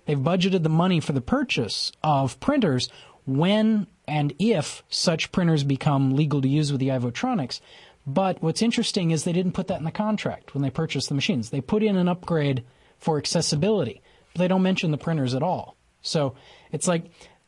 they've 0.06 0.20
budgeted 0.20 0.64
the 0.64 0.70
money 0.70 1.00
for 1.00 1.14
the 1.14 1.22
purchase 1.22 1.92
of 2.04 2.40
printers 2.40 2.90
when 3.26 3.88
and 4.08 4.34
if 4.38 4.84
such 4.90 5.32
printers 5.32 5.64
become 5.64 6.16
legal 6.16 6.42
to 6.42 6.48
use 6.48 6.72
with 6.72 6.80
the 6.80 6.90
Ivotronics. 6.90 7.60
But 8.06 8.44
what's 8.44 8.62
interesting 8.62 9.10
is 9.10 9.24
they 9.24 9.34
didn't 9.34 9.54
put 9.54 9.68
that 9.68 9.80
in 9.80 9.84
the 9.86 9.90
contract 9.92 10.54
when 10.54 10.62
they 10.62 10.70
purchased 10.70 11.10
the 11.10 11.16
machines. 11.16 11.50
They 11.50 11.62
put 11.62 11.82
in 11.82 11.96
an 11.96 12.08
upgrade 12.08 12.64
for 13.00 13.18
accessibility, 13.18 14.02
but 14.34 14.40
they 14.40 14.48
don't 14.48 14.62
mention 14.62 14.92
the 14.92 14.98
printers 15.00 15.34
at 15.34 15.42
all. 15.42 15.76
So 16.04 16.36
it's 16.72 16.88
like 16.88 17.06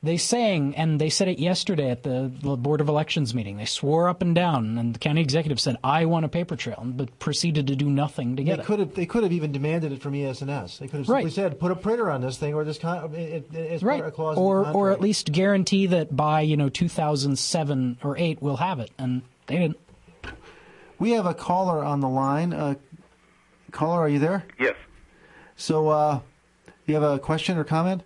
they 0.07 0.17
saying, 0.17 0.75
and 0.75 0.99
they 0.99 1.09
said 1.09 1.27
it 1.27 1.37
yesterday 1.39 1.91
at 1.91 2.03
the, 2.03 2.31
the 2.41 2.55
Board 2.55 2.81
of 2.81 2.87
Elections 2.89 3.35
meeting. 3.35 3.57
They 3.57 3.65
swore 3.65 4.09
up 4.09 4.21
and 4.21 4.33
down, 4.33 4.77
and 4.77 4.95
the 4.95 4.99
county 4.99 5.21
executive 5.21 5.59
said, 5.59 5.75
"I 5.83 6.05
want 6.05 6.25
a 6.25 6.29
paper 6.29 6.55
trail," 6.55 6.81
but 6.85 7.19
proceeded 7.19 7.67
to 7.67 7.75
do 7.75 7.89
nothing 7.89 8.35
to 8.37 8.41
They 8.43 8.45
get 8.47 8.59
it. 8.59 8.65
could 8.65 8.79
have 8.79 8.95
they 8.95 9.05
could 9.05 9.23
have 9.23 9.31
even 9.31 9.51
demanded 9.51 9.91
it 9.91 10.01
from 10.01 10.15
ES&S. 10.15 10.77
They 10.77 10.87
could 10.87 10.97
have 10.99 11.05
simply 11.07 11.23
Right. 11.25 11.33
said, 11.33 11.59
"Put 11.59 11.71
a 11.71 11.75
printer 11.75 12.09
on 12.09 12.21
this 12.21 12.37
thing," 12.37 12.53
or 12.53 12.63
this 12.63 12.77
con- 12.79 13.13
it, 13.13 13.47
it, 13.53 13.55
it's 13.55 13.83
right 13.83 14.03
a 14.03 14.09
clause 14.09 14.37
in 14.37 14.43
the 14.43 14.47
or 14.49 14.71
or 14.71 14.91
at 14.91 15.01
least 15.01 15.31
guarantee 15.31 15.85
that 15.87 16.15
by 16.15 16.41
you 16.41 16.57
know 16.57 16.69
2007 16.69 17.97
or 18.03 18.17
8 18.17 18.41
we'll 18.41 18.57
have 18.57 18.79
it 18.79 18.91
and 18.97 19.21
they 19.47 19.57
didn't 19.57 19.77
We 20.99 21.11
have 21.11 21.25
a 21.25 21.33
caller 21.33 21.83
on 21.83 21.99
the 21.99 22.09
line. 22.09 22.53
Uh, 22.53 22.75
caller, 23.71 23.99
are 23.99 24.09
you 24.09 24.19
there? 24.19 24.45
Yes. 24.59 24.75
So, 25.55 25.89
uh, 25.89 26.19
you 26.85 26.93
have 26.95 27.03
a 27.03 27.19
question 27.19 27.57
or 27.57 27.63
comment? 27.63 28.01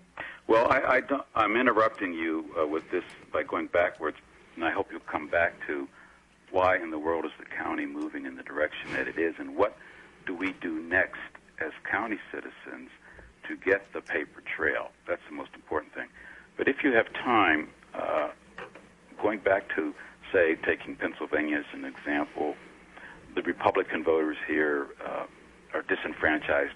Well, 0.51 0.67
I, 0.69 1.01
I'm 1.33 1.55
interrupting 1.55 2.11
you 2.11 2.53
uh, 2.61 2.67
with 2.67 2.83
this 2.91 3.05
by 3.31 3.41
going 3.43 3.67
backwards, 3.67 4.17
and 4.57 4.65
I 4.65 4.71
hope 4.71 4.87
you'll 4.91 4.99
come 4.99 5.29
back 5.29 5.53
to 5.67 5.87
why 6.51 6.75
in 6.75 6.91
the 6.91 6.99
world 6.99 7.23
is 7.23 7.31
the 7.39 7.45
county 7.45 7.85
moving 7.85 8.25
in 8.25 8.35
the 8.35 8.43
direction 8.43 8.91
that 8.91 9.07
it 9.07 9.17
is, 9.17 9.33
and 9.39 9.55
what 9.55 9.77
do 10.25 10.35
we 10.35 10.51
do 10.59 10.81
next 10.81 11.21
as 11.65 11.71
county 11.89 12.19
citizens 12.33 12.89
to 13.47 13.55
get 13.63 13.93
the 13.93 14.01
paper 14.01 14.43
trail? 14.57 14.91
That's 15.07 15.21
the 15.29 15.35
most 15.37 15.51
important 15.55 15.93
thing. 15.93 16.09
But 16.57 16.67
if 16.67 16.83
you 16.83 16.91
have 16.95 17.05
time, 17.13 17.69
uh, 17.93 18.31
going 19.21 19.39
back 19.39 19.73
to, 19.77 19.93
say, 20.33 20.55
taking 20.65 20.97
Pennsylvania 20.97 21.59
as 21.59 21.65
an 21.73 21.85
example, 21.85 22.55
the 23.35 23.41
Republican 23.43 24.03
voters 24.03 24.35
here 24.45 24.87
uh, 25.01 25.27
are 25.73 25.83
disenfranchised 25.83 26.75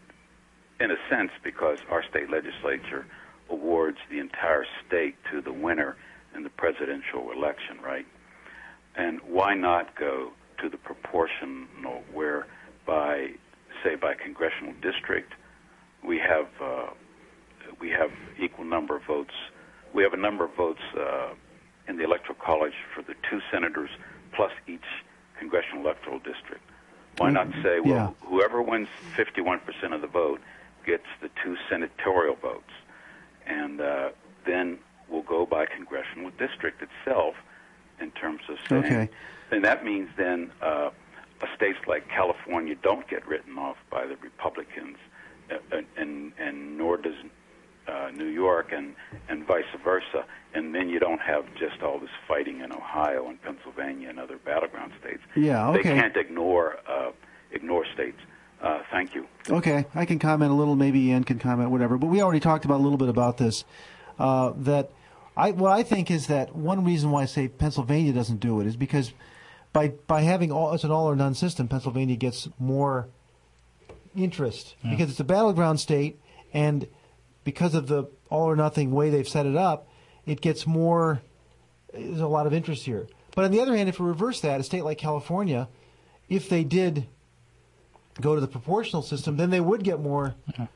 in 0.79 0.91
a 0.91 0.97
sense 1.09 1.31
because 1.43 1.79
our 1.91 2.05
state 2.09 2.29
legislature 2.29 3.05
awards 3.49 3.97
the 4.09 4.19
entire 4.19 4.65
state 4.87 5.15
to 5.31 5.41
the 5.41 5.51
winner 5.53 5.95
in 6.35 6.43
the 6.43 6.49
presidential 6.49 7.31
election, 7.31 7.77
right? 7.83 8.05
And 8.95 9.19
why 9.27 9.53
not 9.55 9.95
go 9.95 10.31
to 10.61 10.69
the 10.69 10.77
proportional 10.77 11.65
where 12.13 12.47
by 12.85 13.31
say 13.83 13.95
by 13.95 14.13
congressional 14.13 14.73
district 14.81 15.33
we 16.03 16.17
have 16.19 16.47
uh, 16.61 16.87
we 17.79 17.89
have 17.89 18.11
equal 18.39 18.63
number 18.65 18.95
of 18.95 19.03
votes. 19.03 19.33
We 19.93 20.03
have 20.03 20.13
a 20.13 20.17
number 20.17 20.45
of 20.45 20.53
votes 20.55 20.81
uh, 20.97 21.33
in 21.87 21.97
the 21.97 22.03
electoral 22.03 22.37
college 22.43 22.73
for 22.93 23.01
the 23.01 23.15
two 23.29 23.39
senators 23.51 23.89
plus 24.33 24.51
each 24.67 24.85
congressional 25.39 25.83
electoral 25.83 26.19
district. 26.19 26.63
Why 27.17 27.31
not 27.31 27.47
say, 27.63 27.79
well, 27.79 28.15
Yeah. 28.21 28.27
whoever 28.27 28.61
wins 28.61 28.87
51% 29.17 29.93
of 29.93 30.01
the 30.01 30.07
vote 30.07 30.41
gets 30.85 31.05
the 31.21 31.29
two 31.43 31.55
senatorial 31.69 32.35
votes, 32.35 32.71
and 33.45 33.81
uh, 33.81 34.09
then 34.45 34.79
we'll 35.09 35.23
go 35.23 35.45
by 35.45 35.65
congressional 35.65 36.31
district 36.37 36.81
itself 36.81 37.35
in 37.99 38.11
terms 38.11 38.41
of 38.49 38.57
saying. 38.67 38.85
Okay. 38.85 39.09
And 39.51 39.63
that 39.63 39.85
means 39.85 40.09
then 40.17 40.51
uh, 40.61 40.89
states 41.55 41.79
like 41.87 42.07
California 42.09 42.75
don't 42.81 43.07
get 43.07 43.27
written 43.27 43.57
off 43.57 43.77
by 43.89 44.05
the 44.05 44.15
Republicans, 44.17 44.97
uh, 45.51 45.57
and, 45.71 45.85
and, 45.97 46.33
and 46.39 46.77
nor 46.77 46.97
does 46.97 47.13
uh, 47.87 48.09
New 48.15 48.27
York, 48.27 48.71
and, 48.71 48.95
and 49.29 49.45
vice 49.45 49.63
versa. 49.83 50.25
And 50.53 50.73
then 50.73 50.89
you 50.89 50.99
don't 50.99 51.21
have 51.21 51.45
just 51.55 51.83
all 51.83 51.99
this 51.99 52.09
fighting 52.27 52.61
in 52.61 52.71
Ohio 52.71 53.27
and 53.27 53.41
Pennsylvania 53.41 54.09
and 54.09 54.19
other 54.19 54.37
battleground 54.37 54.93
states. 54.99 55.21
Yeah, 55.35 55.71
They 55.71 55.83
can't 55.83 56.15
ignore 56.17 56.77
uh, 56.87 57.11
ignore 57.51 57.85
states. 57.93 58.19
Uh, 58.65 58.81
thank 58.89 59.13
you. 59.13 59.27
Okay, 59.47 59.85
I 59.93 60.05
can 60.05 60.17
comment 60.17 60.51
a 60.51 60.55
little. 60.55 60.75
Maybe 60.75 60.99
Ian 61.01 61.23
can 61.23 61.37
comment, 61.37 61.69
whatever. 61.69 61.99
But 61.99 62.07
we 62.07 62.19
already 62.21 62.39
talked 62.39 62.65
about 62.65 62.79
a 62.79 62.83
little 62.83 62.97
bit 62.97 63.09
about 63.09 63.37
this. 63.37 63.63
Uh, 64.17 64.53
that 64.57 64.89
I 65.37 65.51
what 65.51 65.71
I 65.71 65.83
think 65.83 66.09
is 66.09 66.25
that 66.27 66.55
one 66.55 66.83
reason 66.83 67.11
why 67.11 67.21
I 67.21 67.25
say 67.25 67.47
Pennsylvania 67.47 68.11
doesn't 68.11 68.39
do 68.39 68.59
it 68.61 68.65
is 68.65 68.75
because 68.75 69.13
by 69.71 69.89
by 70.07 70.21
having 70.21 70.51
all 70.51 70.73
it's 70.73 70.83
an 70.83 70.89
all 70.89 71.07
or 71.07 71.15
none 71.15 71.35
system, 71.35 71.67
Pennsylvania 71.67 72.15
gets 72.15 72.49
more 72.57 73.07
interest 74.15 74.75
because 74.81 75.11
it's 75.11 75.19
a 75.19 75.25
battleground 75.25 75.79
state, 75.79 76.19
and 76.51 76.87
because 77.43 77.75
of 77.75 77.87
the 77.87 78.05
all 78.31 78.49
or 78.49 78.55
nothing 78.55 78.91
way 78.91 79.11
they've 79.11 79.27
set 79.29 79.45
it 79.45 79.55
up, 79.55 79.87
it 80.25 80.41
gets 80.41 80.65
more. 80.65 81.21
There's 81.93 82.19
a 82.19 82.27
lot 82.27 82.47
of 82.47 82.53
interest 82.53 82.85
here. 82.85 83.07
But 83.35 83.45
on 83.45 83.51
the 83.51 83.59
other 83.59 83.75
hand, 83.75 83.89
if 83.89 83.99
we 83.99 84.07
reverse 84.07 84.41
that, 84.41 84.59
a 84.59 84.63
state 84.63 84.83
like 84.83 84.97
California, 84.97 85.67
if 86.29 86.49
they 86.49 86.63
did 86.63 87.07
go 88.21 88.33
to 88.35 88.39
the 88.41 88.47
proportional 88.47 89.01
system, 89.01 89.35
then 89.37 89.49
they 89.49 89.59
would 89.59 89.83
get 89.83 89.99
more, 89.99 90.35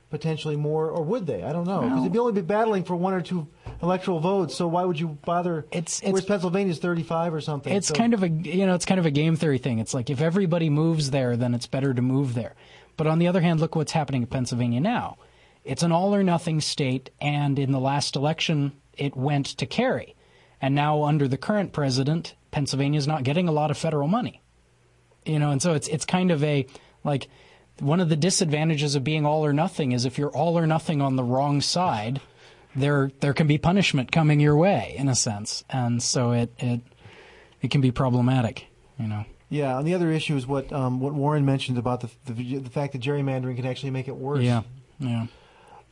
potentially 0.09 0.55
more, 0.57 0.89
or 0.89 1.03
would 1.03 1.25
they? 1.25 1.41
I 1.43 1.53
don't 1.53 1.65
know 1.65 1.81
because 1.81 2.03
they'd 2.03 2.17
only 2.17 2.33
be 2.33 2.41
battling 2.41 2.83
for 2.83 2.95
one 2.95 3.13
or 3.13 3.21
two 3.21 3.47
electoral 3.81 4.19
votes. 4.19 4.55
So 4.55 4.67
why 4.67 4.83
would 4.83 4.99
you 4.99 5.07
bother? 5.25 5.59
It's- 5.71 6.01
whereas 6.03 6.19
it's- 6.23 6.25
Pennsylvania's 6.27 6.79
thirty-five 6.79 7.33
or 7.33 7.39
something. 7.41 7.71
it's 7.73 7.87
so- 7.87 7.93
kind 7.95 8.13
of 8.13 8.23
a 8.23 8.29
you 8.29 8.65
know 8.65 8.75
it's 8.75 8.85
kind 8.85 8.99
of 8.99 9.05
a 9.05 9.11
game 9.11 9.35
theory 9.37 9.57
thing 9.57 9.79
it's 9.79 9.93
like 9.93 10.09
if 10.09 10.19
everybody 10.21 10.69
moves 10.69 11.11
there 11.11 11.37
then 11.37 11.53
it's 11.53 11.67
better 11.67 11.93
to 11.93 12.01
move 12.01 12.33
there 12.33 12.55
but 12.97 13.07
on 13.07 13.19
the 13.19 13.27
other 13.27 13.39
hand 13.41 13.59
look 13.61 13.75
what's 13.75 13.93
happening 13.93 14.23
in 14.23 14.27
pennsylvania 14.27 14.79
now 14.81 15.17
it's 15.63 15.83
an 15.83 15.91
all 15.91 16.13
or 16.13 16.23
nothing 16.23 16.59
state 16.59 17.09
and 17.21 17.57
in 17.57 17.71
the 17.71 17.79
last 17.79 18.15
election 18.17 18.73
it 18.97 19.15
went 19.15 19.45
to 19.45 19.65
kerry 19.65 20.15
and 20.61 20.75
now 20.75 21.03
under 21.03 21.27
the 21.27 21.37
current 21.37 21.71
president 21.71 22.35
pennsylvania's 22.51 23.07
not 23.07 23.23
getting 23.23 23.47
a 23.47 23.51
lot 23.51 23.71
of 23.71 23.77
federal 23.77 24.07
money 24.07 24.41
you 25.25 25.39
know 25.39 25.51
and 25.51 25.61
so 25.61 25.73
it's 25.73 25.87
it's 25.87 26.05
kind 26.05 26.31
of 26.31 26.43
a 26.43 26.65
like 27.03 27.27
one 27.79 27.99
of 27.99 28.09
the 28.09 28.15
disadvantages 28.15 28.95
of 28.95 29.03
being 29.03 29.25
all 29.25 29.45
or 29.45 29.53
nothing 29.53 29.91
is 29.93 30.05
if 30.05 30.17
you're 30.17 30.31
all 30.35 30.57
or 30.57 30.67
nothing 30.67 31.01
on 31.01 31.15
the 31.15 31.23
wrong 31.23 31.61
side 31.61 32.19
there 32.75 33.11
there 33.21 33.33
can 33.33 33.47
be 33.47 33.57
punishment 33.57 34.11
coming 34.11 34.39
your 34.39 34.55
way 34.55 34.93
in 34.97 35.07
a 35.09 35.15
sense 35.15 35.63
and 35.69 36.03
so 36.03 36.31
it 36.31 36.51
it 36.59 36.81
it 37.61 37.71
can 37.71 37.81
be 37.81 37.91
problematic 37.91 38.65
you 38.99 39.07
know 39.07 39.25
Yeah, 39.49 39.77
and 39.79 39.87
the 39.87 39.93
other 39.95 40.11
issue 40.11 40.35
is 40.35 40.45
what 40.45 40.71
um, 40.73 40.99
what 40.99 41.13
Warren 41.13 41.45
mentioned 41.45 41.77
about 41.77 42.01
the, 42.01 42.09
the 42.31 42.57
the 42.57 42.69
fact 42.69 42.93
that 42.93 43.01
gerrymandering 43.01 43.55
can 43.55 43.65
actually 43.65 43.91
make 43.91 44.07
it 44.07 44.15
worse. 44.15 44.43
yeah 44.43 44.61
yeah 44.99 45.27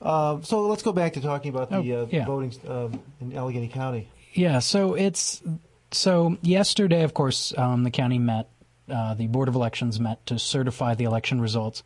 Uh, 0.01 0.39
so 0.43 0.68
let's 0.68 0.84
go 0.84 0.91
back 0.93 1.14
to 1.14 1.22
talking 1.22 1.49
about 1.49 1.70
the 1.72 1.78
Oh, 1.78 2.03
uh, 2.03 2.08
yeah. 2.12 2.26
voting 2.26 2.53
um, 2.68 2.99
in 3.20 3.36
Allegheny 3.36 3.68
County. 3.68 4.08
Yeah, 4.34 4.60
so 4.60 4.93
it's 4.93 5.41
so 5.89 6.38
yesterday, 6.43 7.01
of 7.01 7.14
course, 7.16 7.51
um, 7.58 7.84
the 7.84 7.89
county 7.89 8.20
met, 8.20 8.47
uh, 8.89 9.13
the 9.13 9.27
board 9.27 9.47
of 9.47 9.55
elections 9.55 9.99
met 9.99 10.25
to 10.25 10.39
certify 10.39 10.95
the 10.95 11.03
election 11.03 11.41
results, 11.41 11.83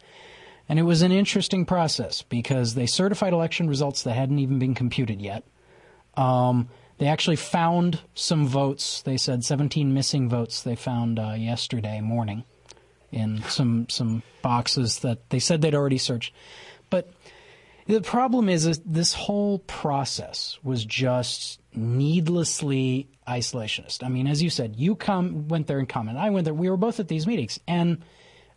and 0.69 0.79
it 0.79 0.83
was 0.83 1.01
an 1.01 1.11
interesting 1.11 1.65
process 1.65 2.21
because 2.21 2.75
they 2.75 2.85
certified 2.85 3.33
election 3.33 3.67
results 3.67 4.03
that 4.03 4.13
hadn't 4.13 4.39
even 4.39 4.59
been 4.59 4.75
computed 4.75 5.21
yet. 5.21 5.43
Um, 6.15 6.69
they 6.97 7.07
actually 7.07 7.37
found 7.37 8.01
some 8.13 8.45
votes. 8.45 9.01
They 9.01 9.17
said 9.17 9.43
17 9.43 9.93
missing 9.93 10.29
votes 10.29 10.61
they 10.61 10.75
found 10.75 11.17
uh, 11.17 11.33
yesterday 11.37 11.99
morning 11.99 12.43
in 13.11 13.41
some 13.43 13.89
some 13.89 14.23
boxes 14.41 14.99
that 14.99 15.29
they 15.29 15.39
said 15.39 15.61
they'd 15.61 15.75
already 15.75 15.97
searched, 15.97 16.33
but 16.89 17.11
the 17.88 18.01
problem 18.01 18.49
is, 18.49 18.65
is 18.65 18.79
this 18.86 19.13
whole 19.13 19.59
process 19.59 20.57
was 20.63 20.86
just 20.86 21.59
needlessly 21.73 23.07
isolationist. 23.27 24.03
I 24.03 24.09
mean, 24.09 24.27
as 24.27 24.43
you 24.43 24.49
said, 24.49 24.75
you 24.75 24.95
come 24.95 25.47
went 25.47 25.67
there 25.67 25.79
and 25.79 25.88
commented. 25.88 26.21
I 26.21 26.29
went 26.29 26.45
there. 26.45 26.53
We 26.53 26.69
were 26.69 26.77
both 26.77 26.99
at 26.99 27.07
these 27.07 27.25
meetings, 27.25 27.59
and 27.67 28.01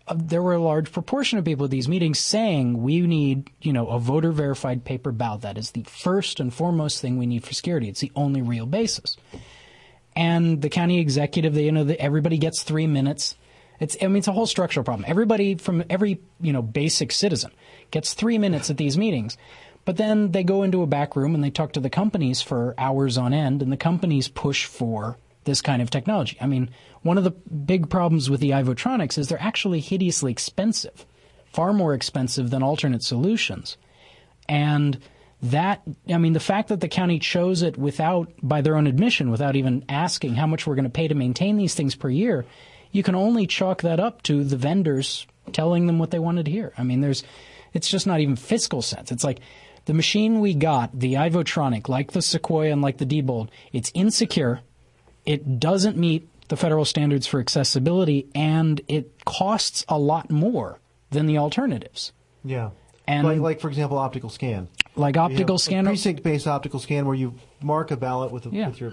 uh, 0.07 0.17
there 0.19 0.43
were 0.43 0.55
a 0.55 0.63
large 0.63 0.93
proportion 0.93 1.39
of 1.39 1.45
people 1.45 1.65
at 1.65 1.71
these 1.71 1.89
meetings 1.89 2.19
saying 2.19 2.83
we 2.83 3.01
need, 3.03 3.51
you 3.63 3.73
know, 3.73 3.87
a 3.89 3.99
voter 3.99 4.33
verified 4.33 4.85
paper 4.85 5.13
ballot. 5.13 5.43
That 5.43 5.59
is 5.59 5.71
the 5.71 5.85
first 5.85 6.41
and 6.41 6.53
foremost 6.53 7.01
thing 7.01 7.19
we 7.19 7.27
need 7.27 7.45
for 7.45 7.55
security. 7.55 7.89
It's 7.89 8.01
the 8.01 8.13
only 8.15 8.43
real 8.43 8.67
basis. 8.67 9.17
And 10.17 10.63
the 10.63 10.69
county 10.69 11.01
executive, 11.01 11.55
they, 11.55 11.65
you 11.65 11.73
know, 11.73 11.85
the, 11.85 12.01
everybody 12.01 12.39
gets 12.39 12.63
three 12.63 12.87
minutes. 12.87 13.37
It's, 13.81 13.97
I 14.01 14.07
mean, 14.07 14.19
it's 14.19 14.29
a 14.29 14.33
whole 14.33 14.47
structural 14.47 14.85
problem. 14.85 15.05
Everybody 15.09 15.57
from 15.57 15.83
every, 15.91 16.21
you 16.41 16.53
know, 16.53 16.63
basic 16.63 17.11
citizen 17.11 17.51
gets 17.91 18.15
three 18.15 18.39
minutes 18.39 18.71
at 18.71 18.77
these 18.77 18.99
meetings. 18.99 19.37
But 19.85 19.97
then 19.99 20.33
they 20.33 20.45
go 20.45 20.63
into 20.63 20.83
a 20.83 20.87
back 20.87 21.15
room 21.15 21.35
and 21.35 21.45
they 21.45 21.51
talk 21.51 21.73
to 21.73 21.81
the 21.81 21.91
companies 21.91 22.41
for 22.41 22.75
hours 22.79 23.19
on 23.19 23.35
end, 23.35 23.63
and 23.63 23.71
the 23.71 23.77
companies 23.77 24.29
push 24.29 24.65
for 24.65 25.19
this 25.45 25.61
kind 25.61 25.83
of 25.83 25.91
technology. 25.91 26.39
I 26.41 26.47
mean, 26.47 26.71
one 27.03 27.19
of 27.19 27.25
the 27.25 27.31
big 27.31 27.91
problems 27.91 28.31
with 28.31 28.41
the 28.41 28.51
Ivotronics 28.51 29.19
is 29.19 29.29
they're 29.29 29.41
actually 29.43 29.81
hideously 29.81 30.33
expensive, 30.33 31.05
far 31.53 31.75
more 31.75 31.93
expensive 31.93 32.49
than 32.49 32.63
alternate 32.63 33.03
solutions. 33.03 33.77
And 34.49 34.99
that, 35.43 35.83
I 36.09 36.17
mean, 36.17 36.33
the 36.33 36.41
fact 36.41 36.69
that 36.69 36.81
the 36.81 36.89
county 36.89 37.19
chose 37.19 37.61
it 37.61 37.77
without, 37.77 38.33
by 38.43 38.63
their 38.63 38.77
own 38.77 38.87
admission, 38.87 39.31
without 39.31 39.55
even 39.55 39.85
asking 39.91 40.37
how 40.37 40.47
much 40.47 40.67
we're 40.67 40.77
going 40.77 40.85
to 40.85 40.91
pay 40.91 41.09
to 41.09 41.15
maintain 41.15 41.59
these 41.59 41.75
things 41.75 41.95
per 41.95 42.09
year, 42.09 42.47
you 42.91 43.03
can 43.03 43.15
only 43.15 43.47
chalk 43.47 43.83
that 43.83 44.01
up 44.01 44.23
to 44.23 44.45
the 44.45 44.57
vendors 44.57 45.27
telling 45.53 45.87
them 45.87 45.99
what 45.99 46.11
they 46.11 46.19
wanted 46.19 46.47
to 46.47 46.51
hear. 46.51 46.73
I 46.79 46.85
mean, 46.85 47.03
there's, 47.03 47.23
it's 47.75 47.89
just 47.89 48.07
not 48.07 48.21
even 48.21 48.37
fiscal 48.37 48.81
sense. 48.81 49.13
It's 49.13 49.25
like 49.25 49.41
the 49.85 49.93
machine 49.95 50.41
we 50.41 50.55
got, 50.55 50.99
the 50.99 51.15
Ivotronic, 51.15 51.89
like 51.89 52.13
the 52.13 52.23
Sequoia 52.23 52.71
and 52.73 52.81
like 52.81 52.97
the 52.99 53.05
Diebold, 53.07 53.49
it's 53.73 53.91
insecure. 53.95 54.61
It 55.27 55.59
doesn't 55.61 55.97
meet 55.99 56.29
the 56.49 56.57
federal 56.57 56.85
standards 56.85 57.27
for 57.27 57.41
accessibility, 57.41 58.27
and 58.35 58.81
it 58.89 59.25
costs 59.25 59.85
a 59.89 59.99
lot 59.99 60.31
more 60.31 60.79
than 61.11 61.27
the 61.27 61.39
alternatives. 61.39 62.13
Yeah. 62.45 62.71
And 63.07 63.27
like, 63.27 63.39
like 63.41 63.61
for 63.61 63.69
example, 63.69 63.99
optical 63.99 64.31
scan. 64.31 64.69
like 64.97 65.17
optical 65.17 65.59
scanner, 65.59 65.91
precinct-based 65.91 66.47
optical 66.47 66.79
scan 66.81 67.05
where 67.07 67.15
you 67.17 67.35
mark 67.63 67.91
a 67.91 67.97
ballot 67.97 68.33
with 68.33 68.47
a, 68.47 68.51
Yeah. 68.51 68.69
with 68.69 68.81
your 68.81 68.93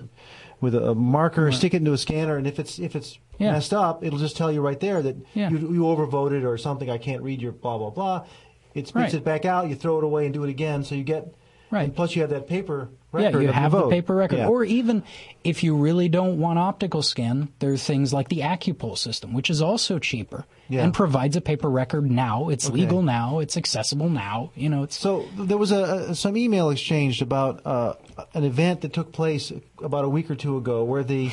with 0.60 0.76
a 0.76 0.94
marker, 0.94 1.52
stick 1.52 1.74
it 1.74 1.78
into 1.78 1.94
a 1.94 1.98
scanner, 1.98 2.38
and 2.38 2.46
if 2.46 2.60
it's 2.60 2.78
if 2.80 2.96
it's 2.96 3.18
Yeah. 3.40 3.52
messed 3.54 3.74
up, 3.74 4.04
it'll 4.04 4.20
just 4.20 4.36
tell 4.38 4.52
you 4.52 4.62
right 4.62 4.80
there 4.80 5.02
that 5.02 5.16
Yeah. 5.34 5.50
you, 5.50 5.58
you 5.60 5.82
overvoted 5.84 6.44
or 6.46 6.58
something. 6.58 6.90
I 6.90 6.98
can't 6.98 7.22
read 7.24 7.42
your 7.42 7.52
blah 7.52 7.78
blah 7.78 7.90
blah. 7.90 8.26
It 8.74 8.88
spits 8.88 8.96
Right. 8.96 9.14
it 9.14 9.24
back 9.24 9.46
out. 9.46 9.68
You 9.70 9.76
throw 9.76 9.98
it 9.98 10.04
away 10.04 10.26
and 10.26 10.34
do 10.34 10.44
it 10.44 10.50
again. 10.50 10.84
So 10.84 10.96
you 10.96 11.04
get 11.04 11.34
Right. 11.70 11.84
And 11.84 11.96
plus, 11.96 12.18
you 12.18 12.22
have 12.22 12.32
that 12.32 12.50
paper 12.50 12.90
record. 13.14 13.36
Yeah, 13.44 13.48
you 13.48 13.54
have 13.54 13.72
the 13.72 13.88
paper 13.88 14.14
record. 14.14 14.40
Yeah. 14.40 14.48
Or 14.50 14.66
even 14.66 15.04
if 15.46 15.64
you 15.64 15.74
really 15.74 16.10
don't 16.10 16.38
want 16.38 16.60
optical 16.60 17.02
scan, 17.02 17.48
there 17.60 17.72
are 17.72 17.78
things 17.78 18.12
like 18.12 18.28
the 18.28 18.40
AccuPoll 18.42 18.98
system, 18.98 19.32
which 19.32 19.50
is 19.50 19.62
also 19.62 19.98
cheaper 19.98 20.44
Yeah. 20.68 20.84
and 20.84 20.94
provides 20.94 21.38
a 21.38 21.42
paper 21.42 21.70
record 21.70 22.12
now. 22.12 22.50
It's 22.50 22.68
Okay. 22.68 22.76
legal 22.82 23.02
now. 23.04 23.40
It's 23.40 23.56
accessible 23.56 24.10
now. 24.10 24.52
You 24.54 24.68
know, 24.68 24.84
it's 24.84 24.98
So 25.00 25.24
there 25.38 25.58
was 25.58 25.72
a, 25.72 26.14
some 26.14 26.36
email 26.36 26.72
exchanged 26.72 27.22
about 27.22 27.66
uh, 27.66 27.94
an 28.34 28.44
event 28.44 28.82
that 28.82 28.92
took 28.92 29.14
place 29.14 29.54
about 29.82 30.04
a 30.04 30.10
week 30.10 30.30
or 30.30 30.36
two 30.36 30.58
ago, 30.58 30.84
where 30.84 31.06
the 31.06 31.32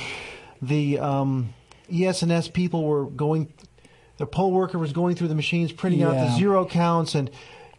the 0.62 1.00
um, 1.00 1.52
ES&S 1.92 2.46
people 2.46 2.84
were 2.84 3.06
going, 3.06 3.52
the 4.18 4.26
poll 4.26 4.52
worker 4.52 4.78
was 4.78 4.92
going 4.92 5.16
through 5.16 5.28
the 5.28 5.34
machines, 5.34 5.72
printing 5.72 6.02
out 6.02 6.12
the 6.12 6.36
zero 6.36 6.66
counts 6.66 7.14
and 7.14 7.30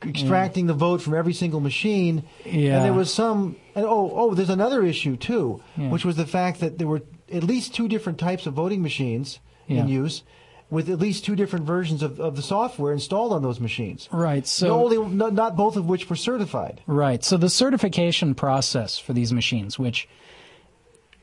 extracting 0.06 0.66
the 0.68 0.74
vote 0.74 1.02
from 1.02 1.14
every 1.14 1.34
single 1.34 1.60
machine. 1.60 2.24
Yeah. 2.46 2.78
And 2.78 2.86
there 2.86 2.94
was 2.94 3.14
some, 3.14 3.58
and 3.76 3.86
oh, 3.86 4.12
oh, 4.16 4.34
there's 4.34 4.50
another 4.50 4.84
issue 4.84 5.16
too, 5.18 5.62
Yeah. 5.78 5.90
which 5.90 6.06
was 6.06 6.16
the 6.16 6.26
fact 6.26 6.62
that 6.62 6.78
there 6.78 6.88
were 6.88 7.02
at 7.32 7.44
least 7.44 7.76
two 7.76 7.88
different 7.88 8.18
types 8.18 8.46
of 8.48 8.54
voting 8.54 8.82
machines 8.82 9.40
Yeah. 9.68 9.82
in 9.82 9.88
use. 9.90 10.24
With 10.72 10.88
at 10.92 11.00
least 11.00 11.26
two 11.26 11.36
different 11.36 11.66
versions 11.66 12.04
of, 12.04 12.20
of 12.20 12.36
the 12.36 12.44
software 12.44 12.94
installed 12.94 13.34
on 13.34 13.42
those 13.42 13.60
machines. 13.60 14.08
right. 14.12 14.46
So 14.46 14.68
No, 14.68 14.84
only, 14.86 15.16
not, 15.16 15.34
not 15.34 15.56
both 15.58 15.76
of 15.76 15.88
which 15.88 16.08
were 16.12 16.16
certified. 16.16 16.80
Right. 16.86 17.24
So 17.24 17.38
the 17.38 17.50
certification 17.50 18.36
process 18.36 19.00
for 19.00 19.14
these 19.14 19.34
machines, 19.34 19.80
which 19.80 20.08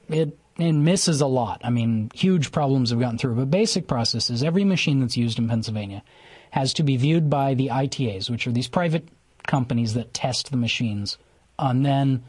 it 0.08 0.36
it 0.58 0.72
misses 0.72 1.20
a 1.20 1.26
lot. 1.26 1.60
I 1.64 1.70
mean, 1.70 2.10
huge 2.14 2.52
problems 2.52 2.90
have 2.90 3.00
gotten 3.00 3.18
through. 3.18 3.34
But 3.34 3.50
basic 3.50 3.86
process 3.86 4.30
is 4.30 4.42
every 4.42 4.64
machine 4.64 5.00
that's 5.00 5.16
used 5.16 5.38
in 5.38 5.48
Pennsylvania 5.48 6.02
has 6.50 6.72
to 6.74 6.82
be 6.82 6.96
viewed 6.96 7.28
by 7.28 7.54
the 7.54 7.68
ITAs, 7.68 8.30
which 8.30 8.46
are 8.46 8.52
these 8.52 8.68
private 8.68 9.08
companies 9.46 9.94
that 9.94 10.14
test 10.14 10.50
the 10.50 10.56
machines, 10.56 11.18
and 11.58 11.84
then 11.84 12.24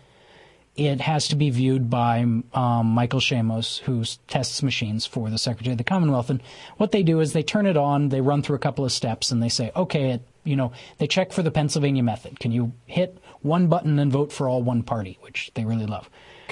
it 0.76 1.02
has 1.02 1.28
to 1.30 1.36
be 1.36 1.50
viewed 1.50 1.90
by 1.90 2.20
um, 2.20 2.86
Michael 2.86 3.20
Shamos, 3.20 3.80
who 3.80 4.04
tests 4.28 4.62
machines 4.62 5.08
for 5.08 5.30
the 5.30 5.40
Secretary 5.40 5.72
of 5.72 5.80
the 5.80 5.84
Commonwealth. 5.84 6.30
And 6.30 6.42
what 6.78 6.92
they 6.92 7.02
do 7.02 7.20
is 7.20 7.34
they 7.34 7.42
turn 7.42 7.66
it 7.66 7.76
on, 7.76 8.10
they 8.10 8.22
run 8.22 8.44
through 8.44 8.58
a 8.58 8.60
couple 8.60 8.86
of 8.86 8.92
steps, 8.92 9.32
and 9.32 9.42
they 9.42 9.50
say, 9.50 9.72
okay, 9.76 10.12
it, 10.12 10.22
you 10.44 10.56
know, 10.56 10.72
they 11.00 11.08
check 11.08 11.32
for 11.32 11.42
the 11.42 11.50
Pennsylvania 11.50 12.04
method. 12.04 12.40
Can 12.40 12.52
you 12.52 12.74
hit 12.86 13.18
one 13.42 13.68
button 13.68 13.98
and 13.98 14.12
vote 14.12 14.32
for 14.32 14.48
all 14.48 14.62
one 14.62 14.84
party, 14.84 15.18
which 15.22 15.50
they 15.56 15.66
really 15.66 15.88
love, 15.88 16.10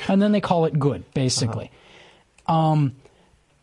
and 0.07 0.21
then 0.21 0.31
they 0.31 0.41
call 0.41 0.65
it 0.65 0.77
good, 0.77 1.03
basically. 1.13 1.71
Um, 2.47 2.95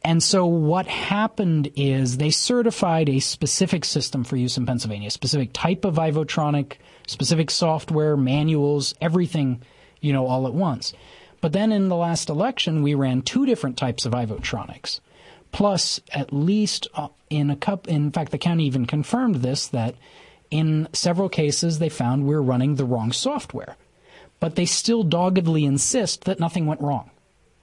and 0.05 0.23
so 0.23 0.47
what 0.47 0.87
happened 0.87 1.71
is 1.77 2.17
they 2.17 2.31
certified 2.31 3.09
a 3.09 3.21
specific 3.21 3.85
system 3.85 4.25
for 4.25 4.37
use 4.37 4.57
in 4.57 4.67
Pennsylvania, 4.67 5.09
a 5.09 5.13
specific 5.13 5.51
type 5.53 5.85
of 5.85 5.95
Ivotronic, 5.95 6.75
specific 7.07 7.51
software, 7.51 8.17
manuals, 8.17 8.95
everything, 9.01 9.63
you 10.01 10.13
know, 10.13 10.27
all 10.27 10.47
at 10.47 10.55
once. 10.55 10.93
But 11.41 11.53
then 11.53 11.73
in 11.73 11.89
the 11.89 11.97
last 11.97 12.29
election, 12.29 12.83
we 12.83 12.95
ran 12.95 13.23
two 13.23 13.47
different 13.47 13.77
types 13.77 14.05
of 14.05 14.13
Ivotronics. 14.13 15.01
Plus, 15.53 16.01
at 16.13 16.33
least 16.33 16.89
uh, 16.95 17.09
in 17.31 17.51
a 17.51 17.57
cup, 17.57 17.87
in 17.87 18.11
fact, 18.11 18.33
the 18.33 18.39
county 18.39 18.65
even 18.65 18.87
confirmed 18.87 19.37
this 19.37 19.69
that 19.69 19.95
in 20.51 20.89
several 20.93 21.29
cases 21.29 21.79
they 21.79 21.89
found 21.89 22.27
we're 22.27 22.41
running 22.41 22.75
the 22.75 22.85
wrong 22.85 23.13
software. 23.13 23.77
But 24.43 24.57
they 24.57 24.65
still 24.67 25.05
doggedly 25.05 25.65
insist 25.65 26.25
that 26.25 26.41
nothing 26.41 26.67
went 26.67 26.81
wrong. 26.81 27.11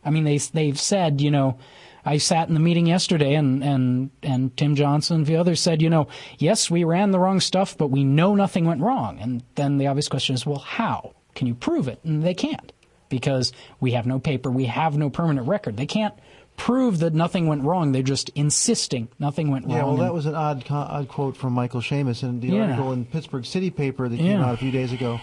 I 0.05 0.11
mean, 0.11 0.23
they 0.23 0.37
they've 0.37 0.79
said, 0.79 1.19
you 1.19 1.29
know, 1.29 1.57
I 2.05 2.19
sat 2.19 2.47
in 2.47 2.53
the 2.53 2.61
meeting 2.61 2.85
yesterday, 2.87 3.33
and 3.33 3.61
and 3.61 4.11
and 4.23 4.55
Tim 4.55 4.75
Johnson 4.75 5.17
and 5.17 5.25
the 5.25 5.35
others 5.35 5.59
said, 5.59 5.81
you 5.81 5.89
know, 5.89 6.07
yes, 6.37 6.71
we 6.71 6.85
ran 6.85 7.11
the 7.11 7.19
wrong 7.19 7.41
stuff, 7.41 7.77
but 7.77 7.87
we 7.91 8.05
know 8.05 8.33
nothing 8.33 8.63
went 8.63 8.79
wrong. 8.81 9.19
And 9.19 9.43
then 9.55 9.77
the 9.77 9.87
obvious 9.87 10.07
question 10.07 10.35
is, 10.35 10.45
well, 10.45 10.59
how 10.59 11.15
can 11.35 11.47
you 11.47 11.53
prove 11.53 11.89
it? 11.89 11.99
And 12.05 12.23
they 12.23 12.33
can't 12.33 12.71
because 13.09 13.51
we 13.81 13.91
have 13.91 14.05
no 14.07 14.17
paper, 14.17 14.49
we 14.49 14.63
have 14.67 14.97
no 14.97 15.09
permanent 15.09 15.49
record. 15.49 15.75
They 15.75 15.85
can't 15.85 16.13
prove 16.55 16.99
that 16.99 17.13
nothing 17.13 17.47
went 17.47 17.63
wrong. 17.63 17.91
They're 17.91 18.03
just 18.03 18.29
insisting 18.35 19.09
nothing 19.19 19.51
went 19.51 19.67
Yeah, 19.69 19.79
wrong. 19.79 19.87
well, 19.97 19.97
that 19.97 20.13
was 20.13 20.25
an 20.27 20.35
odd, 20.35 20.63
odd 20.69 21.09
quote 21.09 21.35
from 21.35 21.51
Michael 21.51 21.81
Shamos 21.81 22.23
in 22.23 22.39
the 22.39 22.47
Yeah. 22.47 22.61
article 22.61 22.93
in 22.93 23.03
Pittsburgh 23.03 23.45
City 23.45 23.69
paper 23.69 24.07
that 24.07 24.15
came 24.17 24.39
Yeah. 24.39 24.45
out 24.45 24.53
a 24.53 24.57
few 24.57 24.71
days 24.71 24.93
ago, 24.93 25.19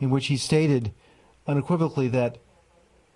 in 0.00 0.10
which 0.10 0.26
he 0.26 0.36
stated 0.36 0.92
unequivocally 1.48 2.08
that 2.08 2.38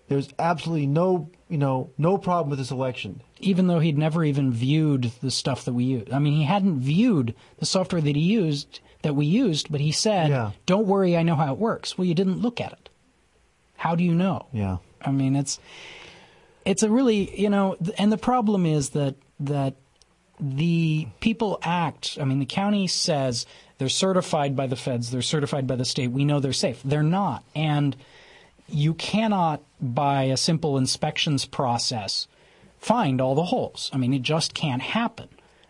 there's 0.09 0.29
absolutely 0.39 0.87
no, 0.87 1.31
you 1.49 1.59
know, 1.59 1.91
no 1.97 2.19
problem 2.19 2.51
with 2.51 2.59
this 2.59 2.71
election. 2.73 3.23
even 3.39 3.67
though 3.67 3.79
he'd 3.81 3.99
never 3.99 4.25
even 4.25 4.53
viewed 4.53 5.11
the 5.21 5.31
stuff 5.31 5.65
that 5.65 5.73
we 5.73 5.85
used. 5.85 6.13
I 6.13 6.19
mean, 6.19 6.35
he 6.35 6.45
hadn't 6.45 6.81
viewed 6.81 7.35
the 7.59 7.67
software 7.67 8.01
that 8.01 8.15
he 8.17 8.23
used 8.23 8.81
that 9.03 9.15
we 9.17 9.27
used, 9.27 9.71
but 9.73 9.81
he 9.81 9.91
said, 9.91 10.31
Yeah. 10.31 10.53
"Don't 10.65 10.87
worry, 10.87 11.17
I 11.17 11.23
know 11.25 11.35
how 11.35 11.53
it 11.53 11.59
works." 11.59 11.99
Well, 11.99 12.05
you 12.05 12.15
didn't 12.15 12.41
look 12.41 12.61
at 12.61 12.73
it. 12.73 12.89
How 13.77 13.97
do 13.97 14.05
you 14.05 14.15
know? 14.15 14.47
Yeah. 14.53 14.77
I 15.05 15.11
mean, 15.11 15.35
it's 15.35 15.59
it's 16.65 16.83
a 16.85 16.91
really 16.91 17.39
you 17.41 17.51
know, 17.51 17.75
th- 17.83 17.97
and 17.99 18.13
the 18.13 18.19
problem 18.19 18.65
is 18.67 18.91
that 18.91 19.17
that 19.41 19.75
the 20.41 21.09
people 21.21 21.59
act. 21.63 22.17
I 22.21 22.25
mean, 22.25 22.39
the 22.39 22.47
county 22.47 22.87
says 22.87 23.45
they're 23.79 23.89
certified 23.89 24.55
by 24.55 24.69
the 24.69 24.77
feds, 24.77 25.11
they're 25.11 25.23
certified 25.23 25.67
by 25.67 25.75
the 25.77 25.85
state. 25.85 26.13
We 26.13 26.25
know 26.25 26.39
they're 26.39 26.53
safe. 26.53 26.81
They're 26.85 27.03
not, 27.03 27.43
and 27.57 27.97
you 28.69 28.95
cannot, 28.95 29.63
by 29.81 30.25
a 30.25 30.37
simple 30.37 30.79
inspections 30.79 31.45
process, 31.45 32.27
find 32.79 33.21
all 33.21 33.35
the 33.35 33.45
holes. 33.45 33.91
I 33.93 33.99
mean, 33.99 34.13
it 34.13 34.23
just 34.23 34.55
can't 34.55 34.83
happen. 34.83 35.29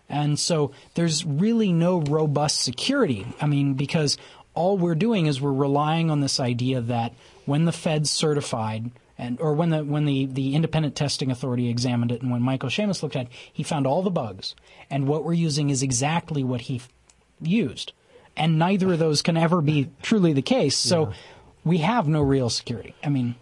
And 0.09 0.39
so 0.39 0.73
there's 0.95 1.25
really 1.25 1.73
no 1.73 2.01
robust 2.01 2.61
security. 2.61 3.27
I 3.41 3.47
mean, 3.47 3.75
because 3.75 4.19
all 4.55 4.77
we're 4.77 4.95
doing 4.95 5.27
is 5.27 5.41
we're 5.41 5.53
relying 5.53 6.11
on 6.11 6.21
this 6.21 6.39
idea 6.39 6.81
that 6.83 7.15
when 7.47 7.65
the 7.65 7.73
Fed's 7.73 8.11
certified, 8.11 8.91
and 9.19 9.41
or 9.41 9.55
when 9.55 9.71
the 9.71 9.85
when 9.85 10.05
the, 10.05 10.27
the 10.27 10.55
independent 10.55 10.97
testing 10.97 11.31
authority 11.31 11.69
examined 11.69 12.13
it, 12.13 12.23
and 12.23 12.31
when 12.31 12.43
Michael 12.43 12.69
Shamos 12.69 13.03
looked 13.03 13.17
at 13.17 13.27
it, 13.27 13.33
he 13.53 13.63
found 13.63 13.87
all 13.87 14.03
the 14.03 14.11
bugs, 14.11 14.55
and 14.91 15.07
what 15.07 15.25
we're 15.25 15.33
using 15.33 15.71
is 15.71 15.83
exactly 15.83 16.45
what 16.45 16.63
he 16.63 16.77
f- 16.77 16.89
used, 17.41 17.93
and 18.37 18.59
neither 18.59 18.93
of 18.93 18.99
those 18.99 19.23
can 19.23 19.37
ever 19.37 19.61
be 19.61 19.91
truly 20.03 20.33
the 20.33 20.43
case. 20.43 20.77
So 20.77 21.13
we 21.65 21.79
have 21.79 22.09
no 22.09 22.23
real 22.23 22.51
security. 22.51 22.95
I 23.03 23.09
mean, 23.09 23.37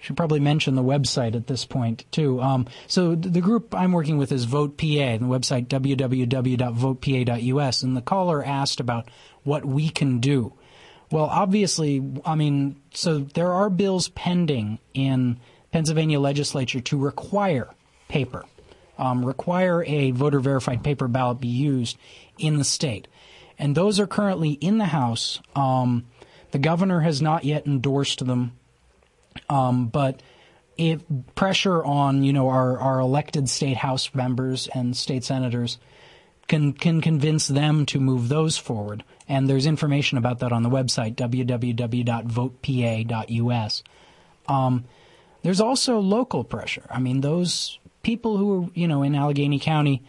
should 0.00 0.16
probably 0.16 0.40
mention 0.40 0.74
the 0.74 0.82
website 0.82 1.36
at 1.36 1.46
this 1.46 1.64
point 1.64 2.04
too. 2.10 2.40
Um, 2.40 2.66
so 2.86 3.14
the 3.14 3.40
group 3.40 3.74
I'm 3.74 3.92
working 3.92 4.18
with 4.18 4.32
is 4.32 4.44
Vote 4.44 4.76
PA, 4.78 4.86
and 4.86 5.22
the 5.22 5.26
website 5.26 5.68
www.votepa.us. 5.68 7.82
And 7.82 7.96
the 7.96 8.02
caller 8.02 8.44
asked 8.44 8.80
about 8.80 9.08
what 9.44 9.64
we 9.64 9.88
can 9.88 10.18
do. 10.18 10.52
Well, 11.10 11.24
obviously, 11.24 12.04
I 12.24 12.36
mean, 12.36 12.80
so 12.94 13.18
there 13.18 13.52
are 13.52 13.68
bills 13.68 14.08
pending 14.10 14.78
in 14.94 15.40
Pennsylvania 15.72 16.20
legislature 16.20 16.80
to 16.80 16.96
require 16.96 17.68
paper, 18.08 18.44
um, 18.96 19.24
require 19.24 19.82
a 19.84 20.12
voter 20.12 20.38
verified 20.40 20.84
paper 20.84 21.08
ballot 21.08 21.40
be 21.40 21.48
used 21.48 21.98
in 22.38 22.58
the 22.58 22.64
state, 22.64 23.08
and 23.58 23.74
those 23.74 23.98
are 24.00 24.06
currently 24.06 24.52
in 24.52 24.78
the 24.78 24.86
House. 24.86 25.40
Um, 25.56 26.06
the 26.52 26.58
governor 26.58 27.00
has 27.00 27.20
not 27.20 27.44
yet 27.44 27.66
endorsed 27.66 28.24
them 28.24 28.52
um, 29.48 29.86
but 29.86 30.22
if 30.76 31.02
pressure 31.34 31.84
on 31.84 32.22
you 32.22 32.32
know 32.32 32.48
our, 32.48 32.78
our 32.78 33.00
elected 33.00 33.48
state 33.48 33.76
house 33.76 34.14
members 34.14 34.68
and 34.74 34.96
state 34.96 35.24
senators 35.24 35.78
can 36.50 36.72
can 36.72 37.00
convince 37.00 37.46
them 37.46 37.86
to 37.86 38.00
move 38.00 38.28
those 38.28 38.58
forward. 38.58 39.04
And 39.28 39.48
there's 39.48 39.66
information 39.66 40.18
about 40.18 40.40
that 40.40 40.50
on 40.50 40.64
the 40.64 40.68
website 40.68 41.14
www.votepa.us. 41.14 43.82
Um, 44.48 44.84
There's 45.42 45.60
also 45.60 46.00
local 46.00 46.42
pressure. 46.42 46.86
I 46.90 46.98
mean, 46.98 47.20
those 47.20 47.78
people 48.02 48.36
who 48.36 48.64
are, 48.64 48.68
you 48.74 48.88
know, 48.88 49.04
in 49.04 49.14
Allegheny 49.14 49.60
County 49.60 50.02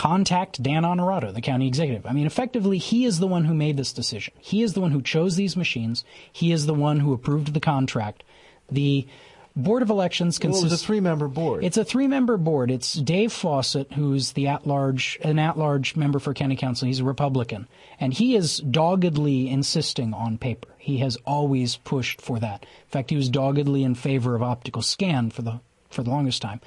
contact 0.00 0.62
Dan 0.62 0.84
Onorato, 0.84 1.34
the 1.34 1.42
county 1.42 1.68
executive. 1.68 2.06
I 2.06 2.14
mean, 2.14 2.26
effectively, 2.26 2.78
he 2.78 3.04
is 3.04 3.20
the 3.20 3.26
one 3.26 3.44
who 3.44 3.52
made 3.52 3.76
this 3.76 3.92
decision. 3.92 4.32
He 4.38 4.62
is 4.62 4.72
the 4.72 4.80
one 4.80 4.92
who 4.92 5.02
chose 5.02 5.36
these 5.36 5.58
machines. 5.58 6.06
He 6.32 6.52
is 6.52 6.64
the 6.64 6.72
one 6.72 7.00
who 7.00 7.12
approved 7.12 7.52
the 7.52 7.60
contract. 7.60 8.22
The 8.70 9.06
Board 9.54 9.82
of 9.82 9.90
Elections 9.90 10.38
consists. 10.38 10.64
Well, 10.64 10.72
it's 10.72 10.82
a 10.82 10.86
three-member 10.86 11.28
board. 11.28 11.62
It's 11.64 11.76
a 11.76 11.84
three-member 11.84 12.38
board. 12.38 12.70
It's 12.70 12.94
Dave 12.94 13.30
Fawcett, 13.30 13.92
who's 13.92 14.32
the 14.32 14.48
at-large, 14.48 15.18
an 15.22 15.38
at-large 15.38 15.96
member 15.96 16.18
for 16.18 16.32
county 16.32 16.56
council. 16.56 16.86
He's 16.86 17.00
a 17.00 17.04
Republican, 17.04 17.68
and 17.98 18.14
he 18.14 18.36
is 18.36 18.56
doggedly 18.56 19.50
insisting 19.50 20.14
on 20.14 20.38
paper. 20.38 20.68
He 20.78 20.98
has 20.98 21.18
always 21.26 21.76
pushed 21.76 22.22
for 22.22 22.38
that. 22.38 22.62
In 22.62 22.88
fact, 22.88 23.10
he 23.10 23.16
was 23.16 23.28
doggedly 23.28 23.84
in 23.84 23.94
favor 23.94 24.34
of 24.34 24.42
optical 24.42 24.80
scan 24.80 25.28
for 25.30 25.42
the 25.42 25.60
for 25.90 26.02
the 26.04 26.10
longest 26.10 26.40
time. 26.40 26.60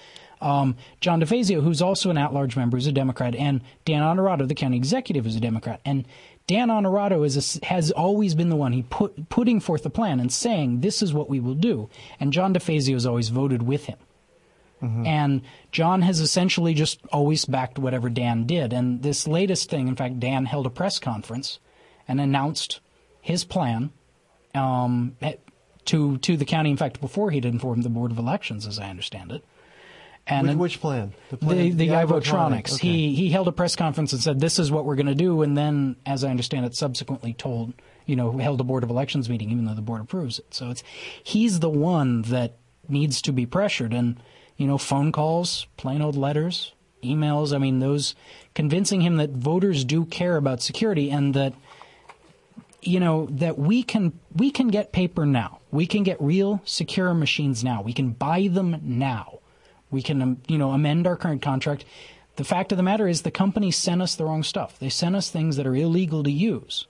Um, 0.43 0.75
John 0.99 1.21
DeFazio, 1.21 1.63
who's 1.63 1.81
also 1.81 2.09
an 2.09 2.17
at-large 2.17 2.55
member, 2.55 2.77
is 2.77 2.87
a 2.87 2.91
Democrat, 2.91 3.33
and 3.35 3.61
Dan 3.85 4.01
Onorato, 4.01 4.47
the 4.47 4.55
county 4.55 4.77
executive, 4.77 5.25
is 5.25 5.35
a 5.35 5.39
Democrat. 5.39 5.79
And 5.85 6.05
Dan 6.47 6.67
Onorato 6.67 7.25
is 7.25 7.61
a, 7.61 7.65
has 7.65 7.91
always 7.91 8.35
been 8.35 8.49
the 8.49 8.55
one 8.55 8.73
he 8.73 8.83
put 8.83 9.29
putting 9.29 9.59
forth 9.59 9.83
the 9.83 9.89
plan 9.89 10.19
and 10.19 10.31
saying 10.31 10.81
this 10.81 11.01
is 11.01 11.13
what 11.13 11.29
we 11.29 11.39
will 11.39 11.53
do. 11.55 11.89
And 12.19 12.33
John 12.33 12.53
DeFazio 12.53 12.93
has 12.93 13.05
always 13.05 13.29
voted 13.29 13.63
with 13.63 13.85
him. 13.85 13.97
Mm-hmm. 14.81 15.07
And 15.07 15.41
John 15.71 16.01
has 16.01 16.19
essentially 16.19 16.73
just 16.73 16.99
always 17.13 17.45
backed 17.45 17.79
whatever 17.79 18.09
Dan 18.09 18.45
did. 18.45 18.73
And 18.73 19.01
this 19.01 19.25
latest 19.25 19.69
thing, 19.69 19.87
in 19.87 19.95
fact, 19.95 20.19
Dan 20.19 20.45
held 20.45 20.65
a 20.65 20.69
press 20.69 20.99
conference 20.99 21.59
and 22.05 22.19
announced 22.19 22.81
his 23.21 23.45
plan 23.45 23.91
um, 24.53 25.15
to 25.85 26.17
to 26.17 26.35
the 26.35 26.45
county. 26.45 26.69
In 26.69 26.77
fact, 26.77 26.99
before 26.99 27.31
he 27.31 27.39
did 27.39 27.53
inform 27.53 27.83
the 27.83 27.89
board 27.89 28.11
of 28.11 28.17
elections, 28.17 28.67
as 28.67 28.77
I 28.77 28.89
understand 28.89 29.31
it. 29.31 29.45
And 30.26 30.47
which, 30.47 30.57
which 30.57 30.82
plan? 30.82 31.13
The, 31.32 31.38
plan, 31.38 31.57
the, 31.57 31.69
the, 31.71 31.88
the 31.88 31.93
Ivotronics. 31.93 32.76
Okay. 32.76 32.88
He 32.88 33.15
he 33.15 33.30
held 33.30 33.47
a 33.49 33.51
press 33.51 33.76
conference 33.76 34.13
and 34.13 34.21
said, 34.21 34.39
"This 34.39 34.57
is 34.57 34.71
what 34.71 34.86
we're 34.86 34.95
going 34.95 35.07
to 35.07 35.15
do," 35.15 35.41
and 35.41 35.57
then, 35.57 35.97
as 36.05 36.24
I 36.24 36.30
understand 36.30 36.65
it, 36.65 36.76
subsequently 36.76 37.34
told, 37.34 37.74
you 38.05 38.15
know, 38.15 38.38
held 38.38 38.61
a 38.61 38.63
board 38.63 38.84
of 38.84 38.89
elections 38.89 39.28
meeting, 39.28 39.51
even 39.51 39.65
though 39.65 39.74
the 39.74 39.82
board 39.82 39.99
approves 39.99 40.39
it. 40.39 40.53
So 40.53 40.69
it's 40.69 40.82
he's 41.21 41.59
the 41.59 41.69
one 41.69 42.21
that 42.24 42.57
needs 42.88 43.21
to 43.24 43.34
be 43.34 43.45
pressured, 43.45 43.93
and 43.93 44.17
you 44.55 44.65
know, 44.65 44.78
phone 44.78 45.11
calls, 45.11 45.67
plain 45.76 46.01
old 46.01 46.15
letters, 46.15 46.74
emails. 47.03 47.53
I 47.53 47.57
mean, 47.57 47.80
those 47.80 48.15
convincing 48.53 49.01
him 49.01 49.17
that 49.17 49.32
voters 49.32 49.84
do 49.84 50.05
care 50.05 50.38
about 50.38 50.61
security 50.61 51.11
and 51.11 51.34
that 51.34 51.53
you 52.82 53.01
know 53.01 53.28
that 53.32 53.57
we 53.57 53.84
can 53.84 54.17
we 54.34 54.51
can 54.51 54.69
get 54.69 54.93
paper 54.93 55.26
now. 55.26 55.59
We 55.71 55.86
can 55.86 56.03
get 56.03 56.21
real 56.21 56.61
secure 56.63 57.13
machines 57.13 57.63
now. 57.63 57.82
We 57.82 57.93
can 57.93 58.11
buy 58.11 58.47
them 58.49 58.80
now. 58.84 59.39
We 59.93 60.01
can, 60.01 60.21
um, 60.21 60.41
you 60.47 60.57
know, 60.57 60.71
amend 60.71 61.07
our 61.07 61.15
current 61.15 61.41
contract. 61.41 61.85
The 62.35 62.43
fact 62.43 62.71
of 62.71 62.77
the 62.77 62.83
matter 62.83 63.07
is, 63.07 63.21
the 63.21 63.31
company 63.31 63.69
sent 63.69 64.01
us 64.01 64.15
the 64.15 64.25
wrong 64.25 64.43
stuff. 64.43 64.79
They 64.79 64.89
sent 64.89 65.15
us 65.15 65.29
things 65.29 65.55
that 65.57 65.67
are 65.67 65.75
illegal 65.75 66.23
to 66.23 66.31
use. 66.31 66.87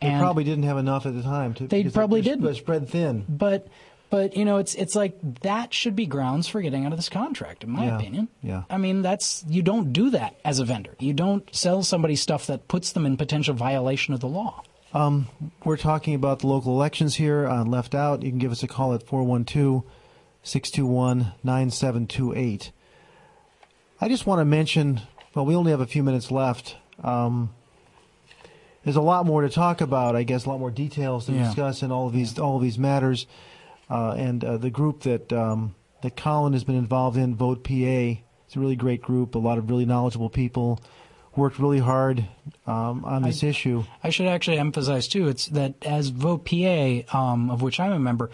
They 0.00 0.08
and 0.08 0.20
probably 0.20 0.44
didn't 0.44 0.64
have 0.64 0.76
enough 0.76 1.06
at 1.06 1.14
the 1.14 1.22
time. 1.22 1.54
To, 1.54 1.66
they 1.66 1.84
probably 1.84 2.20
didn't. 2.20 2.52
Spread 2.56 2.88
thin. 2.88 3.24
But, 3.28 3.68
but 4.10 4.36
you 4.36 4.44
know, 4.44 4.58
it's 4.58 4.74
it's 4.74 4.94
like 4.94 5.16
that 5.42 5.72
should 5.72 5.96
be 5.96 6.04
grounds 6.04 6.48
for 6.48 6.60
getting 6.60 6.84
out 6.84 6.92
of 6.92 6.98
this 6.98 7.08
contract, 7.08 7.64
in 7.64 7.70
my 7.70 7.86
yeah. 7.86 7.96
opinion. 7.96 8.28
Yeah. 8.42 8.64
I 8.68 8.76
mean, 8.76 9.02
that's 9.02 9.44
you 9.48 9.62
don't 9.62 9.92
do 9.92 10.10
that 10.10 10.38
as 10.44 10.58
a 10.58 10.64
vendor. 10.64 10.96
You 10.98 11.14
don't 11.14 11.48
sell 11.54 11.82
somebody 11.82 12.16
stuff 12.16 12.48
that 12.48 12.68
puts 12.68 12.92
them 12.92 13.06
in 13.06 13.16
potential 13.16 13.54
violation 13.54 14.12
of 14.12 14.20
the 14.20 14.28
law. 14.28 14.62
Um, 14.92 15.28
we're 15.64 15.76
talking 15.76 16.14
about 16.14 16.40
the 16.40 16.46
local 16.46 16.72
elections 16.72 17.14
here 17.16 17.46
on 17.46 17.70
Left 17.70 17.94
Out. 17.94 18.22
You 18.22 18.30
can 18.30 18.38
give 18.38 18.52
us 18.52 18.62
a 18.62 18.68
call 18.68 18.94
at 18.94 19.02
412 19.02 19.84
621 20.46 21.32
9728. 21.42 22.70
I 24.00 24.08
just 24.08 24.26
want 24.26 24.40
to 24.40 24.44
mention, 24.44 25.00
well, 25.34 25.44
we 25.44 25.56
only 25.56 25.72
have 25.72 25.80
a 25.80 25.86
few 25.86 26.04
minutes 26.04 26.30
left. 26.30 26.76
Um, 27.02 27.52
there's 28.84 28.94
a 28.94 29.00
lot 29.02 29.26
more 29.26 29.42
to 29.42 29.48
talk 29.48 29.80
about, 29.80 30.14
I 30.14 30.22
guess, 30.22 30.44
a 30.44 30.48
lot 30.48 30.60
more 30.60 30.70
details 30.70 31.26
to 31.26 31.32
yeah. 31.32 31.46
discuss 31.46 31.82
in 31.82 31.90
all 31.90 32.06
of 32.06 32.12
these 32.12 32.38
all 32.38 32.56
of 32.56 32.62
these 32.62 32.78
matters. 32.78 33.26
Uh, 33.90 34.12
and 34.12 34.44
uh, 34.44 34.56
the 34.56 34.70
group 34.70 35.00
that 35.00 35.32
um, 35.32 35.74
that 36.02 36.16
Colin 36.16 36.52
has 36.52 36.62
been 36.62 36.76
involved 36.76 37.16
in, 37.16 37.34
Vote 37.34 37.64
PA, 37.64 37.72
it's 38.46 38.54
a 38.54 38.60
really 38.60 38.76
great 38.76 39.02
group. 39.02 39.34
A 39.34 39.38
lot 39.38 39.58
of 39.58 39.68
really 39.68 39.84
knowledgeable 39.84 40.30
people 40.30 40.80
worked 41.34 41.58
really 41.58 41.80
hard 41.80 42.24
um, 42.68 43.04
on 43.04 43.22
this 43.22 43.42
I, 43.42 43.48
issue. 43.48 43.84
I 44.04 44.10
should 44.10 44.26
actually 44.26 44.58
emphasize 44.58 45.08
too, 45.08 45.26
it's 45.26 45.46
that 45.48 45.74
as 45.84 46.10
Vote 46.10 46.44
PA, 46.44 47.18
um, 47.18 47.50
of 47.50 47.62
which 47.62 47.80
I'm 47.80 47.92
a 47.92 47.98
member, 47.98 48.30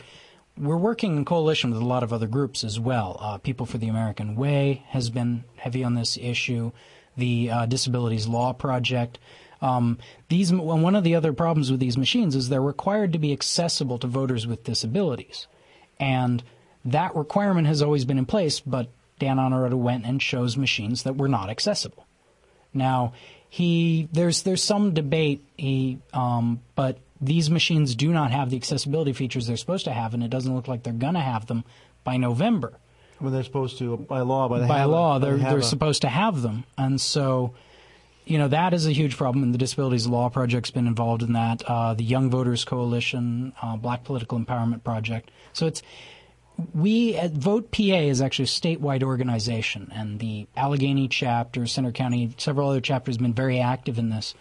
we're 0.58 0.76
working 0.76 1.16
in 1.16 1.24
coalition 1.24 1.70
with 1.70 1.80
a 1.80 1.84
lot 1.84 2.02
of 2.02 2.12
other 2.12 2.26
groups 2.26 2.64
as 2.64 2.78
well. 2.78 3.16
Uh, 3.20 3.38
People 3.38 3.66
for 3.66 3.78
the 3.78 3.88
American 3.88 4.36
Way 4.36 4.84
has 4.88 5.10
been 5.10 5.44
heavy 5.56 5.82
on 5.82 5.94
this 5.94 6.16
issue. 6.16 6.72
The 7.16 7.50
uh, 7.50 7.66
Disabilities 7.66 8.26
Law 8.26 8.52
Project. 8.52 9.18
Um, 9.60 9.98
these 10.28 10.52
one 10.52 10.96
of 10.96 11.04
the 11.04 11.14
other 11.14 11.32
problems 11.32 11.70
with 11.70 11.78
these 11.78 11.96
machines 11.96 12.34
is 12.34 12.48
they're 12.48 12.60
required 12.60 13.12
to 13.12 13.18
be 13.18 13.32
accessible 13.32 13.98
to 13.98 14.06
voters 14.06 14.46
with 14.46 14.64
disabilities, 14.64 15.46
and 16.00 16.42
that 16.84 17.14
requirement 17.14 17.68
has 17.68 17.80
always 17.80 18.04
been 18.04 18.18
in 18.18 18.26
place. 18.26 18.58
But 18.58 18.88
Dan 19.20 19.36
Onorato 19.36 19.74
went 19.74 20.04
and 20.04 20.20
chose 20.20 20.56
machines 20.56 21.04
that 21.04 21.16
were 21.16 21.28
not 21.28 21.48
accessible. 21.48 22.06
Now 22.74 23.12
he 23.48 24.08
there's 24.12 24.42
there's 24.42 24.62
some 24.62 24.94
debate 24.94 25.44
he 25.56 25.98
um, 26.12 26.60
but 26.74 26.98
these 27.22 27.48
machines 27.48 27.94
do 27.94 28.12
not 28.12 28.32
have 28.32 28.50
the 28.50 28.56
accessibility 28.56 29.12
features 29.12 29.46
they're 29.46 29.56
supposed 29.56 29.84
to 29.84 29.92
have, 29.92 30.12
and 30.12 30.22
it 30.22 30.28
doesn't 30.28 30.54
look 30.54 30.66
like 30.66 30.82
they're 30.82 30.92
going 30.92 31.14
to 31.14 31.20
have 31.20 31.46
them 31.46 31.64
by 32.02 32.16
November. 32.16 32.74
When 33.20 33.32
they're 33.32 33.44
supposed 33.44 33.78
to, 33.78 33.96
by 33.96 34.20
law, 34.20 34.48
by, 34.48 34.58
the 34.58 34.66
by 34.66 34.82
law, 34.84 35.16
a, 35.16 35.20
they're 35.20 35.36
they 35.36 35.46
are 35.46 35.62
supposed 35.62 36.02
to 36.02 36.08
have 36.08 36.42
them, 36.42 36.64
and 36.76 37.00
so 37.00 37.54
you 38.24 38.36
know 38.36 38.48
that 38.48 38.74
is 38.74 38.86
a 38.86 38.92
huge 38.92 39.16
problem. 39.16 39.44
And 39.44 39.54
the 39.54 39.58
Disabilities 39.58 40.08
Law 40.08 40.28
Project's 40.28 40.72
been 40.72 40.88
involved 40.88 41.22
in 41.22 41.34
that. 41.34 41.62
Uh, 41.62 41.94
the 41.94 42.02
Young 42.02 42.30
Voters 42.30 42.64
Coalition, 42.64 43.52
uh, 43.62 43.76
Black 43.76 44.02
Political 44.02 44.40
Empowerment 44.40 44.82
Project. 44.82 45.30
So 45.52 45.68
it's 45.68 45.84
we 46.74 47.14
at 47.16 47.30
Vote 47.30 47.70
PA 47.70 47.82
is 47.82 48.20
actually 48.20 48.44
a 48.44 48.48
statewide 48.48 49.04
organization, 49.04 49.92
and 49.94 50.18
the 50.18 50.48
Allegheny 50.56 51.06
chapter, 51.06 51.68
Centre 51.68 51.92
County, 51.92 52.34
several 52.38 52.70
other 52.70 52.80
chapters 52.80 53.16
have 53.16 53.22
been 53.22 53.34
very 53.34 53.60
active 53.60 53.98
in 53.98 54.10
this. 54.10 54.34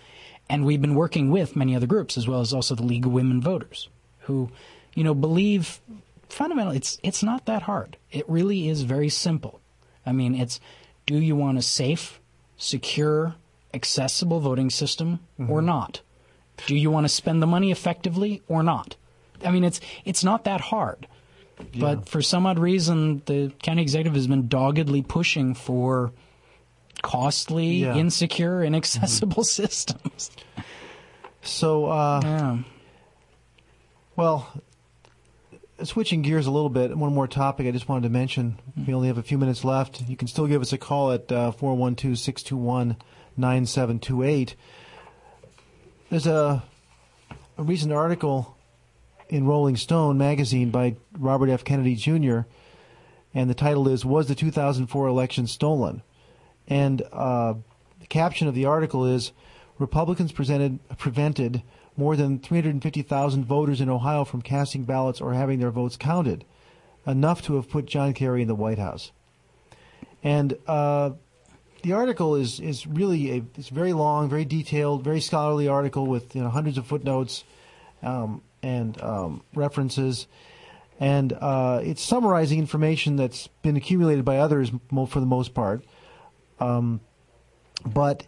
And 0.52 0.66
we've 0.66 0.82
been 0.82 0.96
working 0.96 1.32
with 1.32 1.56
many 1.56 1.78
other 1.78 1.88
groups, 1.88 2.18
as 2.18 2.28
well 2.28 2.42
as 2.42 2.54
also 2.54 2.76
the 2.76 2.84
League 2.84 3.06
of 3.06 3.14
Women 3.14 3.40
Voters, 3.40 3.88
who, 4.20 4.50
you 4.94 5.02
know, 5.02 5.14
believe 5.14 5.80
fundamentally 6.28 6.76
it's 6.76 6.98
it's 7.02 7.24
not 7.24 7.46
that 7.46 7.62
hard. 7.62 7.96
It 8.12 8.30
really 8.30 8.68
is 8.68 8.82
very 8.82 9.08
simple. 9.08 9.62
I 10.06 10.12
mean, 10.12 10.36
it's 10.36 10.60
do 11.06 11.16
you 11.16 11.38
want 11.38 11.58
a 11.58 11.62
safe, 11.62 12.20
secure, 12.58 13.36
accessible 13.74 14.42
voting 14.42 14.70
system 14.70 15.22
mm-hmm. 15.40 15.50
or 15.50 15.62
not? 15.62 16.02
Do 16.68 16.76
you 16.76 16.92
want 16.92 17.06
to 17.06 17.10
spend 17.10 17.42
the 17.42 17.48
money 17.48 17.72
effectively 17.72 18.42
or 18.50 18.62
not? 18.62 18.98
I 19.46 19.52
mean, 19.52 19.64
it's 19.64 19.80
it's 20.04 20.22
not 20.22 20.44
that 20.44 20.60
hard. 20.60 21.08
Yeah. 21.72 21.80
But 21.80 22.10
for 22.10 22.22
some 22.22 22.46
odd 22.46 22.60
reason, 22.60 23.22
the 23.26 23.54
county 23.64 23.84
executive 23.84 24.16
has 24.16 24.28
been 24.28 24.50
doggedly 24.50 25.02
pushing 25.02 25.54
for 25.54 26.12
costly, 27.02 27.68
yeah. 27.68 27.96
insecure, 27.96 28.64
inaccessible 28.64 29.44
mm-hmm. 29.44 29.64
systems. 29.64 30.32
So, 31.42 31.86
uh, 31.86 32.22
yeah. 32.24 32.58
well, 34.16 34.62
switching 35.84 36.22
gears 36.22 36.48
a 36.48 36.52
little 36.52 36.70
bit, 36.70 36.96
one 36.96 37.14
more 37.14 37.28
topic 37.28 37.68
I 37.68 37.72
just 37.72 37.90
wanted 37.90 38.04
to 38.04 38.10
mention. 38.10 38.60
Mm-hmm. 38.72 38.86
We 38.86 38.94
only 38.94 39.08
have 39.08 39.18
a 39.18 39.24
few 39.24 39.38
minutes 39.38 39.64
left. 39.64 40.02
You 40.08 40.16
can 40.16 40.28
still 40.28 40.48
give 40.48 40.62
us 40.62 40.74
a 40.74 40.78
call 40.78 41.12
at 41.12 41.32
uh, 41.32 41.52
412 41.52 42.18
621 42.18 42.98
9728. 43.38 44.56
There's 46.10 46.28
a, 46.28 46.64
a 47.58 47.64
recent 47.64 47.94
article 47.94 48.58
in 49.30 49.46
Rolling 49.46 49.78
Stone 49.78 50.18
magazine 50.18 50.70
by 50.70 50.98
Robert 51.18 51.50
F. 51.50 51.64
Kennedy 51.64 51.96
Jr., 51.96 52.42
and 53.34 53.50
the 53.50 53.54
title 53.54 53.88
is 53.88 54.04
Was 54.04 54.28
the 54.28 54.36
2004 54.36 55.08
Election 55.08 55.48
Stolen? 55.48 56.04
And 56.72 57.02
uh, 57.12 57.56
the 58.00 58.08
caption 58.08 58.48
of 58.48 58.56
the 58.56 58.64
article 58.64 59.06
is 59.06 59.34
Republicans 59.78 60.32
presented, 60.32 60.80
prevented 60.98 61.64
more 61.98 62.16
than 62.16 62.40
350,000 62.40 63.44
voters 63.44 63.82
in 63.82 63.90
Ohio 63.90 64.24
from 64.24 64.42
casting 64.42 64.86
ballots 64.86 65.20
or 65.20 65.34
having 65.34 65.60
their 65.60 65.70
votes 65.70 65.98
counted, 65.98 66.46
enough 67.06 67.42
to 67.42 67.56
have 67.56 67.70
put 67.70 67.88
John 67.88 68.14
Kerry 68.14 68.42
in 68.42 68.48
the 68.48 68.56
White 68.56 68.80
House. 68.80 69.12
And 70.24 70.58
uh, 70.66 71.12
the 71.84 71.92
article 71.92 72.36
is 72.36 72.62
is 72.62 72.88
really 72.88 73.32
a 73.32 73.44
it's 73.58 73.68
very 73.68 73.92
long, 73.92 74.30
very 74.30 74.46
detailed, 74.46 75.04
very 75.04 75.20
scholarly 75.20 75.68
article 75.68 76.06
with 76.06 76.34
you 76.38 76.42
know 76.42 76.50
hundreds 76.50 76.78
of 76.78 76.88
footnotes 76.88 77.44
um, 78.02 78.44
and 78.64 79.02
um, 79.02 79.42
references, 79.56 80.26
and 81.02 81.34
uh, 81.34 81.82
it's 81.84 82.02
summarizing 82.02 82.60
information 82.60 83.18
that's 83.18 83.48
been 83.62 83.76
accumulated 83.76 84.24
by 84.24 84.38
others 84.38 84.72
for 85.10 85.20
the 85.20 85.26
most 85.26 85.54
part. 85.54 85.84
Um, 86.62 87.02
but 87.86 88.26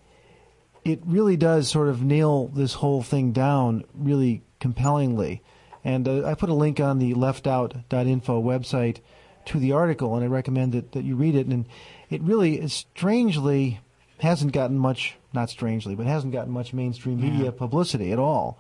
it 0.83 0.99
really 1.05 1.37
does 1.37 1.69
sort 1.69 1.87
of 1.87 2.03
nail 2.03 2.47
this 2.47 2.73
whole 2.73 3.01
thing 3.01 3.31
down 3.31 3.85
really 3.93 4.41
compellingly. 4.59 5.41
And 5.83 6.07
uh, 6.07 6.25
I 6.25 6.33
put 6.33 6.49
a 6.49 6.53
link 6.53 6.79
on 6.79 6.99
the 6.99 7.13
leftout.info 7.13 8.41
website 8.41 8.99
to 9.45 9.59
the 9.59 9.73
article, 9.73 10.15
and 10.15 10.23
I 10.23 10.27
recommend 10.27 10.71
that, 10.73 10.93
that 10.93 11.03
you 11.03 11.15
read 11.15 11.35
it. 11.35 11.47
And 11.47 11.65
it 12.09 12.21
really 12.21 12.67
strangely 12.67 13.81
hasn't 14.19 14.53
gotten 14.53 14.77
much, 14.77 15.15
not 15.33 15.49
strangely, 15.49 15.95
but 15.95 16.05
hasn't 16.05 16.33
gotten 16.33 16.51
much 16.51 16.73
mainstream 16.73 17.21
media 17.21 17.51
publicity 17.51 18.11
at 18.11 18.19
all, 18.19 18.57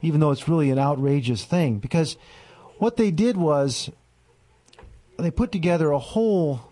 even 0.00 0.20
though 0.20 0.30
it's 0.30 0.48
really 0.48 0.70
an 0.70 0.78
outrageous 0.78 1.44
thing. 1.44 1.78
Because 1.78 2.16
what 2.78 2.96
they 2.96 3.10
did 3.10 3.36
was 3.36 3.90
they 5.18 5.30
put 5.30 5.52
together 5.52 5.90
a 5.90 5.98
whole 5.98 6.71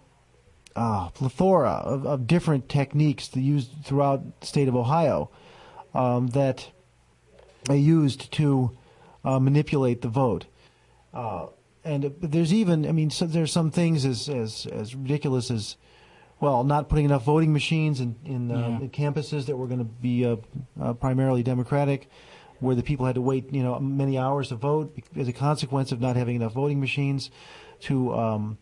uh, 0.76 1.08
plethora 1.10 1.70
of, 1.84 2.06
of 2.06 2.26
different 2.26 2.68
techniques 2.68 3.28
to 3.28 3.40
use 3.40 3.68
throughout 3.84 4.40
the 4.40 4.46
state 4.46 4.68
of 4.68 4.76
Ohio 4.76 5.30
um, 5.94 6.28
that 6.28 6.70
they 7.64 7.78
used 7.78 8.32
to 8.32 8.76
uh, 9.24 9.38
manipulate 9.38 10.02
the 10.02 10.08
vote. 10.08 10.46
Uh, 11.12 11.46
and 11.84 12.04
uh, 12.04 12.10
there's 12.20 12.52
even, 12.52 12.86
I 12.86 12.92
mean, 12.92 13.10
so 13.10 13.26
there's 13.26 13.52
some 13.52 13.70
things 13.70 14.04
as, 14.04 14.28
as, 14.28 14.66
as 14.66 14.94
ridiculous 14.94 15.50
as, 15.50 15.76
well, 16.40 16.64
not 16.64 16.88
putting 16.88 17.04
enough 17.04 17.24
voting 17.24 17.52
machines 17.52 18.00
in, 18.00 18.16
in, 18.24 18.50
uh, 18.50 18.54
Yeah. 18.58 18.80
in 18.80 18.90
campuses 18.90 19.44
that 19.46 19.56
were 19.56 19.66
going 19.66 19.80
to 19.80 19.84
be 19.84 20.24
uh, 20.24 20.36
uh, 20.80 20.94
primarily 20.94 21.42
Democratic, 21.42 22.08
where 22.60 22.74
the 22.74 22.82
people 22.82 23.04
had 23.04 23.14
to 23.16 23.20
wait, 23.20 23.52
you 23.52 23.62
know, 23.62 23.78
many 23.78 24.16
hours 24.16 24.48
to 24.48 24.54
vote 24.54 24.96
as 25.16 25.28
a 25.28 25.34
consequence 25.34 25.92
of 25.92 26.00
not 26.00 26.16
having 26.16 26.36
enough 26.36 26.54
voting 26.54 26.80
machines, 26.80 27.30
to 27.80 28.14
um, 28.14 28.58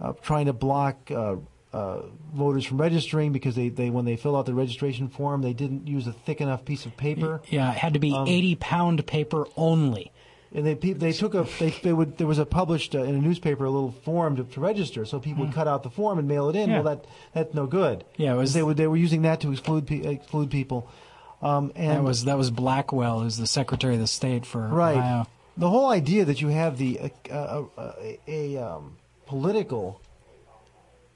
uh, 0.00 0.12
trying 0.22 0.46
to 0.46 0.52
block 0.52 1.10
uh, 1.10 1.36
uh, 1.72 2.02
voters 2.34 2.64
from 2.64 2.80
registering 2.80 3.32
because 3.32 3.54
they, 3.54 3.68
they 3.68 3.90
when 3.90 4.04
they 4.04 4.16
fill 4.16 4.36
out 4.36 4.46
the 4.46 4.54
registration 4.54 5.08
form 5.08 5.42
they 5.42 5.52
didn't 5.52 5.86
use 5.86 6.06
a 6.06 6.12
thick 6.12 6.40
enough 6.40 6.64
piece 6.64 6.86
of 6.86 6.96
paper. 6.96 7.40
Yeah, 7.48 7.70
it 7.70 7.76
had 7.78 7.94
to 7.94 8.00
be 8.00 8.12
Um, 8.12 8.26
80 8.26 8.54
pound 8.56 9.06
paper 9.06 9.46
only. 9.56 10.10
And 10.52 10.66
they 10.66 10.74
they 10.74 11.12
took 11.12 11.34
a 11.34 11.46
they, 11.60 11.70
they 11.70 11.92
would 11.92 12.18
there 12.18 12.26
was 12.26 12.38
a 12.40 12.44
published 12.46 12.96
uh, 12.96 13.02
in 13.04 13.14
a 13.14 13.18
newspaper 13.20 13.64
a 13.66 13.70
little 13.70 13.92
form 13.92 14.34
to, 14.36 14.42
to 14.44 14.60
register 14.60 15.04
so 15.04 15.20
people 15.20 15.44
would 15.44 15.54
cut 15.54 15.68
out 15.68 15.84
the 15.84 15.90
form 15.90 16.18
and 16.18 16.26
mail 16.26 16.48
it 16.48 16.56
in. 16.56 16.64
Hmm. 16.64 16.70
Yeah. 16.70 16.80
Well, 16.80 16.96
that 16.96 17.04
that's 17.32 17.54
no 17.54 17.66
good. 17.66 18.04
Yeah, 18.16 18.34
it 18.34 18.36
was- 18.36 18.52
they 18.52 18.62
would 18.64 18.76
they 18.76 18.88
were 18.88 18.96
using 18.96 19.22
that 19.22 19.40
to 19.42 19.52
exclude 19.52 19.86
pe- 19.86 20.00
exclude 20.02 20.50
people. 20.50 20.88
Um, 21.40 21.70
and 21.76 21.98
That 21.98 22.02
was 22.02 22.24
that 22.24 22.36
was 22.36 22.50
Blackwell, 22.50 23.20
who's 23.20 23.36
the 23.36 23.46
Secretary 23.46 23.94
of 23.94 24.00
the 24.00 24.06
State 24.08 24.44
for 24.44 24.66
right. 24.66 24.96
Ohio. 24.96 25.26
The 25.56 25.70
whole 25.70 25.88
idea 25.88 26.24
that 26.24 26.40
you 26.40 26.48
have 26.48 26.78
the 26.78 26.98
uh, 26.98 27.08
uh, 27.32 27.64
uh, 27.78 27.92
a, 28.02 28.18
a 28.26 28.56
um, 28.58 28.96
political 29.30 30.00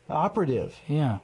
operative. 0.08 0.76
Yeah. 0.86 1.18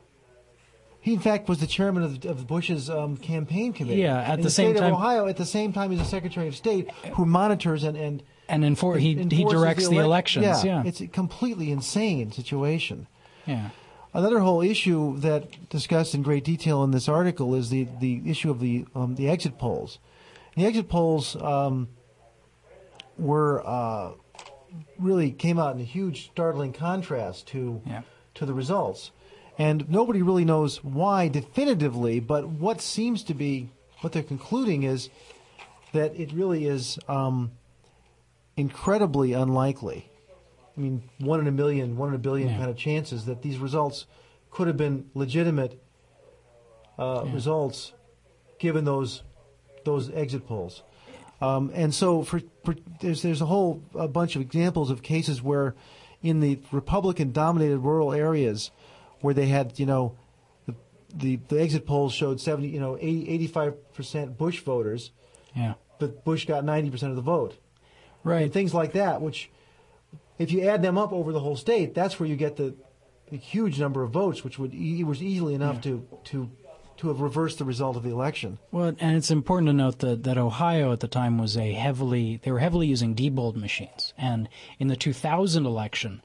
He, 1.00 1.14
in 1.14 1.20
fact, 1.20 1.48
was 1.48 1.60
the 1.60 1.66
chairman 1.66 2.02
of, 2.02 2.24
of 2.26 2.46
Bush's 2.46 2.90
um, 2.90 3.16
campaign 3.16 3.72
committee. 3.72 4.02
Yeah, 4.02 4.20
at 4.20 4.36
the 4.36 4.44
the 4.44 4.50
same 4.50 4.72
state 4.72 4.80
time- 4.80 4.92
of 4.92 4.98
Ohio. 4.98 5.26
At 5.28 5.36
the 5.38 5.46
same 5.46 5.72
time, 5.72 5.90
he's 5.92 6.00
a 6.00 6.04
Secretary 6.04 6.46
of 6.48 6.54
State 6.56 6.90
who 7.14 7.24
monitors 7.24 7.84
and 7.84 7.96
and 7.96 8.22
And 8.48 8.64
enfor- 8.64 8.98
he 8.98 9.14
he 9.14 9.44
directs 9.44 9.88
the, 9.88 9.96
elec- 9.96 10.04
elections. 10.04 10.44
Yeah, 10.44 10.62
Yeah. 10.64 10.82
it's 10.84 11.00
a 11.00 11.06
completely 11.06 11.70
insane 11.70 12.32
situation. 12.32 13.06
yeah. 13.46 13.70
Another 14.12 14.40
whole 14.40 14.60
issue 14.60 15.16
that 15.20 15.68
discussed 15.70 16.16
in 16.16 16.22
great 16.22 16.42
detail 16.44 16.82
in 16.82 16.90
this 16.90 17.08
article 17.08 17.54
is 17.54 17.70
the, 17.70 17.86
the 18.00 18.20
issue 18.26 18.50
of 18.50 18.58
the 18.58 18.84
um, 18.94 19.14
the 19.14 19.28
exit 19.30 19.56
polls. 19.56 20.00
The 20.56 20.66
exit 20.66 20.88
polls 20.88 21.36
um, 21.36 21.88
were 23.16 23.62
uh, 23.64 24.10
really 24.98 25.30
came 25.32 25.58
out 25.58 25.74
in 25.74 25.80
a 25.80 25.84
huge, 25.84 26.26
startling 26.30 26.72
contrast 26.72 27.46
to 27.48 27.80
Yeah. 27.86 28.02
to 28.34 28.46
the 28.46 28.54
results, 28.54 29.10
and 29.58 29.88
nobody 29.90 30.22
really 30.22 30.44
knows 30.44 30.82
why 30.84 31.28
definitively. 31.28 32.20
But 32.20 32.48
what 32.48 32.80
seems 32.80 33.22
to 33.24 33.34
be 33.34 33.70
what 34.00 34.12
they're 34.12 34.22
concluding 34.22 34.82
is 34.84 35.10
that 35.92 36.14
it 36.18 36.32
really 36.32 36.66
is 36.66 36.98
um, 37.08 37.50
incredibly 38.56 39.32
unlikely. 39.32 40.08
I 40.76 40.80
mean, 40.80 41.02
one 41.18 41.40
in 41.40 41.46
a 41.48 41.52
million, 41.52 41.96
one 41.96 42.08
in 42.10 42.14
a 42.14 42.18
billion 42.18 42.48
Yeah. 42.50 42.58
kind 42.58 42.70
of 42.70 42.76
chances 42.76 43.24
that 43.26 43.42
these 43.42 43.58
results 43.58 44.06
could 44.50 44.66
have 44.66 44.76
been 44.76 45.10
legitimate 45.14 45.82
uh, 46.98 47.24
Yeah. 47.26 47.32
results 47.32 47.92
given 48.58 48.84
those 48.84 49.22
those 49.84 50.10
exit 50.10 50.46
polls. 50.46 50.82
Um, 51.40 51.70
and 51.74 51.94
so, 51.94 52.22
for, 52.22 52.40
for 52.64 52.74
there's 53.00 53.22
there's 53.22 53.40
a 53.40 53.46
whole 53.46 53.82
a 53.94 54.08
bunch 54.08 54.36
of 54.36 54.42
examples 54.42 54.90
of 54.90 55.02
cases 55.02 55.40
where, 55.42 55.74
in 56.22 56.40
the 56.40 56.58
Republican-dominated 56.70 57.78
rural 57.78 58.12
areas, 58.12 58.70
where 59.22 59.32
they 59.34 59.46
had 59.46 59.78
you 59.78 59.86
know, 59.86 60.16
the 60.66 60.74
the, 61.14 61.36
the 61.48 61.60
exit 61.60 61.86
polls 61.86 62.12
showed 62.12 62.40
70 62.40 62.68
you 62.68 62.78
know 62.80 62.98
85 63.00 63.94
percent 63.94 64.36
Bush 64.36 64.60
voters, 64.60 65.12
Yeah. 65.56 65.74
but 65.98 66.24
Bush 66.24 66.44
got 66.46 66.64
90 66.64 66.90
percent 66.90 67.10
of 67.10 67.16
the 67.16 67.22
vote 67.22 67.56
Right. 68.22 68.42
and 68.42 68.52
things 68.52 68.74
like 68.74 68.92
that, 68.92 69.22
which, 69.22 69.50
if 70.38 70.52
you 70.52 70.68
add 70.68 70.82
them 70.82 70.98
up 70.98 71.10
over 71.12 71.32
the 71.32 71.40
whole 71.40 71.56
state, 71.56 71.94
that's 71.94 72.20
where 72.20 72.28
you 72.28 72.36
get 72.36 72.56
the, 72.56 72.74
the 73.30 73.38
huge 73.38 73.80
number 73.80 74.02
of 74.02 74.10
votes, 74.10 74.44
which 74.44 74.58
would 74.58 74.74
e- 74.74 75.02
was 75.04 75.22
easily 75.22 75.54
enough 75.54 75.80
to 75.82 76.06
to 76.24 76.50
to 77.00 77.08
have 77.08 77.22
reversed 77.22 77.58
the 77.58 77.64
result 77.64 77.96
of 77.96 78.02
the 78.02 78.10
election. 78.10 78.58
Well, 78.70 78.94
and 78.98 79.16
it's 79.16 79.30
important 79.30 79.68
to 79.68 79.72
note 79.72 80.00
that, 80.00 80.24
that 80.24 80.36
Ohio 80.36 80.92
at 80.92 81.00
the 81.00 81.08
time 81.08 81.38
was 81.38 81.56
a 81.56 81.72
heavily 81.72 82.40
they 82.42 82.52
were 82.52 82.58
heavily 82.58 82.88
using 82.88 83.14
Diebold 83.14 83.56
machines, 83.56 84.12
and 84.18 84.50
in 84.78 84.88
the 84.88 84.96
2000 84.96 85.64
election, 85.64 86.22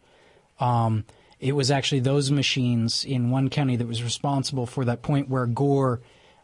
um, 0.60 1.06
it 1.40 1.54
was 1.54 1.72
actually 1.72 2.02
those 2.02 2.30
machines 2.30 3.06
in 3.06 3.30
one 3.30 3.50
county 3.50 3.78
that 3.78 3.88
was 3.88 4.04
responsible 4.04 4.66
for 4.66 4.84
that 4.84 5.02
point 5.02 5.30
where 5.30 5.46
Gore 5.46 6.02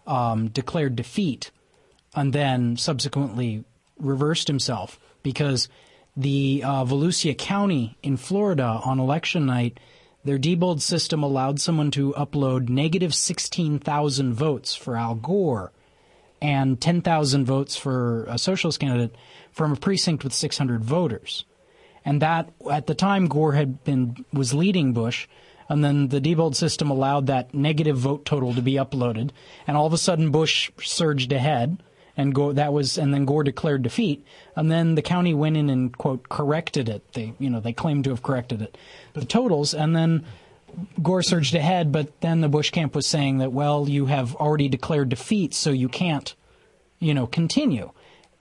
um, 0.08 0.48
declared 0.48 0.96
defeat, 0.96 1.52
and 2.16 2.32
then 2.32 2.78
subsequently 2.78 3.66
reversed 4.00 4.48
himself 4.48 4.98
because 5.24 5.68
the 6.16 6.64
uh, 6.66 6.86
Volusia 6.86 7.38
County 7.38 7.98
in 8.02 8.16
Florida 8.16 8.80
on 8.86 8.98
election 8.98 9.46
night. 9.46 9.78
Their 10.24 10.38
Diebold 10.38 10.82
system 10.82 11.24
allowed 11.24 11.60
someone 11.60 11.90
to 11.92 12.14
upload 12.14 12.70
negative 12.70 13.16
16,000 13.16 14.34
votes 14.34 14.76
for 14.76 14.96
Al 14.96 15.16
Gore 15.16 15.72
and 16.42 16.80
10,000 16.80 17.46
votes 17.46 17.76
for 17.76 18.26
a 18.26 18.38
socialist 18.38 18.80
candidate 18.80 19.16
from 19.52 19.74
a 19.74 19.76
precinct 19.76 20.24
with 20.24 20.34
600 20.34 20.84
voters. 20.84 21.46
And 22.04 22.22
that, 22.22 22.52
at 22.70 22.88
the 22.88 22.96
time, 22.96 23.28
Gore 23.28 23.54
had 23.54 23.84
been, 23.84 24.26
was 24.34 24.54
leading 24.54 24.94
Bush, 24.94 25.28
and 25.70 25.84
then 25.84 26.08
the 26.08 26.22
Diebold 26.22 26.56
system 26.56 26.90
allowed 26.90 27.28
that 27.28 27.54
negative 27.54 27.98
vote 27.98 28.26
total 28.26 28.54
to 28.56 28.62
be 28.62 28.74
uploaded, 28.74 29.30
and 29.68 29.78
all 29.78 29.86
of 29.86 29.94
a 29.94 29.98
sudden 29.98 30.32
Bush 30.32 30.72
surged 30.82 31.32
ahead, 31.32 31.82
and 32.22 32.34
Gore, 32.34 32.54
that 32.54 32.72
was, 32.72 32.98
and 32.98 33.14
then 33.14 33.26
Gore 33.26 33.44
declared 33.44 33.84
defeat, 33.84 34.26
and 34.56 34.72
then 34.72 34.96
the 34.96 35.02
county 35.02 35.34
went 35.34 35.58
in 35.58 35.70
and, 35.70 35.98
quote, 35.98 36.30
corrected 36.30 36.88
it. 36.88 37.02
They, 37.14 37.34
you 37.40 37.50
know, 37.50 37.60
they 37.60 37.74
claimed 37.74 38.04
to 38.06 38.12
have 38.12 38.22
corrected 38.22 38.62
it, 38.62 38.78
the 39.14 39.26
totals, 39.26 39.74
and 39.74 39.96
then 39.96 40.24
Gore 41.02 41.24
surged 41.24 41.56
ahead, 41.56 41.92
but 41.92 42.22
then 42.22 42.42
the 42.42 42.48
Bush 42.48 42.70
camp 42.70 42.96
was 42.96 43.06
saying 43.06 43.40
that, 43.40 43.52
well, 43.52 43.90
you 43.90 44.06
have 44.06 44.36
already 44.36 44.70
declared 44.70 45.10
defeat, 45.10 45.54
so 45.54 45.72
you 45.72 45.90
can't, 45.90 46.34
you 47.00 47.14
know, 47.14 47.28
continue. 47.28 47.92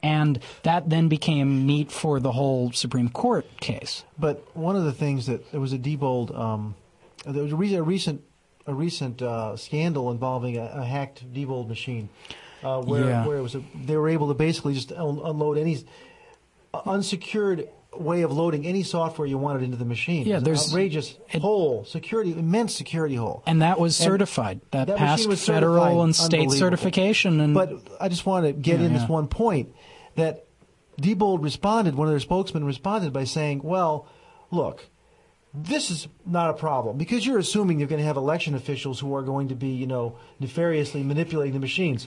And 0.03 0.39
that 0.63 0.89
then 0.89 1.09
became 1.09 1.67
meat 1.67 1.91
for 1.91 2.21
the 2.21 2.33
whole 2.33 2.73
Supreme 2.73 3.09
Court 3.11 3.47
case. 3.61 4.05
But 4.19 4.45
one 4.57 4.77
of 4.77 4.85
the 4.85 4.93
things 4.93 5.27
that 5.27 5.51
there 5.51 5.61
was 5.61 5.73
a 5.73 5.79
Diebold, 5.79 6.39
um, 6.39 6.75
there 7.27 7.43
was 7.43 7.73
a, 7.73 7.83
recent 7.83 8.23
a 8.67 8.73
recent 8.73 9.21
uh, 9.21 9.57
scandal 9.57 10.11
involving 10.11 10.57
a, 10.57 10.65
a 10.65 10.85
hacked 10.85 11.33
Diebold 11.35 11.69
machine, 11.69 12.09
uh, 12.63 12.81
where 12.83 13.05
Yeah. 13.09 13.27
where 13.27 13.37
it 13.39 13.43
was 13.43 13.55
a, 13.55 13.63
they 13.85 13.97
were 13.97 14.09
able 14.09 14.29
to 14.29 14.35
basically 14.35 14.75
just 14.75 14.93
un- 14.93 15.21
unload 15.25 15.59
any 15.59 15.79
unsecured 16.87 17.69
way 17.97 18.23
of 18.23 18.31
loading 18.31 18.65
any 18.67 18.85
software 18.85 19.27
you 19.27 19.37
wanted 19.37 19.63
into 19.65 19.77
the 19.77 19.85
machine. 19.85 20.25
Yeah, 20.27 20.39
there's- 20.39 20.69
outrageous 20.69 21.17
it- 21.33 21.41
hole 21.43 21.85
security 21.85 22.33
immense 22.33 22.75
security 22.75 23.17
hole. 23.17 23.43
And 23.47 23.63
that 23.63 23.81
was 23.81 23.97
certified. 23.97 24.61
That, 24.71 24.87
that 24.87 24.97
passed 24.97 25.31
federal 25.33 26.03
and 26.03 26.15
state 26.15 26.51
certification. 26.53 27.41
And 27.41 27.53
But 27.55 27.73
I 28.01 28.09
just 28.09 28.27
want 28.27 28.47
to 28.47 28.53
get 28.53 28.79
Yeah, 28.79 28.87
in 28.87 28.93
this 28.93 29.03
yeah. 29.03 29.09
one 29.09 29.27
point 29.27 29.75
that 30.15 30.45
Diebold 31.01 31.43
responded, 31.43 31.95
one 31.97 32.07
of 32.07 32.13
their 32.13 32.21
spokesmen 32.21 32.63
responded 32.65 33.13
by 33.13 33.25
saying, 33.25 33.63
well, 33.65 34.07
look, 34.51 34.87
this 35.53 35.91
is 35.91 36.07
not 36.25 36.51
a 36.51 36.53
problem 36.53 36.97
because 36.97 37.27
you're 37.27 37.39
assuming 37.39 37.79
you're 37.81 37.89
going 37.89 38.01
to 38.01 38.07
have 38.07 38.17
election 38.17 38.55
officials 38.55 39.01
who 39.01 39.13
are 39.17 39.23
going 39.23 39.49
to 39.49 39.55
be, 39.57 39.69
you 39.69 39.87
know, 39.87 40.17
nefariously 40.39 41.03
manipulating 41.03 41.55
the 41.55 41.59
machines. 41.59 42.07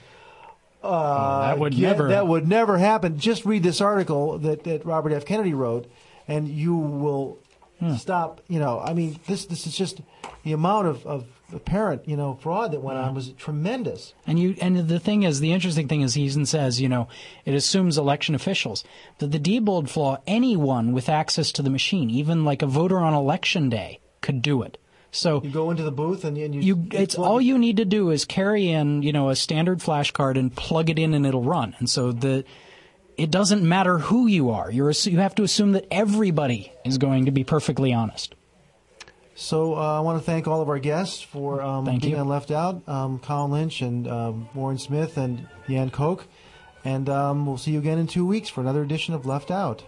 Uh, 0.84 1.48
that 1.48 1.60
would 1.60 1.74
yeah, 1.74 1.90
never- 1.90 2.08
That 2.10 2.28
would 2.28 2.48
never 2.48 2.78
happen. 2.78 3.18
Just 3.18 3.46
read 3.46 3.64
this 3.64 3.80
article 3.82 4.38
that, 4.40 4.64
that 4.66 4.86
Robert 4.86 5.14
F. 5.14 5.26
Kennedy 5.26 5.54
wrote, 5.54 5.86
and 6.28 6.48
you 6.48 6.76
will 6.76 7.38
Hmm. 7.80 7.94
stop. 7.96 8.40
You 8.48 8.60
know, 8.60 8.80
I 8.80 8.94
mean, 8.94 9.18
this 9.28 9.46
this 9.46 9.66
is 9.66 9.76
just 9.76 10.02
the 10.44 10.52
amount 10.54 10.88
of, 10.88 11.06
of 11.08 11.26
apparent, 11.54 12.08
you 12.08 12.16
know, 12.16 12.36
fraud 12.42 12.72
that 12.72 12.82
went 12.82 12.98
on 13.00 13.14
was 13.16 13.30
tremendous. 13.32 14.14
And 14.28 14.38
you 14.40 14.56
and 14.62 14.88
the 14.88 15.00
thing 15.00 15.24
is, 15.24 15.40
the 15.40 15.52
interesting 15.54 15.88
thing 15.88 16.02
is, 16.02 16.14
he 16.14 16.24
even 16.24 16.46
says, 16.46 16.80
you 16.80 16.88
know, 16.88 17.08
it 17.46 17.54
assumes 17.56 17.98
election 17.98 18.36
officials. 18.36 18.84
That 19.18 19.32
the 19.32 19.40
Diebold 19.40 19.90
flaw, 19.90 20.18
anyone 20.28 20.94
with 20.94 21.10
access 21.10 21.52
to 21.54 21.62
the 21.62 21.70
machine, 21.70 22.10
even 22.10 22.46
like 22.46 22.62
a 22.62 22.68
voter 22.68 23.00
on 23.00 23.14
election 23.14 23.70
day, 23.70 24.00
could 24.22 24.42
do 24.42 24.62
it. 24.62 24.78
So 25.14 25.44
you 25.44 25.52
go 25.52 25.70
into 25.70 25.84
the 25.84 25.92
booth 25.92 26.24
and, 26.24 26.36
and 26.38 26.56
you, 26.56 26.62
you 26.62 26.88
it's 26.92 27.16
all 27.16 27.38
it. 27.38 27.44
you 27.44 27.60
need 27.60 27.78
to 27.78 27.86
do 27.86 28.10
is 28.10 28.26
carry 28.26 28.70
in, 28.70 29.04
you 29.04 29.14
know, 29.14 29.30
a 29.30 29.36
standard 29.36 29.80
flash 29.80 30.10
card 30.10 30.38
and 30.38 30.54
plug 30.54 30.90
it 30.90 30.98
in 30.98 31.14
and 31.14 31.24
it'll 31.26 31.44
run. 31.44 31.76
And 31.78 31.88
so 31.88 32.12
the 32.12 32.44
it 33.16 33.30
doesn't 33.30 33.62
matter 33.62 34.00
who 34.00 34.26
you 34.26 34.50
are. 34.50 34.72
You're 34.72 34.92
you 35.04 35.20
have 35.20 35.36
to 35.36 35.44
assume 35.44 35.74
that 35.74 35.86
everybody 35.92 36.74
is 36.84 36.98
going 36.98 37.26
to 37.26 37.32
be 37.32 37.44
perfectly 37.44 37.94
honest. 37.94 38.34
So 39.36 39.76
uh, 39.76 39.98
I 39.98 40.00
want 40.00 40.20
to 40.20 40.26
thank 40.26 40.48
all 40.48 40.62
of 40.62 40.70
our 40.70 40.80
guests 40.80 41.22
for 41.22 41.62
um, 41.62 41.86
thank 41.86 42.02
being 42.02 42.16
you. 42.16 42.20
on 42.20 42.28
Left 42.28 42.50
Out, 42.50 42.88
um, 42.90 43.20
Colin 43.20 43.52
Lynch 43.52 43.82
and 43.82 44.08
um, 44.08 44.50
Warren 44.56 44.80
Smith 44.80 45.18
and 45.18 45.48
Jan 45.70 45.92
Kok. 45.92 46.26
And 46.84 47.08
um, 47.08 47.46
we'll 47.46 47.58
see 47.58 47.72
you 47.72 47.80
again 47.80 48.00
in 48.00 48.08
two 48.08 48.26
weeks 48.26 48.50
for 48.50 48.62
another 48.62 48.82
edition 48.82 49.14
of 49.14 49.28
Left 49.28 49.52
Out. 49.52 49.84